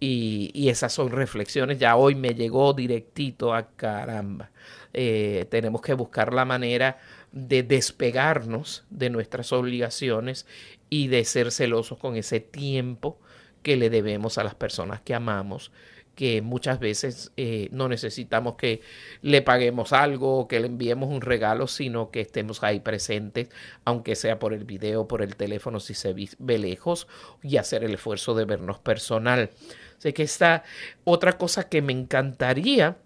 Y, 0.00 0.68
esas 0.68 0.92
son 0.92 1.10
reflexiones. 1.10 1.78
Ya 1.78 1.96
hoy 1.96 2.14
me 2.14 2.34
llegó 2.34 2.74
directito 2.74 3.54
a 3.54 3.70
caramba. 3.74 4.50
Eh, 4.92 5.46
tenemos 5.50 5.80
que 5.80 5.94
buscar 5.94 6.34
la 6.34 6.44
manera 6.44 6.98
de 7.32 7.62
despegarnos 7.62 8.84
de 8.90 9.08
nuestras 9.10 9.52
obligaciones 9.52 10.46
y 10.90 11.08
de 11.08 11.24
ser 11.24 11.52
celosos 11.52 11.98
con 11.98 12.16
ese 12.16 12.40
tiempo 12.40 13.18
que 13.62 13.76
le 13.76 13.88
debemos 13.88 14.36
a 14.36 14.44
las 14.44 14.54
personas 14.54 15.00
que 15.00 15.14
amamos 15.14 15.72
que 16.14 16.42
muchas 16.42 16.78
veces 16.78 17.32
eh, 17.36 17.68
no 17.72 17.88
necesitamos 17.88 18.54
que 18.54 18.80
le 19.22 19.42
paguemos 19.42 19.92
algo 19.92 20.38
o 20.38 20.48
que 20.48 20.60
le 20.60 20.66
enviemos 20.66 21.10
un 21.10 21.20
regalo, 21.20 21.66
sino 21.66 22.10
que 22.10 22.20
estemos 22.20 22.62
ahí 22.62 22.80
presentes, 22.80 23.48
aunque 23.84 24.16
sea 24.16 24.38
por 24.38 24.52
el 24.52 24.64
video, 24.64 25.08
por 25.08 25.22
el 25.22 25.36
teléfono, 25.36 25.80
si 25.80 25.94
se 25.94 26.14
ve 26.38 26.58
lejos, 26.58 27.08
y 27.42 27.56
hacer 27.56 27.84
el 27.84 27.94
esfuerzo 27.94 28.34
de 28.34 28.44
vernos 28.44 28.78
personal. 28.78 29.50
Sé 29.98 30.14
que 30.14 30.22
esta 30.22 30.64
otra 31.04 31.38
cosa 31.38 31.68
que 31.68 31.82
me 31.82 31.92
encantaría 31.92 32.96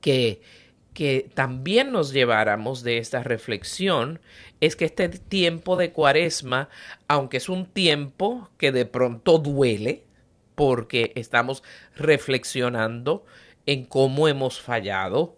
que, 0.00 0.40
que 0.94 1.30
también 1.34 1.92
nos 1.92 2.12
lleváramos 2.12 2.82
de 2.82 2.98
esta 2.98 3.22
reflexión 3.22 4.20
es 4.60 4.76
que 4.76 4.86
este 4.86 5.08
tiempo 5.08 5.76
de 5.76 5.92
cuaresma, 5.92 6.68
aunque 7.08 7.36
es 7.36 7.48
un 7.48 7.66
tiempo 7.66 8.50
que 8.56 8.72
de 8.72 8.86
pronto 8.86 9.38
duele, 9.38 10.05
porque 10.56 11.12
estamos 11.14 11.62
reflexionando 11.94 13.24
en 13.66 13.84
cómo 13.84 14.26
hemos 14.26 14.60
fallado, 14.60 15.36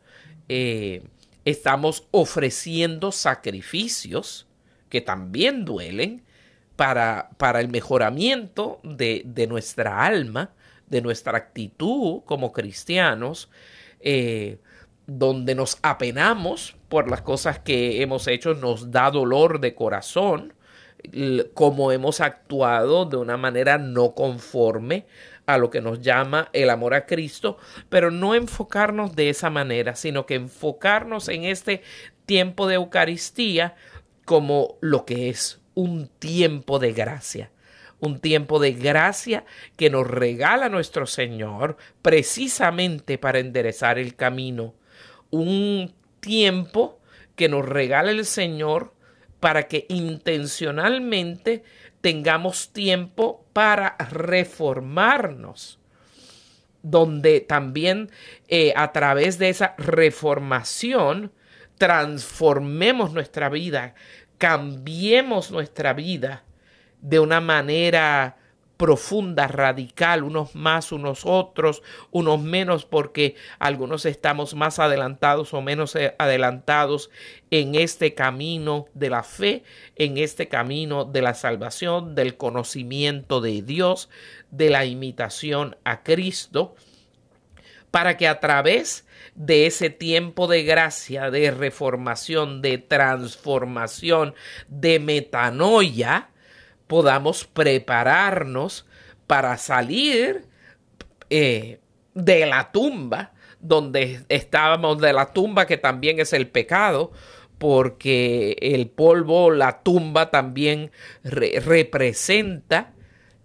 eh, 0.48 1.02
estamos 1.44 2.08
ofreciendo 2.10 3.12
sacrificios 3.12 4.46
que 4.88 5.02
también 5.02 5.66
duelen 5.66 6.22
para, 6.76 7.30
para 7.36 7.60
el 7.60 7.68
mejoramiento 7.68 8.80
de, 8.84 9.46
nuestra 9.48 10.06
alma, 10.06 10.52
de 10.86 11.02
nuestra 11.02 11.36
actitud 11.36 12.22
como 12.24 12.52
cristianos, 12.52 13.50
eh, 14.00 14.58
donde 15.06 15.54
nos 15.54 15.78
apenamos 15.82 16.76
por 16.88 17.10
las 17.10 17.22
cosas 17.22 17.58
que 17.58 18.02
hemos 18.02 18.28
hecho, 18.28 18.54
nos 18.54 18.90
da 18.90 19.10
dolor 19.10 19.58
de 19.58 19.74
corazón, 19.74 20.54
como 21.54 21.92
hemos 21.92 22.20
actuado 22.20 23.04
de 23.04 23.16
una 23.16 23.36
manera 23.36 23.78
no 23.78 24.14
conforme 24.14 25.06
a 25.46 25.56
lo 25.56 25.70
que 25.70 25.80
nos 25.80 26.00
llama 26.00 26.50
el 26.52 26.70
amor 26.70 26.94
a 26.94 27.06
Cristo, 27.06 27.56
pero 27.88 28.10
no 28.10 28.34
enfocarnos 28.34 29.16
de 29.16 29.30
esa 29.30 29.48
manera, 29.48 29.94
sino 29.96 30.26
que 30.26 30.34
enfocarnos 30.34 31.28
en 31.28 31.44
este 31.44 31.82
tiempo 32.26 32.66
de 32.66 32.74
Eucaristía 32.74 33.74
como 34.24 34.76
lo 34.80 35.04
que 35.06 35.30
es 35.30 35.60
un 35.74 36.08
tiempo 36.08 36.78
de 36.78 36.92
gracia 36.92 37.50
un 38.00 38.20
tiempo 38.20 38.58
de 38.58 38.72
gracia 38.72 39.44
que 39.76 39.90
nos 39.90 40.06
regala 40.06 40.68
nuestro 40.68 41.06
Señor 41.06 41.76
precisamente 42.02 43.18
para 43.18 43.38
enderezar 43.38 43.98
el 43.98 44.14
camino. 44.14 44.74
Un 45.30 45.92
tiempo 46.20 47.00
que 47.34 47.48
nos 47.48 47.66
regala 47.66 48.10
el 48.10 48.24
Señor 48.24 48.92
para 49.40 49.68
que 49.68 49.86
intencionalmente 49.88 51.62
tengamos 52.00 52.72
tiempo 52.72 53.44
para 53.52 53.96
reformarnos, 54.10 55.78
donde 56.82 57.40
también 57.40 58.10
eh, 58.48 58.72
a 58.76 58.92
través 58.92 59.38
de 59.38 59.48
esa 59.48 59.74
reformación 59.78 61.32
transformemos 61.76 63.12
nuestra 63.12 63.48
vida, 63.48 63.94
cambiemos 64.38 65.50
nuestra 65.50 65.92
vida 65.92 66.44
de 67.00 67.20
una 67.20 67.40
manera 67.40 68.36
profunda, 68.78 69.48
radical, 69.48 70.22
unos 70.22 70.54
más, 70.54 70.92
unos 70.92 71.26
otros, 71.26 71.82
unos 72.12 72.40
menos, 72.40 72.86
porque 72.86 73.34
algunos 73.58 74.06
estamos 74.06 74.54
más 74.54 74.78
adelantados 74.78 75.52
o 75.52 75.60
menos 75.60 75.96
eh, 75.96 76.14
adelantados 76.18 77.10
en 77.50 77.74
este 77.74 78.14
camino 78.14 78.86
de 78.94 79.10
la 79.10 79.24
fe, 79.24 79.64
en 79.96 80.16
este 80.16 80.48
camino 80.48 81.04
de 81.04 81.22
la 81.22 81.34
salvación, 81.34 82.14
del 82.14 82.36
conocimiento 82.36 83.40
de 83.40 83.62
Dios, 83.62 84.08
de 84.52 84.70
la 84.70 84.84
imitación 84.84 85.76
a 85.82 86.04
Cristo, 86.04 86.76
para 87.90 88.16
que 88.16 88.28
a 88.28 88.38
través 88.38 89.06
de 89.34 89.66
ese 89.66 89.90
tiempo 89.90 90.46
de 90.46 90.62
gracia, 90.62 91.32
de 91.32 91.50
reformación, 91.50 92.62
de 92.62 92.78
transformación, 92.78 94.34
de 94.68 95.00
metanoia, 95.00 96.30
podamos 96.88 97.44
prepararnos 97.44 98.86
para 99.28 99.56
salir 99.58 100.46
eh, 101.30 101.78
de 102.14 102.46
la 102.46 102.72
tumba, 102.72 103.32
donde 103.60 104.24
estábamos, 104.28 104.98
de 104.98 105.12
la 105.12 105.32
tumba 105.32 105.66
que 105.66 105.76
también 105.76 106.18
es 106.18 106.32
el 106.32 106.48
pecado, 106.48 107.12
porque 107.58 108.56
el 108.60 108.88
polvo, 108.88 109.50
la 109.50 109.82
tumba 109.82 110.30
también 110.30 110.90
representa 111.22 112.92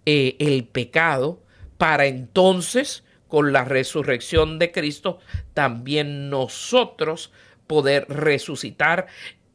eh, 0.06 0.36
el 0.38 0.64
pecado, 0.64 1.40
para 1.78 2.06
entonces, 2.06 3.04
con 3.28 3.52
la 3.52 3.64
resurrección 3.64 4.58
de 4.58 4.70
Cristo, 4.70 5.18
también 5.52 6.30
nosotros 6.30 7.32
poder 7.66 8.06
resucitar 8.08 9.06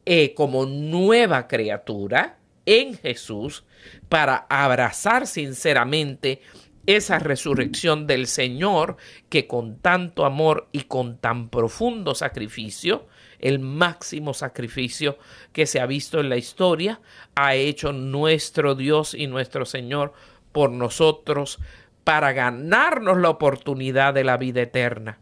eh, 0.04 0.34
como 0.34 0.66
nueva 0.66 1.48
criatura 1.48 2.39
en 2.66 2.96
Jesús 2.96 3.64
para 4.08 4.46
abrazar 4.48 5.26
sinceramente 5.26 6.42
esa 6.86 7.18
resurrección 7.18 8.06
del 8.06 8.26
Señor 8.26 8.96
que 9.28 9.46
con 9.46 9.78
tanto 9.78 10.24
amor 10.24 10.68
y 10.72 10.82
con 10.82 11.18
tan 11.18 11.48
profundo 11.48 12.14
sacrificio, 12.14 13.06
el 13.38 13.58
máximo 13.58 14.34
sacrificio 14.34 15.18
que 15.52 15.66
se 15.66 15.80
ha 15.80 15.86
visto 15.86 16.20
en 16.20 16.28
la 16.28 16.36
historia, 16.36 17.00
ha 17.34 17.54
hecho 17.54 17.92
nuestro 17.92 18.74
Dios 18.74 19.14
y 19.14 19.26
nuestro 19.26 19.64
Señor 19.66 20.12
por 20.52 20.70
nosotros 20.70 21.58
para 22.04 22.32
ganarnos 22.32 23.18
la 23.18 23.30
oportunidad 23.30 24.14
de 24.14 24.24
la 24.24 24.36
vida 24.36 24.62
eterna. 24.62 25.18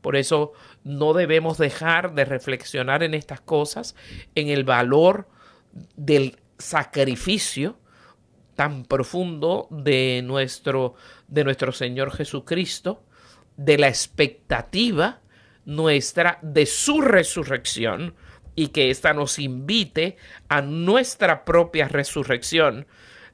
Por 0.00 0.16
eso 0.16 0.52
no 0.84 1.14
debemos 1.14 1.58
dejar 1.58 2.14
de 2.14 2.24
reflexionar 2.24 3.02
en 3.02 3.14
estas 3.14 3.40
cosas, 3.40 3.96
en 4.34 4.48
el 4.48 4.64
valor 4.64 5.28
del 5.96 6.36
sacrificio 6.58 7.78
tan 8.54 8.84
profundo 8.84 9.68
de 9.70 10.22
nuestro, 10.24 10.94
de 11.28 11.44
nuestro 11.44 11.72
Señor 11.72 12.10
Jesucristo, 12.10 13.04
de 13.56 13.78
la 13.78 13.88
expectativa 13.88 15.20
nuestra 15.66 16.38
de 16.42 16.64
su 16.64 17.02
resurrección 17.02 18.14
y 18.54 18.68
que 18.68 18.90
ésta 18.90 19.12
nos 19.12 19.38
invite 19.38 20.16
a 20.48 20.62
nuestra 20.62 21.44
propia 21.44 21.88
resurrección, 21.88 22.86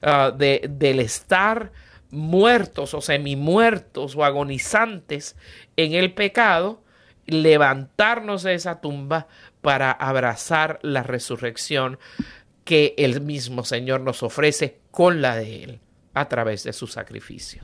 ah, 0.03 0.33
de, 0.37 0.67
del 0.69 0.99
estar 0.99 1.73
muertos 2.11 2.95
o 2.95 3.01
semi-muertos 3.01 4.17
o 4.17 4.25
agonizantes 4.25 5.37
en 5.77 5.95
el 5.95 6.13
pecado, 6.13 6.83
levantarnos 7.27 8.43
de 8.43 8.55
esa 8.55 8.81
tumba 8.81 9.29
para 9.61 9.93
abrazar 9.93 10.81
la 10.83 11.05
resurrección 11.05 11.99
que 12.65 12.95
el 12.97 13.21
mismo 13.21 13.65
Señor 13.65 14.01
nos 14.01 14.23
ofrece 14.23 14.79
con 14.91 15.21
la 15.21 15.37
de 15.37 15.65
Él 15.65 15.81
a 16.15 16.29
través 16.29 16.65
de 16.65 16.73
su 16.73 16.87
sacrificio. 16.87 17.63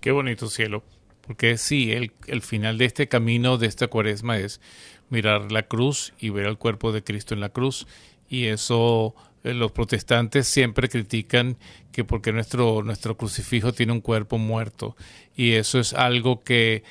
Qué 0.00 0.10
bonito 0.10 0.48
cielo, 0.48 0.82
porque 1.26 1.56
sí, 1.58 1.92
el, 1.92 2.12
el 2.26 2.42
final 2.42 2.78
de 2.78 2.84
este 2.84 3.08
camino, 3.08 3.58
de 3.58 3.66
esta 3.66 3.88
cuaresma 3.88 4.38
es 4.38 4.60
mirar 5.10 5.52
la 5.52 5.64
cruz 5.64 6.12
y 6.18 6.30
ver 6.30 6.46
el 6.46 6.58
cuerpo 6.58 6.92
de 6.92 7.02
Cristo 7.02 7.34
en 7.34 7.40
la 7.40 7.50
cruz 7.50 7.86
y 8.28 8.46
eso 8.46 9.14
eh, 9.44 9.54
los 9.54 9.72
protestantes 9.72 10.48
siempre 10.48 10.88
critican 10.88 11.56
que 11.92 12.04
porque 12.04 12.32
nuestro, 12.32 12.82
nuestro 12.82 13.16
crucifijo 13.16 13.72
tiene 13.72 13.92
un 13.92 14.00
cuerpo 14.00 14.38
muerto 14.38 14.96
y 15.36 15.52
eso 15.52 15.78
es 15.78 15.92
algo 15.92 16.42
que, 16.42 16.82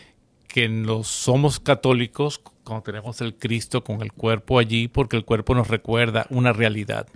que 0.47 0.69
los 0.69 1.07
somos 1.07 1.59
católicos 1.59 2.41
cuando 2.63 2.83
tenemos 2.83 3.21
el 3.21 3.35
Cristo 3.35 3.83
con 3.83 4.01
el 4.01 4.11
cuerpo 4.11 4.59
allí, 4.59 4.87
porque 4.87 5.17
el 5.17 5.25
cuerpo 5.25 5.55
nos 5.55 5.67
recuerda 5.67 6.25
una 6.29 6.53
realidad. 6.53 7.07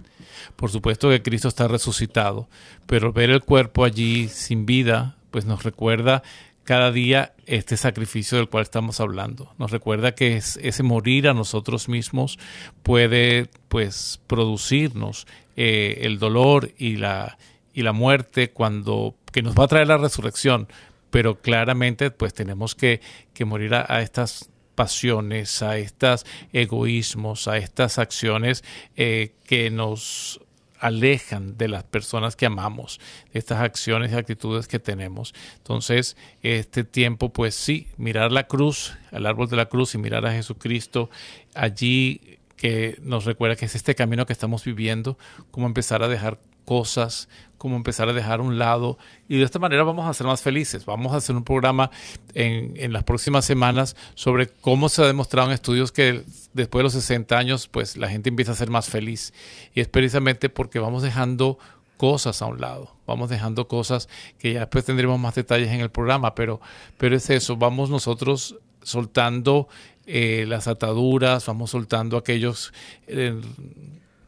Por 0.56 0.70
supuesto 0.70 1.10
que 1.10 1.22
Cristo 1.22 1.48
está 1.48 1.68
resucitado, 1.68 2.48
pero 2.86 3.14
ver 3.14 3.30
el 3.30 3.44
cuerpo 3.44 3.86
allí 3.86 4.28
sin 4.28 4.66
vida, 4.66 5.18
pues 5.32 5.46
nos 5.46 5.64
recuerda 5.64 6.24
cada 6.64 6.92
día 6.92 7.34
este 7.46 7.78
sacrificio 7.78 8.38
del 8.38 8.50
cual 8.50 8.64
estamos 8.64 9.00
hablando. 9.00 9.54
Nos 9.58 9.72
recuerda 9.72 10.16
que 10.16 10.36
ese 10.36 10.84
morir 10.84 11.30
a 11.30 11.34
nosotros 11.34 11.88
mismos 11.88 12.38
puede 12.84 13.50
pues 13.70 14.20
producirnos 14.28 15.28
eh, 15.56 16.00
el 16.02 16.20
dolor 16.20 16.74
y 16.78 16.98
la, 16.98 17.38
y 17.74 17.84
la 17.84 17.94
muerte 17.94 18.52
cuando 18.52 19.16
que 19.32 19.42
nos 19.42 19.56
va 19.56 19.64
a 19.64 19.68
traer 19.68 19.88
la 19.88 19.98
resurrección, 19.98 20.68
pero 21.10 21.40
claramente 21.40 22.12
pues 22.12 22.34
tenemos 22.34 22.76
que, 22.76 23.02
que 23.34 23.46
morir 23.46 23.74
a, 23.74 24.02
estas 24.02 24.50
pasiones, 24.78 25.64
a 25.64 25.78
estos 25.78 26.24
egoísmos, 26.54 27.48
a 27.48 27.58
estas 27.58 27.98
acciones 27.98 28.64
eh, 28.96 29.34
que 29.48 29.72
nos 29.72 30.40
alejan 30.80 31.58
de 31.58 31.68
las 31.68 31.84
personas 31.84 32.36
que 32.36 32.46
amamos, 32.46 33.00
de 33.34 33.40
estas 33.40 33.60
acciones 33.62 34.12
y 34.12 34.16
actitudes 34.16 34.68
que 34.68 34.78
tenemos. 34.78 35.34
Entonces, 35.58 36.16
este 36.44 36.84
tiempo, 36.84 37.34
pues 37.34 37.56
sí, 37.56 37.88
mirar 37.98 38.32
la 38.32 38.46
cruz, 38.46 38.94
al 39.12 39.26
árbol 39.26 39.50
de 39.50 39.56
la 39.56 39.66
cruz 39.66 39.96
y 39.96 39.98
mirar 39.98 40.28
a 40.28 40.32
Jesucristo 40.32 41.10
allí 41.56 42.38
que 42.56 43.00
nos 43.02 43.26
recuerda 43.26 43.56
que 43.56 43.66
es 43.66 43.74
este 43.74 43.96
camino 43.96 44.28
que 44.28 44.34
estamos 44.34 44.64
viviendo, 44.64 45.18
cómo 45.50 45.66
empezar 45.66 46.04
a 46.04 46.08
dejar 46.08 46.40
cosas, 46.66 47.30
cómo 47.58 47.76
empezar 47.76 48.10
a 48.10 48.14
dejar 48.14 48.42
un 48.42 48.58
lado 48.58 48.98
y 49.28 49.38
de 49.38 49.44
esta 49.44 49.60
manera 49.60 49.84
vamos 49.84 50.08
a 50.08 50.14
ser 50.14 50.28
más 50.28 50.42
felices. 50.42 50.86
Vamos 50.86 51.14
a 51.14 51.18
hacer 51.18 51.36
un 51.36 51.44
programa 51.44 51.92
en, 52.34 52.74
en, 52.78 52.94
las 52.94 53.04
próximas 53.04 53.46
semanas 53.46 53.96
sobre 54.16 54.48
cómo 54.48 54.90
se 54.90 55.02
ha 55.02 55.06
demostrado 55.06 55.48
en 55.48 55.54
estudios 55.54 55.92
que 55.92 56.24
después 56.54 56.80
de 56.80 56.84
los 56.84 56.94
60 56.94 57.38
años 57.38 57.68
pues 57.68 57.98
la 57.98 58.10
gente 58.10 58.30
empieza 58.30 58.52
a 58.52 58.56
ser 58.56 58.70
más 58.70 58.90
feliz. 58.90 59.34
Y 59.74 59.82
es 59.82 59.88
precisamente 59.88 60.50
porque 60.50 60.80
vamos 60.80 61.04
dejando 61.04 61.58
cosas 61.98 62.42
a 62.42 62.46
un 62.46 62.62
lado, 62.62 62.96
vamos 63.06 63.30
dejando 63.30 63.68
cosas 63.68 64.08
que 64.38 64.54
ya 64.54 64.62
después 64.62 64.86
tendremos 64.86 65.20
más 65.20 65.36
detalles 65.36 65.70
en 65.70 65.82
el 65.82 65.90
programa, 65.90 66.36
pero, 66.36 66.62
pero 66.98 67.16
es 67.16 67.30
eso, 67.30 67.58
vamos 67.58 67.90
nosotros 67.90 68.56
soltando 68.84 69.68
eh, 70.06 70.46
las 70.48 70.68
ataduras, 70.68 71.46
vamos 71.48 71.72
soltando 71.72 72.16
aquellos... 72.18 72.72
Eh, 73.08 73.42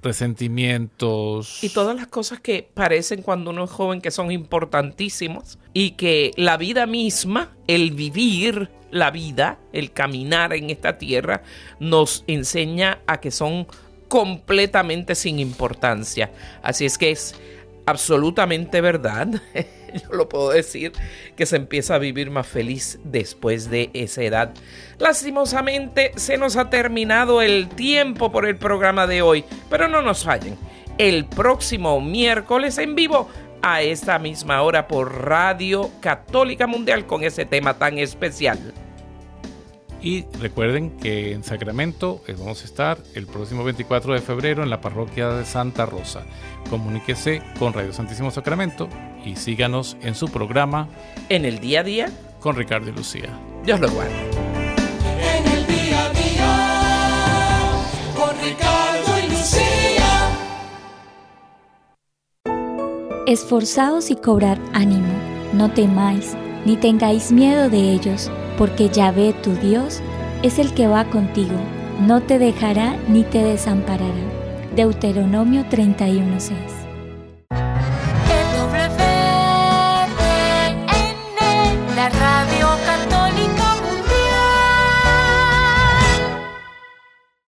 resentimientos. 0.01 1.63
Y 1.63 1.69
todas 1.69 1.95
las 1.95 2.07
cosas 2.07 2.39
que 2.39 2.67
parecen 2.73 3.21
cuando 3.21 3.51
uno 3.51 3.65
es 3.65 3.71
joven 3.71 4.01
que 4.01 4.11
son 4.11 4.31
importantísimos 4.31 5.57
y 5.73 5.91
que 5.91 6.31
la 6.35 6.57
vida 6.57 6.85
misma, 6.85 7.55
el 7.67 7.91
vivir 7.91 8.69
la 8.91 9.11
vida, 9.11 9.59
el 9.73 9.91
caminar 9.91 10.53
en 10.53 10.69
esta 10.69 10.97
tierra, 10.97 11.43
nos 11.79 12.23
enseña 12.27 12.99
a 13.07 13.19
que 13.19 13.31
son 13.31 13.67
completamente 14.07 15.15
sin 15.15 15.39
importancia. 15.39 16.31
Así 16.63 16.85
es 16.85 16.97
que 16.97 17.11
es 17.11 17.35
absolutamente 17.85 18.81
verdad, 18.81 19.41
yo 20.03 20.09
lo 20.15 20.29
puedo 20.29 20.49
decir, 20.51 20.91
que 21.35 21.45
se 21.45 21.55
empieza 21.55 21.95
a 21.95 21.99
vivir 21.99 22.31
más 22.31 22.47
feliz 22.47 22.99
después 23.03 23.69
de 23.69 23.89
esa 23.93 24.23
edad. 24.23 24.53
Lastimosamente 24.97 26.11
se 26.15 26.37
nos 26.37 26.55
ha 26.55 26.69
terminado 26.69 27.41
el 27.41 27.69
tiempo 27.69 28.31
por 28.31 28.45
el 28.45 28.57
programa 28.57 29.07
de 29.07 29.21
hoy, 29.21 29.45
pero 29.69 29.87
no 29.87 30.01
nos 30.01 30.23
fallen. 30.23 30.57
El 30.97 31.25
próximo 31.25 32.01
miércoles 32.01 32.77
en 32.77 32.95
vivo 32.95 33.29
a 33.61 33.81
esta 33.81 34.19
misma 34.19 34.61
hora 34.61 34.87
por 34.87 35.25
Radio 35.25 35.89
Católica 36.01 36.67
Mundial 36.67 37.05
con 37.05 37.23
ese 37.23 37.45
tema 37.45 37.77
tan 37.77 37.97
especial. 37.97 38.73
Y 40.01 40.25
recuerden 40.39 40.91
que 40.91 41.33
en 41.33 41.43
Sacramento 41.43 42.21
eh, 42.27 42.35
vamos 42.37 42.61
a 42.61 42.65
estar 42.65 42.97
el 43.15 43.27
próximo 43.27 43.63
24 43.63 44.13
de 44.13 44.21
febrero 44.21 44.63
en 44.63 44.69
la 44.69 44.79
parroquia 44.79 45.29
de 45.29 45.45
Santa 45.45 45.85
Rosa. 45.85 46.23
Comuníquese 46.69 47.41
con 47.57 47.73
Radio 47.73 47.91
Santísimo 47.91 48.31
Sacramento 48.31 48.87
y 49.25 49.35
síganos 49.35 49.97
en 50.01 50.15
su 50.15 50.29
programa 50.29 50.87
En 51.27 51.43
el 51.43 51.59
día 51.59 51.81
a 51.81 51.83
día 51.83 52.09
con 52.39 52.55
Ricardo 52.55 52.89
y 52.89 52.93
Lucía. 52.93 53.37
Dios 53.65 53.81
los 53.81 53.93
guarde. 53.93 54.13
En 55.21 55.45
el 55.51 55.67
día 55.67 56.05
a 56.05 56.09
día 56.13 56.55
con 58.15 58.29
Ricardo 58.41 59.19
y 59.19 59.29
Lucía. 59.29 60.29
Esforzaos 63.27 64.09
y 64.11 64.15
cobrad 64.15 64.57
ánimo, 64.71 65.13
no 65.53 65.69
temáis, 65.73 66.35
ni 66.65 66.77
tengáis 66.77 67.33
miedo 67.33 67.69
de 67.69 67.91
ellos 67.91 68.31
porque 68.59 68.89
Yahvé 68.89 69.33
tu 69.41 69.53
Dios 69.53 70.01
es 70.43 70.59
el 70.59 70.73
que 70.73 70.89
va 70.89 71.05
contigo, 71.05 71.55
no 72.01 72.21
te 72.21 72.37
dejará 72.37 72.97
ni 73.07 73.23
te 73.23 73.41
desamparará. 73.41 74.13
Deuteronomio 74.75 75.63
31:6 75.69 76.78